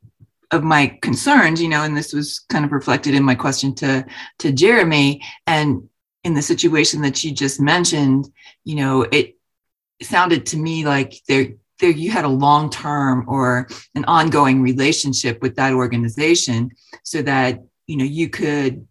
of 0.51 0.63
my 0.63 0.99
concerns, 1.01 1.63
you 1.63 1.69
know, 1.69 1.83
and 1.83 1.97
this 1.97 2.13
was 2.13 2.41
kind 2.51 2.65
of 2.65 2.73
reflected 2.73 3.15
in 3.15 3.23
my 3.23 3.35
question 3.35 3.75
to 3.77 4.05
to 4.41 4.53
Jeremy, 4.53 5.23
and 5.47 5.89
in 6.25 6.35
the 6.35 6.43
situation 6.43 7.01
that 7.03 7.25
you 7.25 7.33
just 7.33 7.61
mentioned, 7.61 8.29
you 8.65 8.75
know, 8.75 9.03
it 9.03 9.37
sounded 10.03 10.47
to 10.47 10.59
me 10.59 10.85
like 10.85 11.15
there 11.29 11.55
there 11.83 11.91
you 11.91 12.11
had 12.11 12.25
a 12.25 12.29
long 12.29 12.71
term 12.71 13.27
or 13.29 13.69
an 13.95 14.07
ongoing 14.07 14.63
relationship 14.63 15.43
with 15.43 15.57
that 15.57 15.75
organization, 15.75 16.71
so 17.03 17.21
that 17.21 17.61
you 17.87 17.99
know 17.99 18.05
you 18.05 18.31
could 18.31 18.87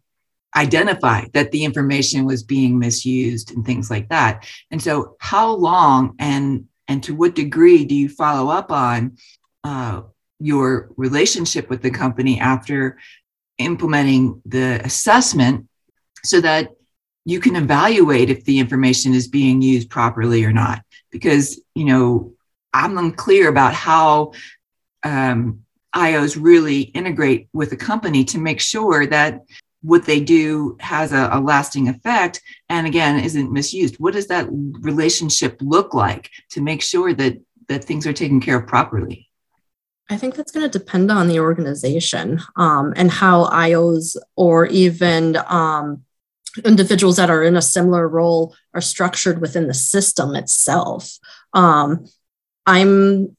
identify 0.55 1.25
that 1.33 1.51
the 1.51 1.63
information 1.63 2.25
was 2.25 2.43
being 2.43 2.77
misused 2.77 3.51
and 3.51 3.65
things 3.65 3.89
like 3.89 4.09
that. 4.09 4.45
And 4.69 4.81
so, 4.81 5.15
how 5.19 5.53
long 5.53 6.15
and 6.19 6.67
and 6.87 7.01
to 7.03 7.15
what 7.15 7.35
degree 7.35 7.85
do 7.85 7.95
you 7.95 8.09
follow 8.09 8.51
up 8.51 8.71
on 8.71 9.17
uh, 9.63 10.01
your 10.39 10.89
relationship 10.97 11.69
with 11.69 11.81
the 11.81 11.91
company 11.91 12.39
after 12.39 12.99
implementing 13.57 14.41
the 14.45 14.81
assessment, 14.83 15.67
so 16.23 16.41
that 16.41 16.69
you 17.23 17.39
can 17.39 17.55
evaluate 17.55 18.29
if 18.29 18.43
the 18.45 18.59
information 18.59 19.13
is 19.13 19.27
being 19.27 19.61
used 19.61 19.89
properly 19.89 20.43
or 20.43 20.51
not? 20.51 20.83
Because 21.11 21.61
you 21.73 21.85
know, 21.85 22.33
I'm 22.74 22.97
unclear 22.97 23.49
about 23.49 23.74
how. 23.74 24.34
Um, 25.03 25.63
IOs 25.95 26.38
really 26.41 26.82
integrate 26.82 27.49
with 27.51 27.74
a 27.74 27.76
company 27.76 28.24
to 28.24 28.38
make 28.38 28.61
sure 28.61 29.05
that 29.07 29.41
what 29.82 30.05
they 30.05 30.19
do 30.19 30.78
has 30.80 31.11
a, 31.11 31.30
a, 31.34 31.39
lasting 31.39 31.89
effect 31.89 32.41
and 32.69 32.88
again 32.88 33.19
isn't 33.19 33.51
misused 33.51 33.95
what 33.99 34.13
does 34.13 34.28
that 34.28 34.47
relationship 34.51 35.57
look 35.59 35.93
like 35.93 36.30
to 36.49 36.61
make 36.61 36.82
sure 36.82 37.13
that 37.13 37.38
that 37.67 37.84
things 37.84 38.05
are 38.05 38.13
taken 38.13 38.39
care 38.39 38.59
of 38.59 38.67
properly 38.67 39.28
I 40.09 40.17
think 40.17 40.36
that's 40.36 40.51
going 40.51 40.69
to 40.69 40.80
depend 40.80 41.09
on 41.09 41.30
the 41.30 41.39
organization 41.39 42.41
um, 42.57 42.93
and 42.97 43.09
how 43.09 43.45
IOs 43.45 44.17
or 44.36 44.65
even 44.65 45.38
um, 45.47 46.03
individuals 46.65 47.15
that 47.15 47.30
are 47.30 47.43
in 47.43 47.55
a 47.55 47.61
similar 47.61 48.09
role 48.09 48.53
are 48.74 48.82
structured 48.82 49.39
within 49.39 49.67
the 49.67 49.74
system 49.74 50.36
itself. 50.36 51.17
Um, 51.53 52.07
I'm 52.66 53.36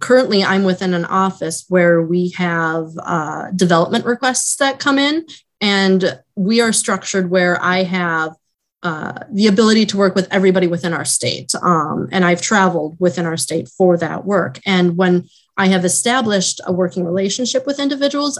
currently 0.00 0.44
I'm 0.44 0.64
within 0.64 0.94
an 0.94 1.04
office 1.04 1.64
where 1.68 2.02
we 2.02 2.30
have 2.30 2.88
uh, 2.98 3.50
development 3.52 4.04
requests 4.04 4.56
that 4.56 4.78
come 4.78 4.98
in, 4.98 5.26
and 5.60 6.20
we 6.34 6.60
are 6.60 6.72
structured 6.72 7.30
where 7.30 7.62
I 7.62 7.82
have 7.82 8.34
uh, 8.82 9.24
the 9.32 9.46
ability 9.46 9.86
to 9.86 9.96
work 9.96 10.14
with 10.14 10.28
everybody 10.30 10.66
within 10.66 10.92
our 10.92 11.04
state. 11.04 11.52
Um, 11.60 12.08
and 12.12 12.24
I've 12.24 12.42
traveled 12.42 12.96
within 13.00 13.26
our 13.26 13.36
state 13.36 13.68
for 13.68 13.96
that 13.96 14.24
work. 14.24 14.60
And 14.64 14.96
when 14.96 15.28
I 15.56 15.68
have 15.68 15.84
established 15.84 16.60
a 16.64 16.72
working 16.72 17.04
relationship 17.04 17.66
with 17.66 17.80
individuals, 17.80 18.38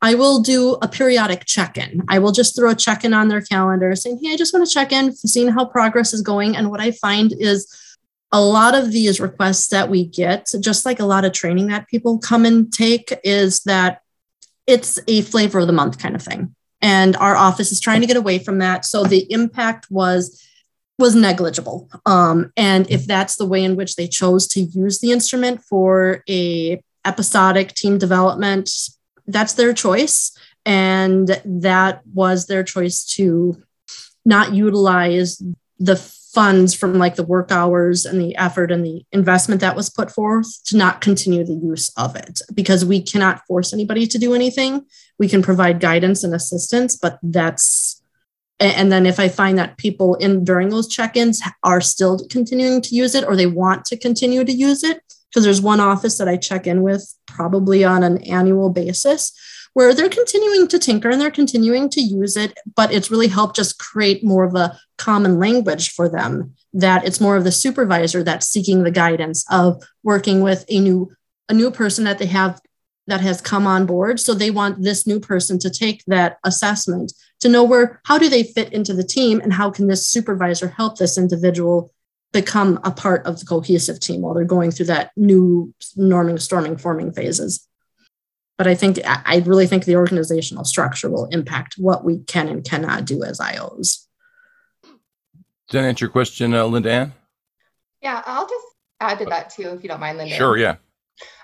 I 0.00 0.14
will 0.14 0.40
do 0.40 0.74
a 0.82 0.88
periodic 0.88 1.46
check 1.46 1.76
in. 1.78 2.04
I 2.08 2.20
will 2.20 2.30
just 2.30 2.54
throw 2.54 2.70
a 2.70 2.74
check 2.74 3.04
in 3.04 3.12
on 3.12 3.28
their 3.28 3.40
calendar 3.40 3.96
saying, 3.96 4.20
Hey, 4.22 4.34
I 4.34 4.36
just 4.36 4.54
want 4.54 4.68
to 4.68 4.72
check 4.72 4.92
in, 4.92 5.12
seeing 5.12 5.48
how 5.48 5.64
progress 5.64 6.12
is 6.12 6.22
going. 6.22 6.54
And 6.54 6.70
what 6.70 6.80
I 6.80 6.92
find 6.92 7.32
is 7.36 7.66
a 8.30 8.40
lot 8.40 8.74
of 8.74 8.92
these 8.92 9.20
requests 9.20 9.68
that 9.68 9.88
we 9.88 10.04
get, 10.04 10.50
just 10.60 10.84
like 10.84 11.00
a 11.00 11.06
lot 11.06 11.24
of 11.24 11.32
training 11.32 11.68
that 11.68 11.88
people 11.88 12.18
come 12.18 12.44
and 12.44 12.72
take, 12.72 13.18
is 13.24 13.60
that 13.60 14.02
it's 14.66 14.98
a 15.08 15.22
flavor 15.22 15.60
of 15.60 15.66
the 15.66 15.72
month 15.72 15.98
kind 15.98 16.14
of 16.14 16.22
thing. 16.22 16.54
And 16.80 17.16
our 17.16 17.36
office 17.36 17.72
is 17.72 17.80
trying 17.80 18.02
to 18.02 18.06
get 18.06 18.16
away 18.16 18.38
from 18.38 18.58
that. 18.58 18.84
So 18.84 19.04
the 19.04 19.30
impact 19.32 19.86
was 19.90 20.44
was 20.98 21.14
negligible. 21.14 21.88
Um, 22.06 22.52
and 22.56 22.90
if 22.90 23.06
that's 23.06 23.36
the 23.36 23.46
way 23.46 23.62
in 23.62 23.76
which 23.76 23.94
they 23.94 24.08
chose 24.08 24.48
to 24.48 24.60
use 24.60 24.98
the 24.98 25.12
instrument 25.12 25.62
for 25.62 26.24
a 26.28 26.82
episodic 27.04 27.72
team 27.74 27.98
development, 27.98 28.68
that's 29.28 29.52
their 29.52 29.72
choice. 29.72 30.36
And 30.66 31.40
that 31.44 32.02
was 32.12 32.46
their 32.46 32.64
choice 32.64 33.04
to 33.14 33.62
not 34.24 34.52
utilize 34.54 35.40
the 35.78 35.96
funds 36.34 36.74
from 36.74 36.94
like 36.94 37.16
the 37.16 37.24
work 37.24 37.50
hours 37.50 38.04
and 38.04 38.20
the 38.20 38.36
effort 38.36 38.70
and 38.70 38.84
the 38.84 39.02
investment 39.12 39.60
that 39.60 39.76
was 39.76 39.88
put 39.88 40.10
forth 40.10 40.62
to 40.64 40.76
not 40.76 41.00
continue 41.00 41.44
the 41.44 41.54
use 41.54 41.90
of 41.96 42.14
it 42.16 42.40
because 42.54 42.84
we 42.84 43.00
cannot 43.00 43.40
force 43.46 43.72
anybody 43.72 44.06
to 44.06 44.18
do 44.18 44.34
anything. 44.34 44.84
We 45.18 45.28
can 45.28 45.42
provide 45.42 45.80
guidance 45.80 46.24
and 46.24 46.34
assistance, 46.34 46.96
but 46.96 47.18
that's 47.22 48.02
and 48.60 48.90
then 48.90 49.06
if 49.06 49.20
i 49.20 49.28
find 49.28 49.56
that 49.58 49.76
people 49.76 50.16
in 50.16 50.44
during 50.44 50.68
those 50.68 50.88
check-ins 50.88 51.40
are 51.62 51.80
still 51.80 52.18
continuing 52.28 52.80
to 52.82 52.94
use 52.94 53.14
it 53.14 53.24
or 53.24 53.36
they 53.36 53.46
want 53.46 53.84
to 53.84 53.96
continue 53.96 54.44
to 54.44 54.52
use 54.52 54.82
it 54.82 55.00
because 55.30 55.44
there's 55.44 55.60
one 55.60 55.80
office 55.80 56.18
that 56.18 56.28
i 56.28 56.36
check 56.36 56.66
in 56.66 56.82
with 56.82 57.14
probably 57.26 57.84
on 57.84 58.02
an 58.02 58.18
annual 58.24 58.68
basis 58.70 59.32
where 59.74 59.94
they're 59.94 60.08
continuing 60.08 60.66
to 60.68 60.78
tinker 60.78 61.10
and 61.10 61.20
they're 61.20 61.30
continuing 61.30 61.88
to 61.88 62.00
use 62.00 62.36
it 62.36 62.58
but 62.74 62.92
it's 62.92 63.10
really 63.10 63.28
helped 63.28 63.56
just 63.56 63.78
create 63.78 64.24
more 64.24 64.44
of 64.44 64.54
a 64.54 64.78
common 64.96 65.38
language 65.38 65.90
for 65.90 66.08
them 66.08 66.54
that 66.72 67.04
it's 67.04 67.20
more 67.20 67.36
of 67.36 67.44
the 67.44 67.52
supervisor 67.52 68.22
that's 68.22 68.46
seeking 68.46 68.82
the 68.82 68.90
guidance 68.90 69.44
of 69.50 69.82
working 70.02 70.42
with 70.42 70.64
a 70.68 70.80
new 70.80 71.10
a 71.48 71.54
new 71.54 71.70
person 71.70 72.04
that 72.04 72.18
they 72.18 72.26
have 72.26 72.60
that 73.08 73.20
has 73.22 73.40
come 73.40 73.66
on 73.66 73.86
board. 73.86 74.20
So 74.20 74.34
they 74.34 74.50
want 74.50 74.82
this 74.82 75.06
new 75.06 75.18
person 75.18 75.58
to 75.60 75.70
take 75.70 76.04
that 76.06 76.38
assessment 76.44 77.12
to 77.40 77.48
know 77.48 77.64
where 77.64 78.00
how 78.04 78.18
do 78.18 78.28
they 78.28 78.42
fit 78.42 78.72
into 78.72 78.94
the 78.94 79.04
team 79.04 79.40
and 79.40 79.52
how 79.52 79.70
can 79.70 79.88
this 79.88 80.06
supervisor 80.06 80.68
help 80.68 80.98
this 80.98 81.18
individual 81.18 81.92
become 82.32 82.78
a 82.84 82.90
part 82.90 83.24
of 83.26 83.40
the 83.40 83.46
cohesive 83.46 83.98
team 83.98 84.20
while 84.20 84.34
they're 84.34 84.44
going 84.44 84.70
through 84.70 84.86
that 84.86 85.10
new 85.16 85.72
norming 85.96 86.38
storming 86.38 86.76
forming 86.76 87.10
phases 87.10 87.66
but 88.58 88.66
i 88.66 88.74
think 88.74 88.98
i 89.04 89.42
really 89.46 89.66
think 89.66 89.84
the 89.84 89.96
organizational 89.96 90.64
structure 90.64 91.08
will 91.08 91.26
impact 91.26 91.74
what 91.78 92.04
we 92.04 92.18
can 92.18 92.48
and 92.48 92.64
cannot 92.64 93.06
do 93.06 93.24
as 93.24 93.38
ios 93.38 94.04
does 94.82 95.72
that 95.72 95.84
answer 95.84 96.06
your 96.06 96.12
question 96.12 96.52
uh, 96.54 96.64
linda 96.66 96.90
ann? 96.90 97.12
Yeah 98.02 98.22
i'll 98.26 98.48
just 98.48 98.66
add 99.00 99.18
to 99.20 99.26
that 99.26 99.50
too 99.50 99.68
if 99.68 99.82
you 99.82 99.88
don't 99.88 100.00
mind 100.00 100.18
linda. 100.18 100.34
Sure 100.34 100.56
yeah. 100.56 100.76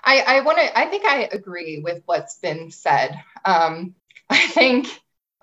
I 0.03 0.21
i 0.21 0.41
want 0.41 0.57
to 0.59 0.77
i 0.77 0.85
think 0.85 1.05
i 1.05 1.29
agree 1.31 1.79
with 1.79 2.03
what's 2.05 2.37
been 2.39 2.71
said. 2.71 3.19
Um 3.43 3.95
i 4.29 4.37
think 4.47 4.87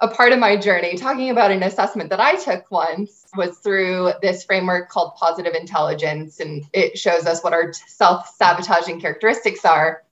a 0.03 0.09
part 0.09 0.33
of 0.33 0.41
my 0.41 0.57
journey 0.57 0.97
talking 0.97 1.31
about 1.31 1.53
an 1.53 1.62
assessment 1.62 2.11
that 2.11 2.18
I 2.18 2.35
took 2.35 2.68
once 2.73 3.25
was 3.37 3.57
through 3.59 4.11
this 4.20 4.43
framework 4.43 4.89
called 4.89 5.14
positive 5.14 5.55
intelligence 5.55 6.41
and 6.41 6.64
it 6.73 6.99
shows 6.99 7.25
us 7.25 7.43
what 7.45 7.53
our 7.53 7.73
self-sabotaging 7.73 9.01
characteristics 9.01 9.64
are. 9.64 10.03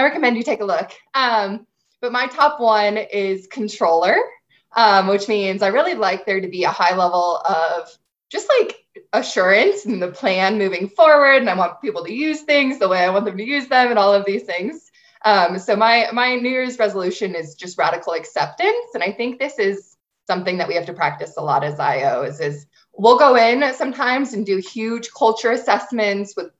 I 0.00 0.04
recommend 0.04 0.38
you 0.38 0.42
take 0.42 0.62
a 0.62 0.64
look. 0.64 0.92
Um, 1.14 1.66
but 2.00 2.10
my 2.10 2.26
top 2.26 2.58
one 2.58 2.96
is 2.96 3.46
controller, 3.46 4.16
um, 4.74 5.08
which 5.08 5.28
means 5.28 5.62
I 5.62 5.68
really 5.68 5.94
like 5.94 6.24
there 6.24 6.40
to 6.40 6.48
be 6.48 6.64
a 6.64 6.70
high 6.70 6.96
level 6.96 7.36
of 7.46 7.90
just 8.30 8.48
like 8.58 8.76
assurance 9.12 9.84
and 9.84 10.00
the 10.00 10.08
plan 10.08 10.56
moving 10.56 10.88
forward. 10.88 11.36
And 11.36 11.50
I 11.50 11.54
want 11.54 11.82
people 11.82 12.02
to 12.04 12.12
use 12.12 12.42
things 12.42 12.78
the 12.78 12.88
way 12.88 13.00
I 13.00 13.10
want 13.10 13.26
them 13.26 13.36
to 13.36 13.44
use 13.44 13.68
them 13.68 13.90
and 13.90 13.98
all 13.98 14.14
of 14.14 14.24
these 14.24 14.44
things. 14.44 14.90
Um, 15.26 15.58
so 15.58 15.76
my 15.76 16.08
my 16.14 16.36
New 16.36 16.48
Year's 16.48 16.78
resolution 16.78 17.34
is 17.34 17.54
just 17.54 17.76
radical 17.76 18.14
acceptance, 18.14 18.94
and 18.94 19.02
I 19.02 19.12
think 19.12 19.38
this 19.38 19.58
is 19.58 19.98
something 20.26 20.56
that 20.56 20.68
we 20.68 20.74
have 20.76 20.86
to 20.86 20.94
practice 20.94 21.34
a 21.36 21.42
lot 21.42 21.62
as 21.62 21.74
IOs. 21.74 22.40
Is 22.40 22.64
we'll 22.94 23.18
go 23.18 23.36
in 23.36 23.74
sometimes 23.74 24.32
and 24.32 24.46
do 24.46 24.56
huge 24.56 25.10
culture 25.12 25.50
assessments 25.50 26.34
with 26.38 26.52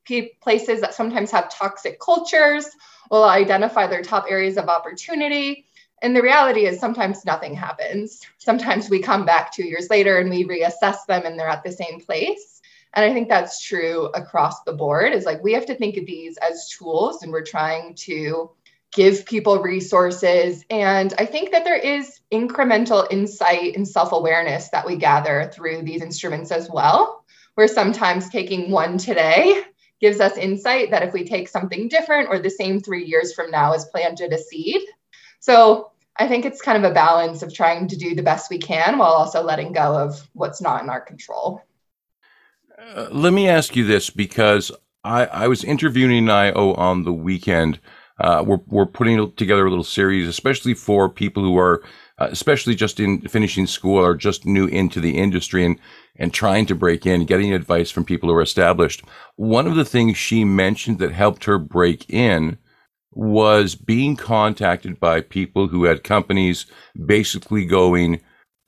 places 0.42 0.82
that 0.82 0.92
sometimes 0.92 1.30
have 1.30 1.48
toxic 1.48 1.98
cultures. 2.00 2.66
We'll 3.10 3.24
identify 3.24 3.86
their 3.86 4.02
top 4.02 4.26
areas 4.28 4.56
of 4.56 4.68
opportunity. 4.68 5.66
And 6.02 6.16
the 6.16 6.22
reality 6.22 6.66
is 6.66 6.80
sometimes 6.80 7.24
nothing 7.24 7.54
happens. 7.54 8.20
Sometimes 8.38 8.88
we 8.88 9.00
come 9.00 9.26
back 9.26 9.52
two 9.52 9.64
years 9.64 9.90
later 9.90 10.18
and 10.18 10.30
we 10.30 10.44
reassess 10.44 11.04
them 11.06 11.22
and 11.26 11.38
they're 11.38 11.48
at 11.48 11.64
the 11.64 11.72
same 11.72 12.00
place. 12.00 12.60
And 12.94 13.04
I 13.04 13.12
think 13.12 13.28
that's 13.28 13.62
true 13.62 14.06
across 14.14 14.62
the 14.62 14.72
board 14.72 15.12
is 15.12 15.24
like 15.24 15.42
we 15.42 15.52
have 15.52 15.66
to 15.66 15.74
think 15.74 15.96
of 15.96 16.06
these 16.06 16.36
as 16.38 16.68
tools 16.68 17.22
and 17.22 17.30
we're 17.30 17.44
trying 17.44 17.94
to 17.96 18.50
give 18.92 19.24
people 19.26 19.62
resources. 19.62 20.64
And 20.70 21.14
I 21.18 21.26
think 21.26 21.52
that 21.52 21.64
there 21.64 21.76
is 21.76 22.20
incremental 22.32 23.06
insight 23.10 23.76
and 23.76 23.86
self 23.86 24.12
awareness 24.12 24.68
that 24.70 24.86
we 24.86 24.96
gather 24.96 25.50
through 25.54 25.82
these 25.82 26.02
instruments 26.02 26.50
as 26.50 26.68
well, 26.68 27.24
where 27.54 27.68
sometimes 27.68 28.28
taking 28.28 28.70
one 28.70 28.98
today 28.98 29.62
gives 30.00 30.20
us 30.20 30.36
insight 30.36 30.90
that 30.90 31.02
if 31.02 31.12
we 31.12 31.24
take 31.24 31.48
something 31.48 31.88
different 31.88 32.28
or 32.30 32.38
the 32.38 32.50
same 32.50 32.80
three 32.80 33.04
years 33.04 33.34
from 33.34 33.50
now 33.50 33.74
is 33.74 33.84
planted 33.86 34.32
a 34.32 34.38
seed. 34.38 34.82
So 35.40 35.90
I 36.16 36.28
think 36.28 36.44
it's 36.44 36.60
kind 36.60 36.82
of 36.82 36.90
a 36.90 36.94
balance 36.94 37.42
of 37.42 37.52
trying 37.54 37.88
to 37.88 37.96
do 37.96 38.14
the 38.14 38.22
best 38.22 38.50
we 38.50 38.58
can 38.58 38.98
while 38.98 39.12
also 39.12 39.42
letting 39.42 39.72
go 39.72 39.94
of 39.96 40.28
what's 40.32 40.60
not 40.60 40.82
in 40.82 40.90
our 40.90 41.00
control. 41.00 41.62
Uh, 42.78 43.08
let 43.10 43.32
me 43.32 43.48
ask 43.48 43.76
you 43.76 43.84
this 43.84 44.10
because 44.10 44.72
I, 45.04 45.26
I 45.26 45.48
was 45.48 45.64
interviewing 45.64 46.28
IO 46.28 46.74
on 46.74 47.04
the 47.04 47.12
weekend. 47.12 47.78
Uh, 48.18 48.44
we're, 48.46 48.60
we're 48.66 48.86
putting 48.86 49.32
together 49.32 49.66
a 49.66 49.70
little 49.70 49.84
series, 49.84 50.28
especially 50.28 50.74
for 50.74 51.08
people 51.08 51.42
who 51.42 51.58
are, 51.58 51.82
uh, 52.20 52.28
especially 52.30 52.74
just 52.74 53.00
in 53.00 53.20
finishing 53.22 53.66
school 53.66 53.98
or 53.98 54.14
just 54.14 54.46
new 54.46 54.66
into 54.66 55.00
the 55.00 55.16
industry 55.18 55.64
and, 55.64 55.78
and 56.16 56.32
trying 56.32 56.66
to 56.66 56.74
break 56.74 57.06
in, 57.06 57.24
getting 57.24 57.52
advice 57.52 57.90
from 57.90 58.04
people 58.04 58.28
who 58.28 58.34
are 58.34 58.42
established. 58.42 59.02
One 59.36 59.66
of 59.66 59.74
the 59.74 59.84
things 59.84 60.16
she 60.16 60.44
mentioned 60.44 60.98
that 60.98 61.12
helped 61.12 61.44
her 61.44 61.58
break 61.58 62.08
in 62.10 62.58
was 63.12 63.74
being 63.74 64.16
contacted 64.16 65.00
by 65.00 65.20
people 65.20 65.68
who 65.68 65.84
had 65.84 66.04
companies 66.04 66.66
basically 67.06 67.64
going, 67.64 68.20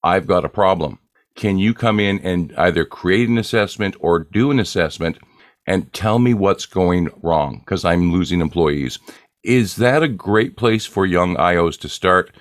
I've 0.03 0.27
got 0.27 0.45
a 0.45 0.49
problem 0.49 0.99
can 1.35 1.59
you 1.59 1.75
come 1.75 1.99
in 1.99 2.19
and 2.21 2.53
either 2.57 2.85
create 2.85 3.29
an 3.29 3.39
assessment 3.39 3.97
or 4.01 4.19
do 4.19 4.51
an 4.51 4.61
assessment 4.61 5.19
and 5.67 5.93
tell 5.93 6.19
me 6.19 6.35
what's 6.35 6.67
going 6.67 7.09
wrong 7.23 7.59
because 7.61 7.85
I'm 7.85 8.13
losing 8.13 8.41
employees? 8.41 8.99
Is 9.43 9.77
that 9.77 10.03
a 10.03 10.09
great 10.09 10.57
place 10.57 10.87
for 10.87 11.07
young 11.07 11.37
IOs 11.37 11.79
to 11.81 11.89
start? 11.89 12.35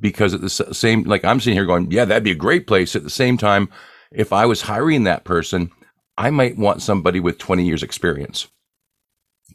Because 0.00 0.34
at 0.34 0.40
the 0.40 0.50
same, 0.50 1.04
like 1.04 1.24
I'm 1.24 1.40
sitting 1.40 1.54
here 1.56 1.66
going, 1.66 1.90
yeah, 1.90 2.04
that'd 2.04 2.24
be 2.24 2.30
a 2.30 2.36
great 2.36 2.66
place. 2.66 2.96
At 2.96 3.04
the 3.04 3.10
same 3.10 3.36
time, 3.36 3.68
if 4.12 4.32
I 4.32 4.46
was 4.46 4.62
hiring 4.62 5.04
that 5.04 5.24
person, 5.24 5.70
I 6.16 6.30
might 6.30 6.58
want 6.58 6.82
somebody 6.82 7.20
with 7.20 7.38
20 7.38 7.64
years 7.64 7.82
experience. 7.82 8.48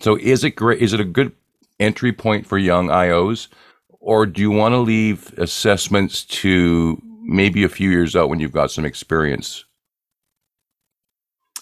So 0.02 0.18
is 0.18 0.44
it 0.44 0.52
great? 0.52 0.82
Is 0.82 0.94
it 0.94 1.00
a 1.00 1.06
good 1.06 1.34
entry 1.80 2.14
point 2.14 2.46
for 2.46 2.58
young 2.58 2.88
IOs? 2.88 3.48
Or 4.00 4.26
do 4.26 4.42
you 4.42 4.52
want 4.52 4.74
to 4.74 4.80
leave 4.80 5.34
assessments 5.38 6.24
to 6.26 7.02
maybe 7.24 7.64
a 7.64 7.70
few 7.70 7.90
years 7.90 8.16
out 8.16 8.30
when 8.30 8.40
you've 8.40 8.52
got 8.52 8.72
some 8.72 8.86
experience. 8.86 9.66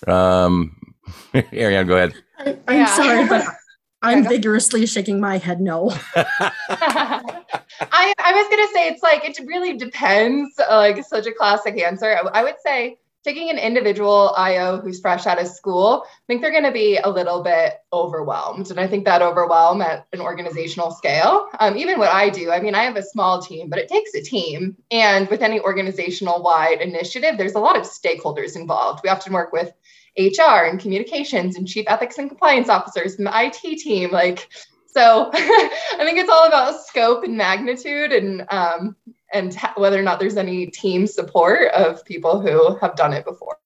Um, 0.08 0.76
Ariane, 1.54 1.88
go 1.88 1.96
ahead. 1.96 2.14
I, 2.40 2.50
am 2.50 2.58
yeah. 2.70 2.86
sorry, 2.86 3.28
but 3.28 3.46
I'm 4.02 4.28
vigorously 4.28 4.86
shaking 4.86 5.20
my 5.20 5.38
head 5.38 5.62
no. 5.62 5.92
I, 6.16 8.14
I 8.20 8.34
was 8.34 8.48
going 8.48 8.68
to 8.68 8.74
say 8.74 8.88
it's 8.88 9.04
like, 9.04 9.24
it 9.26 9.40
really 9.46 9.78
depends, 9.78 10.60
like 10.70 11.04
such 11.06 11.28
a 11.28 11.32
classic 11.32 11.80
answer. 11.82 12.18
I, 12.18 12.40
I 12.40 12.44
would 12.44 12.56
say 12.64 12.98
taking 13.24 13.50
an 13.50 13.58
individual 13.58 14.34
IO 14.36 14.80
who's 14.80 15.00
fresh 15.00 15.28
out 15.28 15.40
of 15.40 15.48
school, 15.48 16.04
I 16.06 16.10
think 16.28 16.42
they're 16.42 16.52
going 16.52 16.64
to 16.64 16.72
be 16.72 16.98
a 16.98 17.10
little 17.10 17.44
bit 17.44 17.76
overwhelmed. 17.94 18.72
And 18.72 18.80
I 18.80 18.88
think 18.88 19.06
that 19.06 19.22
overwhelm 19.22 19.82
at 19.82 20.08
an 20.14 20.22
organizational 20.22 20.92
scale, 20.92 21.48
um, 21.60 21.78
even 21.78 22.00
what 22.00 22.12
I 22.12 22.30
do, 22.30 22.52
I 22.52 22.60
mean, 22.60 22.74
I 22.74 22.84
have 22.84 22.96
a 22.96 23.04
small 23.04 23.42
team, 23.42 23.70
but 23.70 23.80
it 23.80 23.90
takes 23.90 24.14
a 24.16 24.22
team. 24.22 24.76
And 24.90 25.30
with 25.30 25.42
any 25.42 25.60
organizational 25.60 26.42
wide 26.42 26.82
initiative, 26.82 27.38
there's 27.38 27.56
a 27.56 27.60
lot 27.60 27.78
of 27.78 27.84
stakeholders 27.84 28.56
involved. 28.56 29.02
We 29.04 29.10
often 29.10 29.34
work 29.34 29.54
with 29.54 29.72
HR 30.18 30.66
and 30.66 30.80
communications 30.80 31.56
and 31.56 31.68
chief 31.68 31.86
ethics 31.88 32.18
and 32.18 32.30
compliance 32.30 32.70
officers 32.70 33.16
and 33.16 33.28
the 33.28 33.32
IT 33.34 33.80
team. 33.80 34.12
Like, 34.12 34.50
so 34.88 35.30
I 35.34 36.00
think 36.00 36.20
it's 36.20 36.30
all 36.30 36.48
about 36.48 36.82
scope 36.86 37.24
and 37.24 37.38
magnitude 37.38 38.12
and 38.12 38.46
um, 38.50 38.96
and 39.34 39.56
whether 39.76 40.00
or 40.00 40.04
not 40.04 40.20
there's 40.20 40.38
any 40.38 40.68
team 40.68 41.08
support 41.08 41.72
of 41.72 42.04
people 42.06 42.42
who 42.42 42.76
have 42.78 42.96
done 42.96 43.14
it 43.14 43.26
before. 43.26 43.58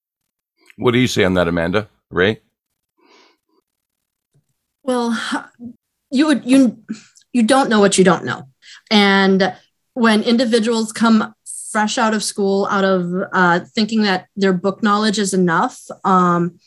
What 0.77 0.91
do 0.91 0.99
you 0.99 1.07
say 1.07 1.23
on 1.23 1.33
that, 1.35 1.47
Amanda? 1.47 1.89
Ray? 2.11 2.41
Well, 4.83 5.17
you 6.11 6.27
would 6.27 6.45
you 6.45 6.83
you 7.33 7.43
don't 7.43 7.69
know 7.69 7.79
what 7.79 7.97
you 7.97 8.03
don't 8.03 8.25
know, 8.25 8.47
and 8.91 9.55
when 9.93 10.23
individuals 10.23 10.91
come 10.91 11.33
fresh 11.76 11.97
out 11.97 12.13
of 12.13 12.23
school, 12.23 12.65
out 12.71 12.86
of 12.86 13.11
uh, 13.34 13.59
thinking 13.76 14.03
that 14.03 14.28
their 14.38 14.53
book 14.53 14.82
knowledge 14.82 15.19
is 15.19 15.34
enough, 15.34 15.82
um, 16.05 16.57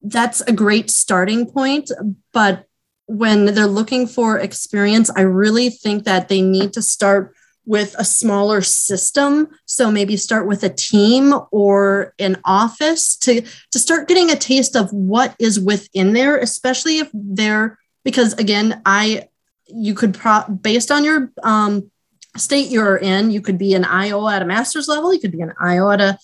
that's 0.00 0.40
a 0.40 0.54
great 0.54 0.88
starting 0.88 1.44
point. 1.44 1.90
But 2.32 2.64
when 3.04 3.44
they're 3.44 3.66
looking 3.66 4.06
for 4.06 4.38
experience, 4.38 5.10
I 5.14 5.20
really 5.20 5.68
think 5.68 6.04
that 6.04 6.30
they 6.30 6.40
need 6.40 6.72
to 6.72 6.80
start 6.80 7.34
with 7.66 7.94
a 7.98 8.06
smaller 8.06 8.62
system 8.62 9.48
so 9.66 9.90
maybe 9.90 10.16
start 10.16 10.46
with 10.46 10.62
a 10.64 10.70
team 10.70 11.34
or 11.50 12.14
an 12.18 12.36
office 12.44 13.16
to 13.16 13.42
to 13.70 13.78
start 13.78 14.08
getting 14.08 14.30
a 14.30 14.36
taste 14.36 14.76
of 14.76 14.92
what 14.92 15.34
is 15.38 15.58
within 15.58 16.12
there 16.12 16.36
especially 16.36 16.98
if 16.98 17.08
they're 17.14 17.78
because 18.04 18.34
again 18.34 18.82
i 18.84 19.26
you 19.66 19.94
could 19.94 20.12
pro 20.12 20.42
based 20.48 20.90
on 20.90 21.04
your 21.04 21.32
um, 21.42 21.90
state 22.36 22.70
you're 22.70 22.96
in 22.96 23.30
you 23.30 23.40
could 23.40 23.58
be 23.58 23.74
an 23.74 23.84
io 23.84 24.28
at 24.28 24.42
a 24.42 24.44
master's 24.44 24.88
level 24.88 25.12
you 25.12 25.20
could 25.20 25.32
be 25.32 25.40
an 25.40 25.52
io 25.60 25.90
at 25.90 26.00
a 26.00 26.18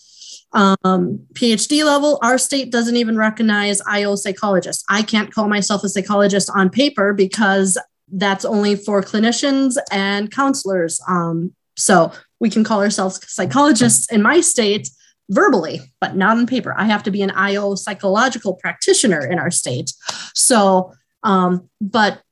um, 0.53 1.21
phd 1.35 1.85
level 1.85 2.19
our 2.23 2.37
state 2.37 2.73
doesn't 2.73 2.97
even 2.97 3.17
recognize 3.17 3.81
io 3.83 4.17
psychologists 4.17 4.85
i 4.89 5.01
can't 5.03 5.33
call 5.33 5.49
myself 5.49 5.85
a 5.85 5.89
psychologist 5.89 6.51
on 6.53 6.69
paper 6.69 7.13
because 7.13 7.79
that's 8.13 8.45
only 8.45 8.77
for 8.77 9.03
clinicians 9.03 9.77
and 9.91 10.31
counselors. 10.31 11.01
Um, 11.09 11.55
so 11.77 12.13
we 12.41 12.51
can 12.51 12.65
call 12.65 12.83
ourselves 12.83 13.21
psychologists 13.31 14.11
in 14.11 14.23
my 14.23 14.41
state 14.41 14.89
verbally, 15.31 15.81
but 16.01 16.17
not 16.17 16.37
on 16.37 16.47
paper. 16.47 16.75
I 16.77 16.85
have 16.85 17.03
to 17.05 17.11
be 17.11 17.23
an 17.23 17.31
IO 17.31 17.75
psychological 17.75 18.55
practitioner 18.55 19.25
in 19.25 19.39
our 19.39 19.51
state. 19.51 19.93
So, 20.35 20.93
um, 21.23 21.69
but 21.81 22.23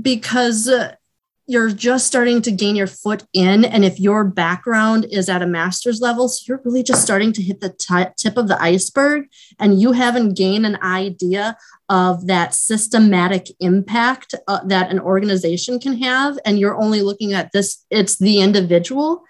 because 0.00 0.68
uh, 0.68 0.94
you're 1.48 1.70
just 1.70 2.06
starting 2.06 2.40
to 2.42 2.52
gain 2.52 2.76
your 2.76 2.86
foot 2.86 3.24
in, 3.32 3.64
and 3.64 3.84
if 3.84 3.98
your 3.98 4.22
background 4.24 5.06
is 5.10 5.28
at 5.28 5.42
a 5.42 5.46
master's 5.46 6.00
level, 6.00 6.28
so 6.28 6.44
you're 6.46 6.62
really 6.64 6.82
just 6.84 7.02
starting 7.02 7.32
to 7.32 7.42
hit 7.42 7.60
the 7.60 7.70
t- 7.70 8.12
tip 8.16 8.36
of 8.36 8.46
the 8.46 8.62
iceberg, 8.62 9.24
and 9.58 9.80
you 9.80 9.92
haven't 9.92 10.34
gained 10.34 10.66
an 10.66 10.78
idea 10.82 11.56
of 11.88 12.26
that 12.26 12.54
systematic 12.54 13.48
impact 13.58 14.34
uh, 14.46 14.60
that 14.64 14.90
an 14.90 15.00
organization 15.00 15.80
can 15.80 15.96
have 15.96 16.38
and 16.44 16.58
you're 16.58 16.76
only 16.76 17.00
looking 17.00 17.32
at 17.32 17.50
this 17.52 17.86
it's 17.88 18.18
the 18.18 18.42
individual 18.42 19.24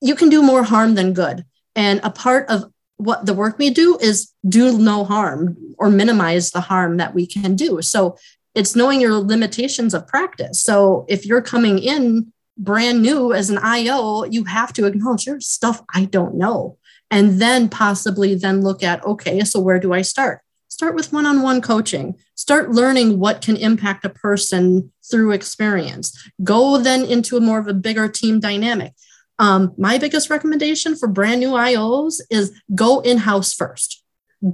you 0.00 0.14
can 0.14 0.28
do 0.28 0.42
more 0.42 0.62
harm 0.62 0.94
than 0.94 1.12
good. 1.12 1.44
And 1.74 2.00
a 2.02 2.10
part 2.10 2.48
of 2.48 2.64
what 2.96 3.26
the 3.26 3.34
work 3.34 3.58
we 3.58 3.70
do 3.70 3.96
is 4.00 4.32
do 4.48 4.76
no 4.78 5.04
harm 5.04 5.56
or 5.78 5.88
minimize 5.88 6.50
the 6.50 6.60
harm 6.60 6.96
that 6.96 7.14
we 7.14 7.26
can 7.26 7.54
do. 7.54 7.80
So 7.82 8.16
it's 8.54 8.74
knowing 8.74 9.00
your 9.00 9.14
limitations 9.14 9.94
of 9.94 10.06
practice 10.06 10.60
so 10.60 11.04
if 11.08 11.26
you're 11.26 11.42
coming 11.42 11.78
in 11.78 12.32
brand 12.56 13.02
new 13.02 13.32
as 13.32 13.50
an 13.50 13.58
io 13.58 14.24
you 14.24 14.44
have 14.44 14.72
to 14.72 14.86
acknowledge 14.86 15.24
there's 15.24 15.46
stuff 15.46 15.82
i 15.94 16.04
don't 16.04 16.34
know 16.34 16.76
and 17.10 17.40
then 17.40 17.68
possibly 17.68 18.34
then 18.34 18.62
look 18.62 18.82
at 18.82 19.04
okay 19.04 19.40
so 19.40 19.60
where 19.60 19.78
do 19.78 19.92
i 19.92 20.02
start 20.02 20.40
start 20.78 20.94
with 20.94 21.12
one 21.12 21.26
on 21.26 21.42
one 21.42 21.60
coaching. 21.60 22.14
Start 22.36 22.70
learning 22.70 23.18
what 23.18 23.42
can 23.42 23.56
impact 23.56 24.04
a 24.04 24.08
person 24.08 24.92
through 25.10 25.32
experience. 25.32 26.16
Go 26.44 26.78
then 26.78 27.04
into 27.04 27.36
a 27.36 27.40
more 27.40 27.58
of 27.58 27.66
a 27.66 27.74
bigger 27.74 28.06
team 28.06 28.38
dynamic. 28.38 28.92
Um, 29.40 29.74
my 29.76 29.98
biggest 29.98 30.30
recommendation 30.30 30.94
for 30.94 31.08
brand 31.08 31.40
new 31.40 31.50
IOs 31.50 32.20
is 32.30 32.52
go 32.76 33.00
in 33.00 33.18
house 33.18 33.52
first. 33.52 34.04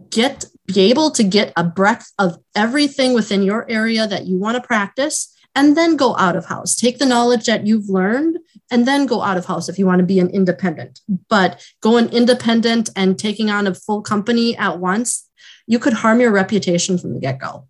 Get 0.09 0.47
be 0.66 0.80
able 0.90 1.10
to 1.12 1.22
get 1.22 1.52
a 1.56 1.64
breadth 1.64 2.12
of 2.18 2.38
everything 2.54 3.14
within 3.14 3.42
your 3.42 3.68
area 3.70 4.06
that 4.06 4.26
you 4.26 4.38
want 4.38 4.56
to 4.56 4.66
practice 4.66 5.34
and 5.54 5.76
then 5.76 5.96
go 5.96 6.16
out 6.16 6.36
of 6.36 6.46
house. 6.46 6.74
Take 6.74 6.98
the 6.98 7.06
knowledge 7.06 7.46
that 7.46 7.66
you've 7.66 7.88
learned 7.88 8.38
and 8.70 8.88
then 8.88 9.06
go 9.06 9.22
out 9.22 9.36
of 9.36 9.46
house 9.46 9.68
if 9.68 9.78
you 9.78 9.86
want 9.86 10.00
to 10.00 10.06
be 10.06 10.18
an 10.18 10.30
independent. 10.30 11.00
But 11.28 11.64
going 11.80 12.08
independent 12.08 12.90
and 12.96 13.18
taking 13.18 13.50
on 13.50 13.66
a 13.66 13.74
full 13.74 14.02
company 14.02 14.56
at 14.56 14.78
once, 14.78 15.28
you 15.66 15.78
could 15.78 15.92
harm 15.92 16.20
your 16.20 16.32
reputation 16.32 16.98
from 16.98 17.14
the 17.14 17.20
get 17.20 17.38
go. 17.38 17.68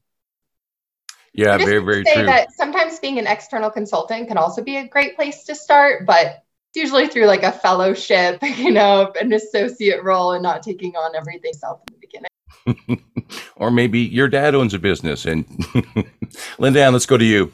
Yeah, 1.32 1.58
very, 1.58 1.84
very 1.84 2.04
say 2.04 2.14
true. 2.14 2.26
That 2.26 2.52
sometimes 2.52 3.00
being 3.00 3.18
an 3.18 3.26
external 3.26 3.70
consultant 3.70 4.28
can 4.28 4.38
also 4.38 4.62
be 4.62 4.76
a 4.76 4.86
great 4.86 5.16
place 5.16 5.44
to 5.44 5.54
start, 5.54 6.06
but 6.06 6.44
usually 6.74 7.08
through 7.08 7.26
like 7.26 7.42
a 7.42 7.52
fellowship, 7.52 8.38
you 8.56 8.70
know, 8.70 9.12
an 9.20 9.32
associate 9.32 10.02
role 10.04 10.32
and 10.32 10.42
not 10.42 10.62
taking 10.62 10.94
on 10.96 11.16
everything 11.16 11.52
self 11.52 11.80
in 11.80 11.94
the 11.94 12.00
beginning. 12.00 12.03
or 13.56 13.70
maybe 13.70 14.00
your 14.00 14.28
dad 14.28 14.54
owns 14.54 14.74
a 14.74 14.78
business. 14.78 15.24
And 15.24 15.44
Linda, 16.58 16.90
let's 16.90 17.06
go 17.06 17.18
to 17.18 17.24
you. 17.24 17.52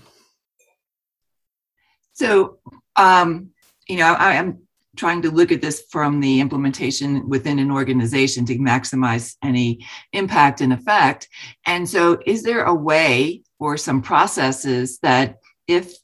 So, 2.13 2.59
um, 2.97 3.51
you 3.89 3.97
know, 3.97 4.15
I'm 4.15 4.59
trying 4.97 5.23
to 5.23 5.31
look 5.31 5.53
at 5.53 5.63
this 5.63 5.85
from 5.91 6.21
the 6.21 6.41
implementation 6.41 7.29
within 7.29 7.59
an 7.59 7.71
organization 7.71 8.45
to 8.47 8.59
maximize 8.59 9.37
any 9.43 9.87
impact 10.13 10.61
and 10.61 10.73
effect. 10.73 11.29
And 11.67 11.89
so, 11.89 12.19
is 12.27 12.43
there 12.43 12.65
a 12.65 12.75
way 12.75 13.43
or 13.59 13.77
some 13.77 14.03
processes 14.03 14.99
that 14.99 15.39
if 15.67 15.95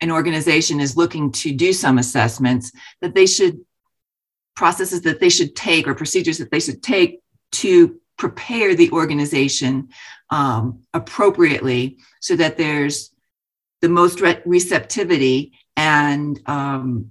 an 0.00 0.10
organization 0.10 0.80
is 0.80 0.96
looking 0.96 1.30
to 1.32 1.52
do 1.52 1.72
some 1.72 1.98
assessments, 1.98 2.72
that 3.00 3.14
they 3.14 3.26
should 3.26 3.60
processes 4.56 5.02
that 5.02 5.20
they 5.20 5.28
should 5.28 5.54
take 5.56 5.86
or 5.86 5.94
procedures 5.94 6.38
that 6.38 6.50
they 6.50 6.60
should 6.60 6.82
take 6.82 7.20
to 7.52 8.00
prepare 8.20 8.74
the 8.74 8.90
organization 8.90 9.88
um, 10.28 10.82
appropriately 10.92 11.96
so 12.20 12.36
that 12.36 12.58
there's 12.58 13.14
the 13.80 13.88
most 13.88 14.20
re- 14.20 14.42
receptivity 14.44 15.52
and 15.74 16.38
um, 16.46 17.10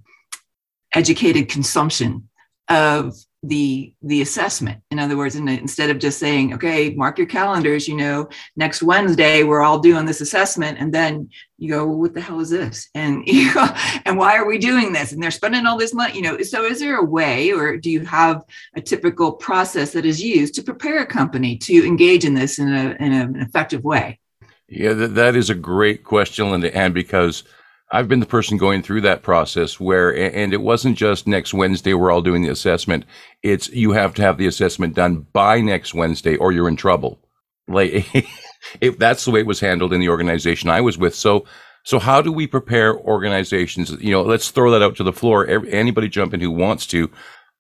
educated 0.94 1.50
consumption 1.50 2.30
of 2.70 3.16
the 3.44 3.94
the 4.02 4.22
assessment. 4.22 4.82
In 4.92 5.00
other 5.00 5.16
words 5.16 5.36
instead 5.36 5.90
of 5.90 6.00
just 6.00 6.20
saying 6.20 6.54
okay 6.56 6.94
mark 6.94 7.18
your 7.18 7.28
calendars 7.28 7.88
you 7.88 7.96
know 7.96 8.28
next 8.58 8.84
wednesday 8.84 9.44
we're 9.44 9.62
all 9.62 9.80
doing 9.80 10.06
this 10.06 10.20
assessment 10.20 10.78
and 10.78 10.94
then 10.94 11.30
you 11.58 11.70
go 11.70 11.86
well, 11.86 11.98
what 11.98 12.14
the 12.14 12.22
hell 12.22 12.42
is 12.42 12.50
this? 12.50 12.90
And 12.96 13.24
you 13.26 13.54
go, 13.54 13.66
and 14.06 14.18
why 14.18 14.36
are 14.38 14.46
we 14.46 14.58
doing 14.58 14.92
this? 14.92 15.14
And 15.14 15.24
they're 15.24 15.32
spending 15.32 15.66
all 15.66 15.78
this 15.78 15.94
money 15.94 16.16
you 16.16 16.22
know 16.22 16.42
so 16.42 16.66
is 16.66 16.80
there 16.80 16.98
a 16.98 17.06
way 17.06 17.52
or 17.54 17.78
do 17.78 17.90
you 17.90 18.02
have 18.02 18.44
a 18.76 18.82
typical 18.82 19.32
process 19.32 19.94
that 19.94 20.06
is 20.06 20.22
used 20.22 20.54
to 20.56 20.64
prepare 20.64 21.02
a 21.02 21.06
company 21.06 21.58
to 21.60 21.86
engage 21.86 22.26
in 22.26 22.34
this 22.34 22.60
in, 22.60 22.68
a, 22.74 22.96
in 23.00 23.14
an 23.14 23.36
effective 23.38 23.86
way? 23.86 24.20
Yeah 24.68 24.92
that, 24.94 25.16
that 25.16 25.38
is 25.38 25.50
a 25.50 25.56
great 25.56 26.04
question 26.04 26.52
linda 26.52 26.76
and 26.76 26.94
because 26.94 27.46
I've 27.92 28.08
been 28.08 28.20
the 28.20 28.26
person 28.26 28.58
going 28.58 28.84
through 28.84 29.02
that 29.02 29.24
process 29.24 29.80
where, 29.80 30.16
and 30.16 30.54
it 30.54 30.62
wasn't 30.62 30.98
just 30.98 31.26
next 31.26 31.54
Wednesday, 31.54 31.94
we're 31.94 32.12
all 32.12 32.22
doing 32.22 32.44
the 32.44 32.52
assessment. 32.52 33.04
It's 33.42 33.70
you 33.70 33.92
have 33.94 34.14
to 34.16 34.22
have 34.22 34.38
the 34.38 34.46
assessment 34.46 34.94
done 34.96 35.26
by 35.34 35.60
next 35.62 35.96
Wednesday 35.96 36.36
or 36.36 36.52
you're 36.52 36.68
in 36.68 36.76
trouble. 36.76 37.20
Like, 37.68 38.06
if 38.82 39.00
that's 39.00 39.26
the 39.26 39.32
way 39.32 39.40
it 39.40 39.48
was 39.48 39.60
handled 39.60 39.92
in 39.92 40.00
the 40.00 40.10
organization 40.10 40.70
I 40.70 40.82
was 40.82 41.00
with. 41.00 41.16
So, 41.16 41.46
so 41.84 41.98
how 41.98 42.22
do 42.22 42.32
we 42.32 42.46
prepare 42.46 42.96
organizations? 42.96 43.90
You 44.00 44.12
know, 44.12 44.22
let's 44.22 44.52
throw 44.52 44.70
that 44.72 44.84
out 44.84 44.96
to 44.98 45.04
the 45.04 45.14
floor. 45.14 45.48
Anybody 45.48 46.10
jump 46.10 46.34
in 46.36 46.42
who 46.42 46.52
wants 46.52 46.86
to. 46.88 47.10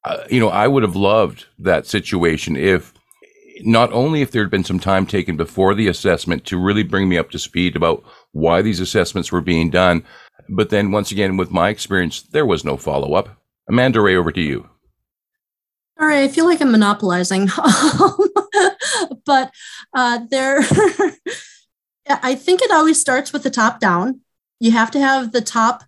Uh, 0.03 0.23
you 0.29 0.39
know, 0.39 0.49
I 0.49 0.67
would 0.67 0.83
have 0.83 0.95
loved 0.95 1.47
that 1.57 1.87
situation 1.87 2.55
if 2.55 2.93
not 3.61 3.91
only 3.91 4.21
if 4.21 4.31
there 4.31 4.43
had 4.43 4.51
been 4.51 4.63
some 4.63 4.79
time 4.79 5.05
taken 5.05 5.35
before 5.35 5.73
the 5.73 5.87
assessment 5.87 6.45
to 6.45 6.57
really 6.57 6.83
bring 6.83 7.09
me 7.09 7.17
up 7.17 7.31
to 7.31 7.39
speed 7.39 7.75
about 7.75 8.03
why 8.31 8.61
these 8.61 8.79
assessments 8.79 9.31
were 9.31 9.41
being 9.41 9.69
done. 9.69 10.03
But 10.49 10.69
then 10.69 10.91
once 10.91 11.11
again, 11.11 11.37
with 11.37 11.51
my 11.51 11.69
experience, 11.69 12.21
there 12.21 12.45
was 12.45 12.65
no 12.65 12.77
follow 12.77 13.13
up. 13.13 13.29
Amanda 13.67 14.01
Ray, 14.01 14.15
over 14.15 14.31
to 14.31 14.41
you. 14.41 14.67
All 15.99 16.07
right, 16.07 16.23
I 16.23 16.27
feel 16.29 16.45
like 16.45 16.61
I'm 16.61 16.71
monopolizing, 16.71 17.47
but 19.25 19.51
uh, 19.93 20.19
there, 20.31 20.59
I 22.09 22.35
think 22.35 22.61
it 22.61 22.71
always 22.71 22.99
starts 22.99 23.33
with 23.33 23.43
the 23.43 23.49
top 23.49 23.81
down. 23.81 24.21
You 24.61 24.71
have 24.71 24.91
to 24.91 24.99
have 24.99 25.33
the 25.33 25.41
top 25.41 25.83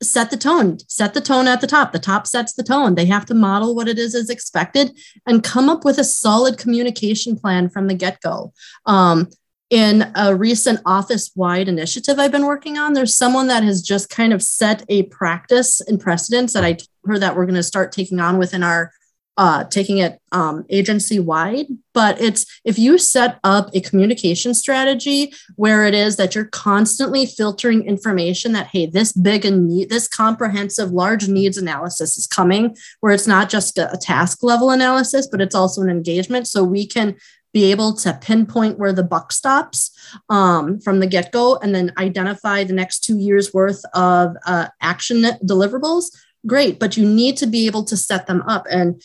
set 0.00 0.30
the 0.30 0.36
tone 0.36 0.78
set 0.86 1.12
the 1.12 1.20
tone 1.20 1.48
at 1.48 1.60
the 1.60 1.66
top 1.66 1.90
the 1.90 1.98
top 1.98 2.26
sets 2.26 2.52
the 2.52 2.62
tone 2.62 2.94
they 2.94 3.04
have 3.04 3.26
to 3.26 3.34
model 3.34 3.74
what 3.74 3.88
it 3.88 3.98
is 3.98 4.14
as 4.14 4.30
expected 4.30 4.96
and 5.26 5.42
come 5.42 5.68
up 5.68 5.84
with 5.84 5.98
a 5.98 6.04
solid 6.04 6.56
communication 6.56 7.36
plan 7.36 7.68
from 7.68 7.88
the 7.88 7.94
get-go 7.94 8.52
um, 8.86 9.28
in 9.70 10.10
a 10.14 10.34
recent 10.34 10.80
office 10.86 11.30
wide 11.34 11.68
initiative 11.68 12.18
I've 12.18 12.32
been 12.32 12.46
working 12.46 12.78
on, 12.78 12.94
there's 12.94 13.14
someone 13.14 13.48
that 13.48 13.64
has 13.64 13.82
just 13.82 14.08
kind 14.08 14.32
of 14.32 14.42
set 14.42 14.84
a 14.88 15.02
practice 15.04 15.80
and 15.80 16.00
precedence 16.00 16.54
that 16.54 16.64
I 16.64 16.72
told 16.72 16.88
her 17.06 17.18
that 17.18 17.36
we're 17.36 17.44
going 17.44 17.54
to 17.54 17.62
start 17.62 17.92
taking 17.92 18.20
on 18.20 18.38
within 18.38 18.62
our 18.62 18.92
uh, 19.38 19.62
taking 19.62 19.98
it 19.98 20.20
um, 20.32 20.66
agency 20.68 21.20
wide. 21.20 21.66
But 21.94 22.20
it's 22.20 22.44
if 22.64 22.76
you 22.76 22.98
set 22.98 23.38
up 23.44 23.70
a 23.72 23.80
communication 23.80 24.52
strategy 24.52 25.32
where 25.54 25.86
it 25.86 25.94
is 25.94 26.16
that 26.16 26.34
you're 26.34 26.46
constantly 26.46 27.24
filtering 27.24 27.84
information 27.84 28.50
that, 28.52 28.66
hey, 28.66 28.86
this 28.86 29.12
big 29.12 29.44
and 29.44 29.68
need, 29.68 29.90
this 29.90 30.08
comprehensive 30.08 30.90
large 30.90 31.28
needs 31.28 31.56
analysis 31.56 32.18
is 32.18 32.26
coming, 32.26 32.76
where 32.98 33.12
it's 33.12 33.28
not 33.28 33.48
just 33.48 33.78
a, 33.78 33.92
a 33.92 33.96
task 33.96 34.42
level 34.42 34.70
analysis, 34.70 35.28
but 35.30 35.40
it's 35.40 35.54
also 35.54 35.82
an 35.82 35.88
engagement. 35.88 36.48
So 36.48 36.64
we 36.64 36.84
can 36.84 37.14
be 37.52 37.70
able 37.70 37.94
to 37.94 38.18
pinpoint 38.20 38.78
where 38.78 38.92
the 38.92 39.02
buck 39.02 39.32
stops 39.32 39.90
um, 40.28 40.78
from 40.80 41.00
the 41.00 41.06
get 41.06 41.32
go 41.32 41.56
and 41.56 41.74
then 41.74 41.92
identify 41.98 42.64
the 42.64 42.72
next 42.72 43.00
two 43.00 43.18
years 43.18 43.54
worth 43.54 43.82
of 43.94 44.36
uh, 44.46 44.68
action 44.80 45.22
deliverables. 45.44 46.06
Great, 46.46 46.78
but 46.78 46.96
you 46.96 47.08
need 47.08 47.36
to 47.36 47.46
be 47.46 47.66
able 47.66 47.84
to 47.84 47.96
set 47.96 48.26
them 48.26 48.42
up. 48.42 48.66
And 48.70 49.02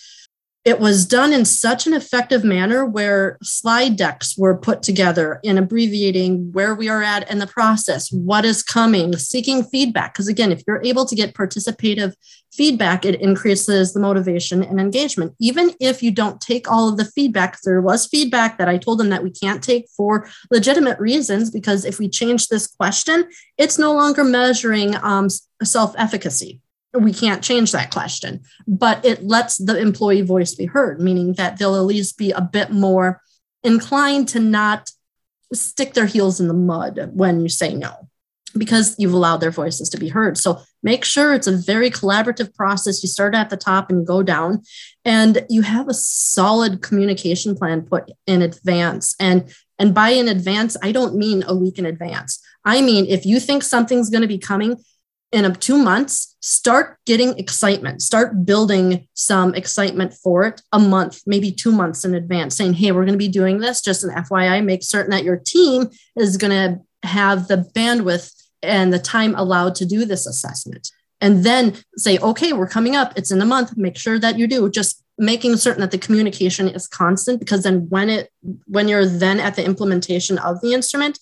it 0.65 0.79
was 0.79 1.05
done 1.05 1.33
in 1.33 1.43
such 1.43 1.87
an 1.87 1.93
effective 1.93 2.45
manner 2.45 2.85
where 2.85 3.37
slide 3.43 3.97
decks 3.97 4.37
were 4.37 4.57
put 4.57 4.81
together 4.81 5.41
in 5.43 5.57
abbreviating 5.57 6.53
where 6.53 6.73
we 6.73 6.87
are 6.87 7.03
at 7.03 7.29
in 7.29 7.39
the 7.39 7.47
process, 7.47 8.09
what 8.13 8.45
is 8.45 8.63
coming, 8.63 9.15
seeking 9.17 9.65
feedback. 9.65 10.13
Because 10.13 10.29
again, 10.29 10.53
if 10.53 10.63
you're 10.65 10.81
able 10.81 11.05
to 11.05 11.15
get 11.15 11.33
participative 11.33 12.13
feedback, 12.53 13.03
it 13.03 13.19
increases 13.19 13.91
the 13.91 13.99
motivation 13.99 14.63
and 14.63 14.79
engagement. 14.79 15.33
Even 15.37 15.71
if 15.81 16.01
you 16.01 16.11
don't 16.11 16.39
take 16.39 16.71
all 16.71 16.87
of 16.87 16.95
the 16.97 17.05
feedback, 17.05 17.59
there 17.65 17.81
was 17.81 18.07
feedback 18.07 18.57
that 18.57 18.69
I 18.69 18.77
told 18.77 18.99
them 18.99 19.09
that 19.09 19.23
we 19.23 19.31
can't 19.31 19.61
take 19.61 19.87
for 19.97 20.29
legitimate 20.49 20.97
reasons, 20.97 21.51
because 21.51 21.83
if 21.83 21.99
we 21.99 22.07
change 22.07 22.47
this 22.47 22.67
question, 22.67 23.25
it's 23.57 23.77
no 23.77 23.93
longer 23.93 24.23
measuring 24.23 24.95
um, 25.03 25.27
self 25.61 25.93
efficacy 25.97 26.61
we 26.93 27.13
can't 27.13 27.43
change 27.43 27.71
that 27.71 27.91
question, 27.91 28.41
but 28.67 29.03
it 29.03 29.23
lets 29.23 29.57
the 29.57 29.77
employee 29.77 30.21
voice 30.21 30.53
be 30.53 30.65
heard, 30.65 31.01
meaning 31.01 31.33
that 31.33 31.57
they'll 31.57 31.75
at 31.75 31.85
least 31.85 32.17
be 32.17 32.31
a 32.31 32.41
bit 32.41 32.71
more 32.71 33.21
inclined 33.63 34.27
to 34.29 34.39
not 34.39 34.91
stick 35.53 35.93
their 35.93 36.05
heels 36.05 36.39
in 36.39 36.47
the 36.47 36.53
mud 36.53 37.11
when 37.13 37.41
you 37.41 37.49
say 37.49 37.73
no, 37.73 38.09
because 38.55 38.95
you've 38.99 39.13
allowed 39.13 39.37
their 39.37 39.51
voices 39.51 39.89
to 39.89 39.97
be 39.97 40.09
heard. 40.09 40.37
So 40.37 40.61
make 40.83 41.03
sure 41.03 41.33
it's 41.33 41.47
a 41.47 41.57
very 41.57 41.89
collaborative 41.89 42.53
process. 42.53 43.01
You 43.01 43.09
start 43.09 43.33
at 43.33 43.49
the 43.49 43.57
top 43.57 43.89
and 43.89 44.05
go 44.05 44.21
down, 44.21 44.61
and 45.03 45.45
you 45.49 45.63
have 45.63 45.87
a 45.87 45.93
solid 45.93 46.81
communication 46.81 47.55
plan 47.55 47.81
put 47.81 48.11
in 48.27 48.41
advance. 48.41 49.15
And 49.19 49.51
and 49.79 49.95
by 49.95 50.09
in 50.09 50.27
advance, 50.27 50.77
I 50.83 50.91
don't 50.91 51.15
mean 51.15 51.43
a 51.47 51.55
week 51.55 51.79
in 51.79 51.85
advance. 51.85 52.39
I 52.63 52.81
mean, 52.81 53.07
if 53.07 53.25
you 53.25 53.39
think 53.39 53.63
something's 53.63 54.09
going 54.09 54.21
to 54.21 54.27
be 54.27 54.37
coming, 54.37 54.77
in 55.33 55.51
two 55.55 55.77
months, 55.77 56.35
start 56.41 56.97
getting 57.05 57.37
excitement, 57.39 58.01
start 58.01 58.45
building 58.45 59.07
some 59.15 59.55
excitement 59.55 60.13
for 60.13 60.43
it 60.43 60.61
a 60.71 60.79
month, 60.79 61.21
maybe 61.25 61.51
two 61.51 61.71
months 61.71 62.05
in 62.05 62.13
advance, 62.13 62.55
saying, 62.55 62.73
Hey, 62.73 62.91
we're 62.91 63.05
going 63.05 63.13
to 63.13 63.17
be 63.17 63.27
doing 63.27 63.57
this. 63.57 63.81
Just 63.81 64.03
an 64.03 64.11
FYI, 64.11 64.63
make 64.63 64.83
certain 64.83 65.11
that 65.11 65.23
your 65.23 65.37
team 65.37 65.89
is 66.15 66.37
going 66.37 66.51
to 66.51 67.07
have 67.07 67.47
the 67.47 67.69
bandwidth 67.75 68.31
and 68.61 68.93
the 68.93 68.99
time 68.99 69.35
allowed 69.35 69.75
to 69.75 69.85
do 69.85 70.05
this 70.05 70.25
assessment. 70.25 70.89
And 71.19 71.43
then 71.43 71.77
say, 71.97 72.17
okay, 72.19 72.53
we're 72.53 72.67
coming 72.67 72.95
up. 72.95 73.13
It's 73.15 73.31
in 73.31 73.41
a 73.41 73.45
month. 73.45 73.77
Make 73.77 73.97
sure 73.97 74.19
that 74.19 74.37
you 74.37 74.45
do. 74.45 74.69
Just 74.69 75.03
making 75.17 75.57
certain 75.57 75.81
that 75.81 75.91
the 75.91 75.97
communication 75.97 76.67
is 76.67 76.87
constant 76.87 77.39
because 77.39 77.63
then 77.63 77.87
when 77.89 78.09
it 78.09 78.29
when 78.65 78.87
you're 78.87 79.05
then 79.05 79.39
at 79.39 79.55
the 79.55 79.63
implementation 79.63 80.37
of 80.37 80.59
the 80.61 80.73
instrument, 80.73 81.19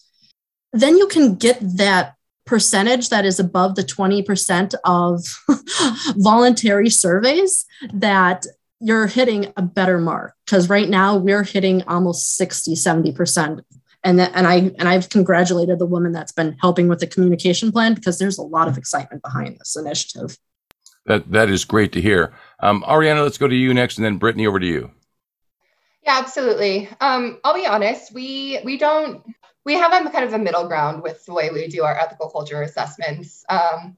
then 0.74 0.98
you 0.98 1.08
can 1.08 1.36
get 1.36 1.60
that 1.78 2.16
percentage 2.46 3.10
that 3.10 3.26
is 3.26 3.40
above 3.40 3.76
the 3.76 3.84
20% 3.84 4.74
of 4.84 5.24
voluntary 6.18 6.90
surveys 6.90 7.66
that 7.94 8.46
you're 8.80 9.08
hitting 9.08 9.54
a 9.58 9.62
better 9.62 10.00
mark 10.00 10.34
because 10.46 10.68
right 10.70 10.90
now 10.90 11.16
we're 11.16 11.44
hitting 11.44 11.84
almost 11.84 12.36
60 12.36 12.74
70% 12.74 13.62
and 14.04 14.20
that, 14.20 14.32
and 14.34 14.48
I 14.48 14.56
and 14.80 14.88
I've 14.88 15.10
congratulated 15.10 15.80
the 15.80 15.86
woman 15.86 16.12
that's 16.12 16.32
been 16.32 16.58
helping 16.60 16.88
with 16.88 17.00
the 17.00 17.08
communication 17.08 17.72
plan 17.72 17.94
because 17.94 18.18
there's 18.18 18.38
a 18.38 18.44
lot 18.44 18.68
of 18.68 18.78
excitement 18.78 19.22
behind 19.22 19.58
this 19.60 19.76
initiative. 19.76 20.38
That 21.06 21.32
that 21.32 21.50
is 21.50 21.66
great 21.66 21.92
to 21.94 22.02
hear. 22.02 22.34
Um, 22.60 22.84
Ariana, 22.84 23.24
let's 23.24 23.38
go 23.38 23.48
to 23.48 23.56
you 23.56 23.74
next, 23.74 23.98
and 23.98 24.06
then 24.06 24.18
Brittany 24.18 24.48
over 24.48 24.60
to 24.60 24.66
you. 24.66 24.92
Yeah, 26.04 26.18
absolutely. 26.18 26.90
Um, 27.00 27.40
I'll 27.44 27.54
be 27.54 27.68
honest. 27.68 28.14
We 28.14 28.60
we 28.64 28.78
don't 28.78 29.24
we 29.66 29.76
have 29.76 29.94
a 29.94 30.10
kind 30.10 30.26
of 30.26 30.34
a 30.34 30.40
middle 30.40 30.68
ground 30.68 31.04
with 31.04 31.26
the 31.26 31.34
way 31.34 31.50
we 31.50 31.68
do 31.68 31.84
our 31.84 31.98
ethical 31.98 32.30
culture 32.30 32.62
assessments. 32.64 33.46
Um, 33.50 33.98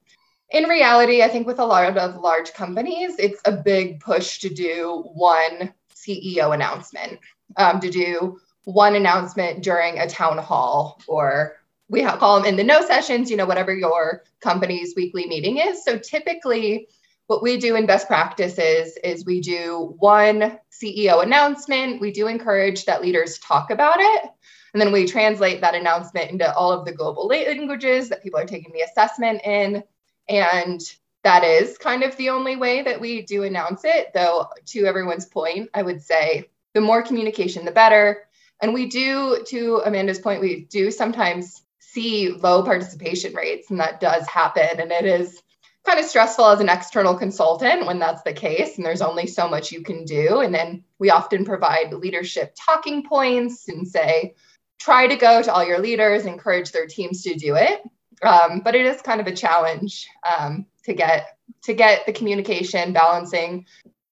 in 0.50 0.66
reality, 0.66 1.24
I 1.24 1.30
think 1.30 1.48
with 1.48 1.60
a 1.60 1.66
lot 1.66 1.98
of 1.98 2.22
large 2.22 2.54
companies, 2.54 3.16
it's 3.18 3.42
a 3.46 3.52
big 3.52 4.00
push 4.00 4.40
to 4.40 4.50
do 4.50 5.04
one 5.14 5.74
CEO 5.96 6.54
announcement, 6.54 7.20
um, 7.58 7.80
to 7.80 7.90
do 7.90 8.40
one 8.66 8.96
announcement 8.96 9.64
during 9.64 10.00
a 10.00 10.08
town 10.08 10.38
hall, 10.38 11.02
or 11.08 11.58
we 11.90 12.02
have, 12.02 12.20
call 12.20 12.38
them 12.38 12.46
in 12.46 12.56
the 12.56 12.64
know 12.64 12.86
sessions, 12.86 13.32
you 13.32 13.38
know, 13.38 13.46
whatever 13.46 13.74
your 13.74 14.24
company's 14.42 14.94
weekly 14.96 15.26
meeting 15.28 15.58
is. 15.58 15.84
So 15.84 15.98
typically, 15.98 16.88
what 17.28 17.42
we 17.42 17.58
do 17.58 17.76
in 17.76 17.86
best 17.86 18.08
practices 18.08 18.98
is 19.04 19.26
we 19.26 19.42
do 19.42 19.96
one 20.00 20.60
CEO 20.72 21.24
announcement. 21.24 22.02
We 22.02 22.12
do 22.12 22.28
encourage 22.28 22.86
that 22.86 23.02
leaders 23.02 23.40
talk 23.40 23.72
about 23.72 23.96
it. 24.00 24.30
And 24.74 24.82
then 24.82 24.92
we 24.92 25.06
translate 25.06 25.62
that 25.62 25.76
announcement 25.76 26.32
into 26.32 26.52
all 26.54 26.72
of 26.72 26.86
the 26.86 26.92
global 26.92 27.28
languages 27.28 28.10
that 28.10 28.24
people 28.24 28.40
are 28.40 28.46
taking 28.46 28.74
the 28.74 28.82
assessment 28.82 29.42
in. 29.44 29.84
And 30.28 30.82
that 31.24 31.44
is 31.44 31.78
kind 31.78 32.04
of 32.04 32.18
the 32.18 32.32
only 32.32 32.56
way 32.56 32.82
that 32.82 33.00
we 33.00 33.22
do 33.22 33.44
announce 33.44 33.82
it. 33.86 34.12
Though, 34.14 34.48
to 34.68 34.86
everyone's 34.86 35.26
point, 35.26 35.70
I 35.74 35.84
would 35.84 36.02
say 36.02 36.50
the 36.74 36.82
more 36.82 37.04
communication, 37.04 37.66
the 37.66 37.72
better. 37.72 38.24
And 38.62 38.74
we 38.74 38.88
do, 38.88 39.44
to 39.48 39.82
Amanda's 39.86 40.20
point, 40.20 40.42
we 40.42 40.66
do 40.66 40.90
sometimes 40.90 41.62
see 41.80 42.30
low 42.30 42.64
participation 42.64 43.34
rates, 43.34 43.70
and 43.70 43.80
that 43.80 44.00
does 44.00 44.28
happen. 44.28 44.80
And 44.80 44.92
it 44.92 45.06
is 45.06 45.42
kind 45.86 46.00
of 46.00 46.06
stressful 46.06 46.46
as 46.46 46.60
an 46.60 46.70
external 46.70 47.16
consultant 47.16 47.86
when 47.86 48.00
that's 48.00 48.22
the 48.24 48.34
case 48.34 48.78
and 48.78 48.86
there's 48.86 49.02
only 49.02 49.28
so 49.28 49.50
much 49.50 49.72
you 49.72 49.82
can 49.82 50.06
do 50.06 50.40
and 50.40 50.56
then 50.56 50.84
we 50.98 51.10
often 51.10 51.44
provide 51.44 51.92
leadership 51.92 52.56
talking 52.56 53.04
points 53.04 53.68
and 53.68 53.86
say 53.86 54.34
try 54.80 55.08
to 55.08 55.16
go 55.16 55.42
to 55.42 55.54
all 55.54 55.66
your 55.66 55.80
leaders, 55.80 56.26
encourage 56.26 56.72
their 56.72 56.88
teams 56.88 57.22
to 57.24 57.36
do 57.36 57.56
it. 57.56 57.82
Um, 58.22 58.62
but 58.64 58.76
it 58.76 58.86
is 58.86 59.02
kind 59.02 59.20
of 59.20 59.28
a 59.28 59.36
challenge 59.36 60.08
um, 60.38 60.66
to 60.86 60.94
get 60.94 61.38
to 61.64 61.74
get 61.74 62.06
the 62.06 62.14
communication 62.14 62.94
balancing 62.94 63.66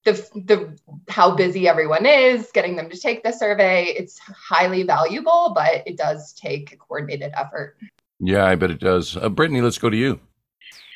the, 0.04 0.12
the 0.34 0.76
how 1.08 1.34
busy 1.34 1.68
everyone 1.68 2.06
is, 2.06 2.50
getting 2.52 2.76
them 2.76 2.90
to 2.90 2.98
take 2.98 3.22
the 3.22 3.32
survey. 3.32 3.84
It's 3.84 4.18
highly 4.18 4.82
valuable, 4.82 5.52
but 5.54 5.86
it 5.86 5.96
does 5.96 6.32
take 6.32 6.72
a 6.72 6.76
coordinated 6.76 7.32
effort. 7.36 7.76
Yeah, 8.18 8.44
I 8.44 8.54
bet 8.54 8.70
it 8.70 8.80
does. 8.80 9.16
Uh, 9.16 9.28
Brittany, 9.28 9.60
let's 9.60 9.78
go 9.78 9.90
to 9.90 9.96
you. 9.96 10.20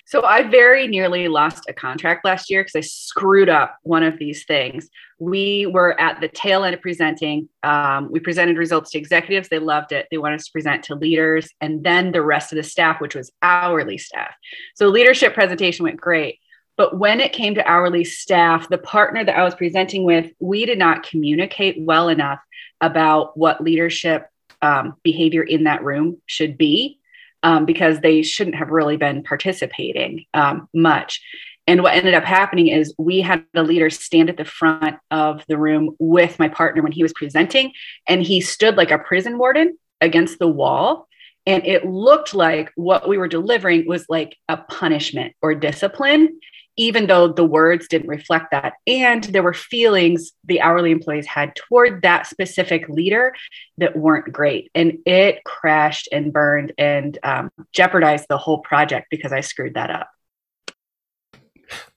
So 0.07 0.25
I 0.25 0.45
very 0.45 0.87
nearly 0.87 1.27
lost 1.27 1.65
a 1.69 1.73
contract 1.73 2.25
last 2.25 2.49
year 2.49 2.63
because 2.63 2.77
I 2.77 2.81
screwed 2.81 3.49
up 3.49 3.77
one 3.83 4.05
of 4.05 4.19
these 4.19 4.45
things. 4.45 4.89
We 5.19 5.67
were 5.67 6.01
at 6.01 6.21
the 6.21 6.29
tail 6.29 6.63
end 6.63 6.75
of 6.75 6.81
presenting. 6.81 7.49
Um, 7.65 8.13
we 8.13 8.21
presented 8.21 8.57
results 8.57 8.93
to 8.93 8.99
executives. 8.99 9.49
They 9.49 9.59
loved 9.59 9.91
it. 9.91 10.07
They 10.13 10.19
wanted 10.19 10.37
us 10.37 10.47
to 10.47 10.53
present 10.53 10.85
to 10.85 10.95
leaders 10.95 11.49
and 11.61 11.83
then 11.83 12.13
the 12.13 12.23
rest 12.23 12.53
of 12.53 12.57
the 12.57 12.63
staff, 12.63 13.01
which 13.01 13.17
was 13.17 13.33
hourly 13.43 13.99
staff. 13.99 14.33
So 14.77 14.89
leadership 14.89 15.35
presentation 15.35 15.83
went 15.83 16.01
great. 16.01 16.39
But 16.77 16.97
when 16.97 17.19
it 17.19 17.33
came 17.33 17.57
to 17.57 17.69
hourly 17.69 18.05
staff, 18.05 18.69
the 18.69 18.79
partner 18.79 19.25
that 19.25 19.37
I 19.37 19.43
was 19.43 19.57
presenting 19.57 20.05
with, 20.05 20.31
we 20.39 20.67
did 20.67 20.79
not 20.79 21.03
communicate 21.03 21.81
well 21.81 22.09
enough 22.09 22.39
about 22.81 23.37
what 23.37 23.61
leadership 23.61 24.29
um, 24.63 24.95
behavior 25.03 25.43
in 25.43 25.65
that 25.65 25.83
room 25.83 26.23
should 26.27 26.57
be 26.57 27.01
um, 27.47 27.65
because 27.65 28.01
they 28.01 28.23
shouldn't 28.23 28.57
have 28.57 28.71
really 28.71 28.97
been 28.97 29.23
participating 29.23 30.25
um, 30.35 30.69
much. 30.75 31.23
And 31.69 31.81
what 31.81 31.95
ended 31.95 32.13
up 32.13 32.25
happening 32.25 32.67
is 32.67 32.93
we 32.99 33.21
had 33.21 33.45
the 33.55 33.63
leader 33.63 33.89
stand 33.89 34.29
at 34.29 34.37
the 34.37 34.45
front 34.45 34.97
of 35.13 35.45
the 35.47 35.57
room 35.57 35.95
with 36.01 36.41
my 36.41 36.49
partner 36.49 36.83
when 36.83 36.91
he 36.91 37.05
was 37.05 37.13
presenting, 37.13 37.73
and 38.09 38.21
he 38.21 38.41
stood 38.41 38.77
like 38.77 38.91
a 38.91 38.99
prison 38.99 39.39
warden 39.39 39.79
against 40.01 40.41
the 40.41 40.49
wall. 40.49 41.07
And 41.47 41.65
it 41.65 41.87
looked 41.87 42.35
like 42.35 42.73
what 42.75 43.09
we 43.09 43.17
were 43.17 43.29
delivering 43.29 43.87
was 43.87 44.07
like 44.09 44.37
a 44.49 44.57
punishment 44.57 45.37
or 45.41 45.55
discipline 45.55 46.41
even 46.77 47.07
though 47.07 47.29
the 47.29 47.45
words 47.45 47.89
didn't 47.89 48.09
reflect 48.09 48.51
that. 48.51 48.75
And 48.87 49.25
there 49.25 49.43
were 49.43 49.55
feelings 49.55 50.33
the 50.45 50.61
hourly 50.61 50.91
employees 50.91 51.27
had 51.27 51.55
toward 51.57 52.03
that 52.03 52.27
specific 52.27 52.89
leader 52.89 53.35
that 53.79 53.97
weren't 53.97 54.33
great. 54.33 54.71
And 54.75 54.99
it 55.07 55.45
crashed 55.45 56.09
and 56.13 56.33
burned 56.33 56.73
and 56.79 57.19
um, 57.23 57.51
jeopardized 57.73 58.27
the 58.29 58.39
whole 58.39 58.59
project 58.59 59.09
because 59.11 59.33
I 59.33 59.41
screwed 59.41 59.75
that 59.75 59.91
up. 59.91 60.09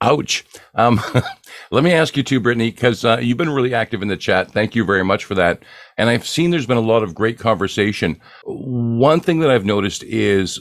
Ouch. 0.02 0.46
Um, 0.76 1.00
let 1.72 1.84
me 1.84 1.94
ask 1.94 2.18
you 2.18 2.24
too, 2.24 2.40
Brittany, 2.40 2.72
because 2.72 3.06
uh, 3.06 3.20
you've 3.22 3.38
been 3.38 3.50
really 3.50 3.74
active 3.74 4.02
in 4.02 4.08
the 4.08 4.18
chat. 4.18 4.52
Thank 4.52 4.76
you 4.76 4.86
very 4.86 5.04
much 5.04 5.26
for 5.26 5.36
that. 5.36 5.64
And 5.98 6.10
I've 6.10 6.28
seen 6.28 6.52
there's 6.52 6.66
been 6.66 6.78
a 6.78 6.82
lot 6.82 7.04
of 7.04 7.14
great 7.14 7.38
conversation. 7.38 8.20
One 8.46 9.20
thing 9.20 9.40
that 9.40 9.52
I've 9.52 9.66
noticed 9.66 10.04
is 10.04 10.60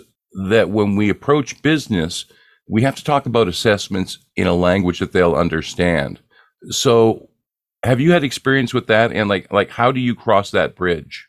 that 0.48 0.70
when 0.70 0.96
we 0.96 1.08
approach 1.08 1.62
business, 1.62 2.26
we 2.68 2.82
have 2.82 2.96
to 2.96 3.04
talk 3.04 3.26
about 3.26 3.48
assessments 3.48 4.18
in 4.36 4.46
a 4.46 4.54
language 4.54 4.98
that 4.98 5.12
they'll 5.12 5.34
understand. 5.34 6.20
So, 6.70 7.28
have 7.82 8.00
you 8.00 8.12
had 8.12 8.24
experience 8.24 8.74
with 8.74 8.88
that? 8.88 9.12
And 9.12 9.28
like, 9.28 9.52
like, 9.52 9.70
how 9.70 9.92
do 9.92 10.00
you 10.00 10.14
cross 10.14 10.50
that 10.50 10.74
bridge? 10.74 11.28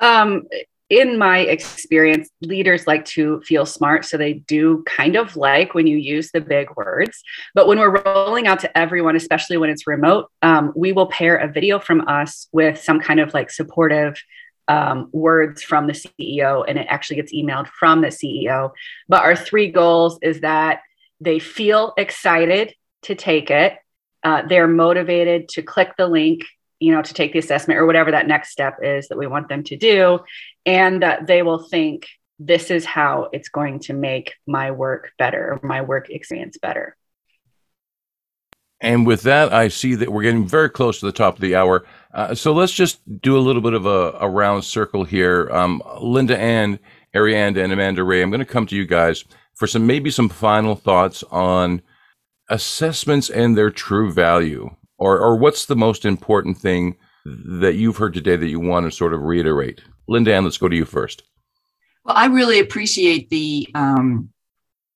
Um, 0.00 0.44
in 0.90 1.18
my 1.18 1.38
experience, 1.38 2.28
leaders 2.40 2.86
like 2.86 3.04
to 3.04 3.40
feel 3.42 3.64
smart. 3.64 4.04
So 4.04 4.16
they 4.16 4.34
do 4.34 4.82
kind 4.86 5.14
of 5.14 5.36
like 5.36 5.72
when 5.72 5.86
you 5.86 5.96
use 5.96 6.32
the 6.32 6.40
big 6.40 6.68
words. 6.74 7.22
But 7.54 7.68
when 7.68 7.78
we're 7.78 8.02
rolling 8.02 8.48
out 8.48 8.58
to 8.60 8.78
everyone, 8.78 9.14
especially 9.14 9.56
when 9.56 9.70
it's 9.70 9.86
remote, 9.86 10.30
um, 10.42 10.72
we 10.74 10.92
will 10.92 11.06
pair 11.06 11.36
a 11.36 11.46
video 11.46 11.78
from 11.78 12.08
us 12.08 12.48
with 12.50 12.80
some 12.80 12.98
kind 12.98 13.20
of 13.20 13.32
like 13.32 13.50
supportive 13.52 14.20
um, 14.70 15.08
words 15.10 15.64
from 15.64 15.88
the 15.88 15.92
CEO, 15.92 16.64
and 16.66 16.78
it 16.78 16.86
actually 16.88 17.16
gets 17.16 17.34
emailed 17.34 17.66
from 17.66 18.02
the 18.02 18.08
CEO. 18.08 18.70
But 19.08 19.22
our 19.22 19.34
three 19.34 19.68
goals 19.68 20.20
is 20.22 20.42
that 20.42 20.82
they 21.20 21.40
feel 21.40 21.92
excited 21.96 22.74
to 23.02 23.16
take 23.16 23.50
it, 23.50 23.76
uh, 24.22 24.42
they're 24.42 24.68
motivated 24.68 25.48
to 25.48 25.62
click 25.62 25.94
the 25.96 26.06
link 26.06 26.44
you 26.78 26.92
know 26.92 27.02
to 27.02 27.12
take 27.12 27.32
the 27.34 27.38
assessment 27.38 27.78
or 27.78 27.84
whatever 27.84 28.10
that 28.10 28.26
next 28.26 28.50
step 28.50 28.78
is 28.82 29.08
that 29.08 29.18
we 29.18 29.26
want 29.26 29.48
them 29.48 29.62
to 29.62 29.76
do 29.76 30.18
and 30.64 31.02
that 31.02 31.26
they 31.26 31.42
will 31.42 31.62
think 31.62 32.08
this 32.38 32.70
is 32.70 32.86
how 32.86 33.28
it's 33.34 33.50
going 33.50 33.80
to 33.80 33.92
make 33.92 34.32
my 34.46 34.70
work 34.70 35.10
better 35.18 35.60
my 35.62 35.82
work 35.82 36.08
experience 36.08 36.56
better. 36.56 36.96
And 38.80 39.06
with 39.06 39.22
that 39.22 39.52
i 39.52 39.68
see 39.68 39.94
that 39.94 40.10
we're 40.10 40.22
getting 40.22 40.48
very 40.48 40.70
close 40.70 41.00
to 41.00 41.06
the 41.06 41.12
top 41.12 41.34
of 41.34 41.40
the 41.40 41.54
hour 41.54 41.84
uh, 42.12 42.34
so 42.34 42.52
let's 42.52 42.72
just 42.72 43.00
do 43.20 43.36
a 43.36 43.40
little 43.40 43.62
bit 43.62 43.74
of 43.74 43.86
a, 43.86 44.12
a 44.20 44.28
round 44.28 44.64
circle 44.64 45.04
here 45.04 45.48
um, 45.50 45.82
linda 46.00 46.38
ann 46.38 46.78
ariane 47.14 47.56
and 47.56 47.72
amanda 47.72 48.02
ray 48.02 48.22
i'm 48.22 48.30
going 48.30 48.38
to 48.38 48.44
come 48.44 48.66
to 48.66 48.76
you 48.76 48.86
guys 48.86 49.24
for 49.54 49.66
some 49.66 49.86
maybe 49.86 50.10
some 50.10 50.28
final 50.28 50.74
thoughts 50.74 51.22
on 51.30 51.82
assessments 52.48 53.30
and 53.30 53.56
their 53.56 53.70
true 53.70 54.12
value 54.12 54.70
or 55.00 55.18
or 55.18 55.36
what's 55.36 55.66
the 55.66 55.76
most 55.76 56.04
important 56.04 56.56
thing 56.58 56.96
that 57.24 57.74
you've 57.74 57.96
heard 57.96 58.14
today 58.14 58.36
that 58.36 58.48
you 58.48 58.60
want 58.60 58.86
to 58.86 58.96
sort 58.96 59.14
of 59.14 59.22
reiterate? 59.22 59.82
Linda 60.06 60.34
Ann, 60.34 60.44
let's 60.44 60.58
go 60.58 60.68
to 60.68 60.76
you 60.76 60.84
first. 60.84 61.22
Well, 62.04 62.16
I 62.16 62.26
really 62.26 62.60
appreciate 62.60 63.30
the 63.30 63.68
um, 63.74 64.30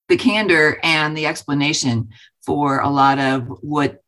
the 0.08 0.16
candor 0.16 0.78
and 0.82 1.16
the 1.16 1.26
explanation 1.26 2.10
for 2.44 2.80
a 2.80 2.88
lot 2.88 3.18
of 3.18 3.46
what 3.62 4.03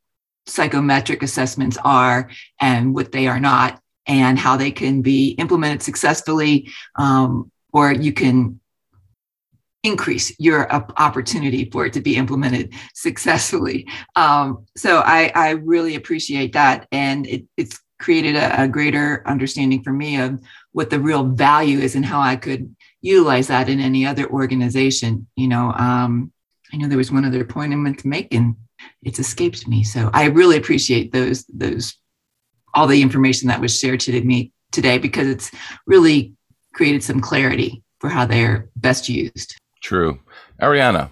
psychometric 0.46 1.22
assessments 1.22 1.76
are 1.84 2.30
and 2.60 2.94
what 2.94 3.12
they 3.12 3.26
are 3.26 3.40
not, 3.40 3.80
and 4.06 4.38
how 4.38 4.56
they 4.56 4.70
can 4.70 5.02
be 5.02 5.30
implemented 5.30 5.82
successfully, 5.82 6.70
um, 6.96 7.50
or 7.72 7.92
you 7.92 8.12
can 8.12 8.60
increase 9.82 10.38
your 10.40 10.70
opportunity 10.72 11.70
for 11.70 11.86
it 11.86 11.92
to 11.92 12.00
be 12.00 12.16
implemented 12.16 12.72
successfully. 12.94 13.86
Um, 14.16 14.66
so 14.76 14.98
I, 14.98 15.30
I, 15.34 15.50
really 15.50 15.94
appreciate 15.94 16.54
that. 16.54 16.88
And 16.90 17.26
it, 17.26 17.44
it's 17.56 17.78
created 18.00 18.34
a, 18.34 18.64
a, 18.64 18.68
greater 18.68 19.22
understanding 19.26 19.82
for 19.82 19.92
me 19.92 20.18
of 20.20 20.40
what 20.72 20.90
the 20.90 20.98
real 20.98 21.24
value 21.24 21.78
is 21.78 21.94
and 21.94 22.04
how 22.04 22.20
I 22.20 22.36
could 22.36 22.74
utilize 23.00 23.46
that 23.46 23.68
in 23.68 23.80
any 23.80 24.04
other 24.04 24.28
organization. 24.28 25.28
You 25.36 25.48
know, 25.48 25.72
um, 25.72 26.32
I 26.72 26.76
know 26.76 26.88
there 26.88 26.98
was 26.98 27.12
one 27.12 27.24
other 27.24 27.44
point 27.44 27.72
I 27.72 27.76
meant 27.76 28.00
to 28.00 28.08
make 28.08 28.34
and 28.34 28.56
it's 29.02 29.18
escaped 29.18 29.66
me. 29.68 29.84
So 29.84 30.10
I 30.12 30.26
really 30.26 30.56
appreciate 30.56 31.12
those, 31.12 31.44
those, 31.46 31.94
all 32.74 32.86
the 32.86 33.02
information 33.02 33.48
that 33.48 33.60
was 33.60 33.78
shared 33.78 34.00
to 34.00 34.20
me 34.22 34.52
today 34.72 34.98
because 34.98 35.28
it's 35.28 35.50
really 35.86 36.34
created 36.74 37.02
some 37.02 37.20
clarity 37.20 37.82
for 38.00 38.08
how 38.08 38.26
they're 38.26 38.68
best 38.76 39.08
used. 39.08 39.56
True. 39.82 40.18
Ariana. 40.60 41.10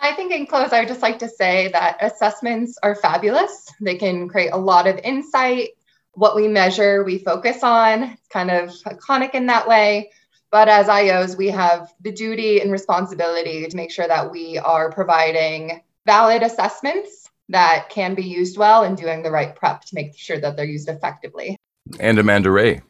I 0.00 0.12
think 0.14 0.32
in 0.32 0.46
close, 0.46 0.72
I 0.72 0.80
would 0.80 0.88
just 0.88 1.00
like 1.00 1.20
to 1.20 1.28
say 1.28 1.68
that 1.68 1.96
assessments 2.00 2.76
are 2.82 2.96
fabulous. 2.96 3.70
They 3.80 3.94
can 3.94 4.28
create 4.28 4.50
a 4.52 4.58
lot 4.58 4.88
of 4.88 4.98
insight. 4.98 5.70
What 6.14 6.34
we 6.34 6.48
measure, 6.48 7.04
we 7.04 7.18
focus 7.18 7.62
on. 7.62 8.02
It's 8.02 8.28
kind 8.28 8.50
of 8.50 8.70
iconic 8.84 9.34
in 9.34 9.46
that 9.46 9.68
way. 9.68 10.10
But 10.50 10.68
as 10.68 10.88
IOs, 10.88 11.38
we 11.38 11.48
have 11.48 11.94
the 12.02 12.12
duty 12.12 12.60
and 12.60 12.70
responsibility 12.70 13.66
to 13.66 13.76
make 13.76 13.90
sure 13.90 14.06
that 14.08 14.30
we 14.30 14.58
are 14.58 14.90
providing 14.90 15.80
valid 16.06 16.42
assessments 16.42 17.28
that 17.48 17.88
can 17.90 18.14
be 18.14 18.24
used 18.24 18.56
well 18.56 18.84
and 18.84 18.96
doing 18.96 19.22
the 19.22 19.30
right 19.30 19.54
prep 19.54 19.82
to 19.82 19.94
make 19.94 20.16
sure 20.16 20.38
that 20.38 20.56
they're 20.56 20.64
used 20.64 20.88
effectively. 20.88 21.56
And 22.00 22.18
Amanda 22.18 22.50
Ray. 22.50 22.80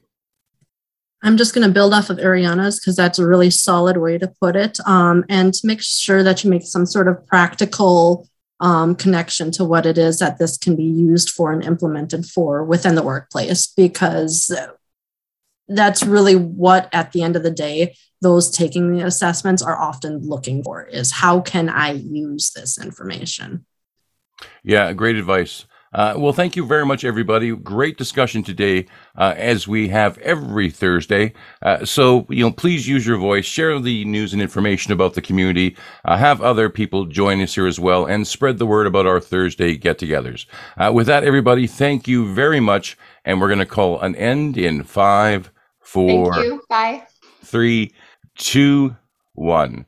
I'm 1.24 1.36
just 1.36 1.54
going 1.54 1.66
to 1.66 1.72
build 1.72 1.94
off 1.94 2.10
of 2.10 2.18
Ariana's 2.18 2.80
because 2.80 2.96
that's 2.96 3.18
a 3.18 3.26
really 3.26 3.50
solid 3.50 3.96
way 3.96 4.18
to 4.18 4.32
put 4.40 4.56
it. 4.56 4.78
Um, 4.86 5.24
and 5.28 5.54
to 5.54 5.66
make 5.66 5.80
sure 5.80 6.22
that 6.22 6.42
you 6.42 6.50
make 6.50 6.62
some 6.62 6.84
sort 6.84 7.06
of 7.06 7.24
practical 7.26 8.28
um, 8.60 8.94
connection 8.94 9.50
to 9.52 9.64
what 9.64 9.86
it 9.86 9.98
is 9.98 10.18
that 10.18 10.38
this 10.38 10.56
can 10.56 10.76
be 10.76 10.84
used 10.84 11.30
for 11.30 11.52
and 11.52 11.64
implemented 11.64 12.26
for 12.26 12.64
within 12.64 12.94
the 12.94 13.02
workplace, 13.02 13.66
because 13.66 14.52
that's 15.68 16.02
really 16.02 16.36
what, 16.36 16.88
at 16.92 17.12
the 17.12 17.22
end 17.22 17.36
of 17.36 17.42
the 17.42 17.50
day, 17.50 17.94
those 18.20 18.50
taking 18.50 18.92
the 18.92 19.04
assessments 19.04 19.62
are 19.62 19.76
often 19.76 20.18
looking 20.18 20.62
for 20.62 20.84
is 20.84 21.12
how 21.12 21.40
can 21.40 21.68
I 21.68 21.92
use 21.92 22.52
this 22.52 22.80
information? 22.80 23.66
Yeah, 24.62 24.92
great 24.92 25.16
advice. 25.16 25.66
Uh, 25.94 26.14
well, 26.16 26.32
thank 26.32 26.56
you 26.56 26.64
very 26.64 26.86
much, 26.86 27.04
everybody. 27.04 27.54
Great 27.54 27.98
discussion 27.98 28.42
today, 28.42 28.86
uh, 29.18 29.34
as 29.36 29.68
we 29.68 29.88
have 29.88 30.16
every 30.18 30.70
Thursday. 30.70 31.34
Uh, 31.60 31.84
so, 31.84 32.26
you 32.30 32.42
know, 32.42 32.50
please 32.50 32.88
use 32.88 33.06
your 33.06 33.18
voice, 33.18 33.44
share 33.44 33.78
the 33.78 34.02
news 34.06 34.32
and 34.32 34.40
information 34.40 34.92
about 34.92 35.12
the 35.12 35.20
community, 35.20 35.76
uh, 36.06 36.16
have 36.16 36.40
other 36.40 36.70
people 36.70 37.04
join 37.04 37.42
us 37.42 37.54
here 37.54 37.66
as 37.66 37.78
well, 37.78 38.06
and 38.06 38.26
spread 38.26 38.56
the 38.56 38.64
word 38.64 38.86
about 38.86 39.06
our 39.06 39.20
Thursday 39.20 39.76
get-togethers. 39.76 40.46
Uh, 40.78 40.90
with 40.94 41.06
that, 41.08 41.24
everybody, 41.24 41.66
thank 41.66 42.08
you 42.08 42.32
very 42.32 42.60
much, 42.60 42.96
and 43.25 43.41
we're 43.41 43.49
going 43.49 43.59
to 43.59 43.66
call 43.66 44.01
an 44.01 44.14
end 44.16 44.57
in 44.57 44.83
five, 44.83 45.51
four, 45.81 46.33
three, 47.43 47.93
two, 48.37 48.97
one. 49.35 49.87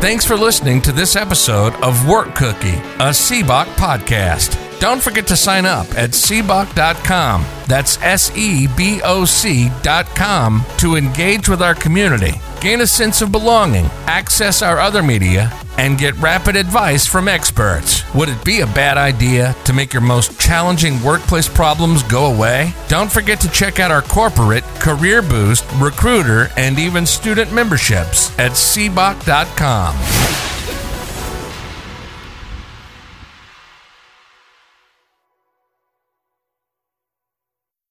Thanks 0.00 0.24
for 0.24 0.36
listening 0.36 0.80
to 0.82 0.92
this 0.92 1.16
episode 1.16 1.74
of 1.82 2.08
Work 2.08 2.36
Cookie, 2.36 2.68
a 3.00 3.10
SEBOC 3.10 3.66
podcast. 3.74 4.56
Don't 4.78 5.02
forget 5.02 5.26
to 5.26 5.34
sign 5.34 5.66
up 5.66 5.88
at 5.98 6.10
seboc.com. 6.10 7.44
That's 7.66 8.00
S 8.00 8.30
E 8.36 8.68
B 8.76 9.00
O 9.02 9.24
C.com 9.24 10.64
to 10.78 10.94
engage 10.94 11.48
with 11.48 11.60
our 11.62 11.74
community, 11.74 12.34
gain 12.60 12.80
a 12.80 12.86
sense 12.86 13.22
of 13.22 13.32
belonging, 13.32 13.86
access 14.06 14.62
our 14.62 14.78
other 14.78 15.02
media, 15.02 15.52
and 15.78 15.98
get 15.98 16.16
rapid 16.16 16.56
advice 16.56 17.06
from 17.06 17.28
experts. 17.28 18.02
Would 18.14 18.28
it 18.28 18.44
be 18.44 18.60
a 18.60 18.66
bad 18.66 18.98
idea 18.98 19.54
to 19.64 19.72
make 19.72 19.92
your 19.92 20.02
most 20.02 20.38
challenging 20.40 21.02
workplace 21.02 21.48
problems 21.48 22.02
go 22.02 22.26
away? 22.26 22.72
Don't 22.88 23.10
forget 23.10 23.40
to 23.40 23.50
check 23.50 23.78
out 23.78 23.90
our 23.90 24.02
corporate, 24.02 24.64
career 24.80 25.22
boost, 25.22 25.64
recruiter, 25.76 26.50
and 26.56 26.78
even 26.78 27.06
student 27.06 27.52
memberships 27.52 28.36
at 28.38 28.52
seboc.com. 28.52 30.47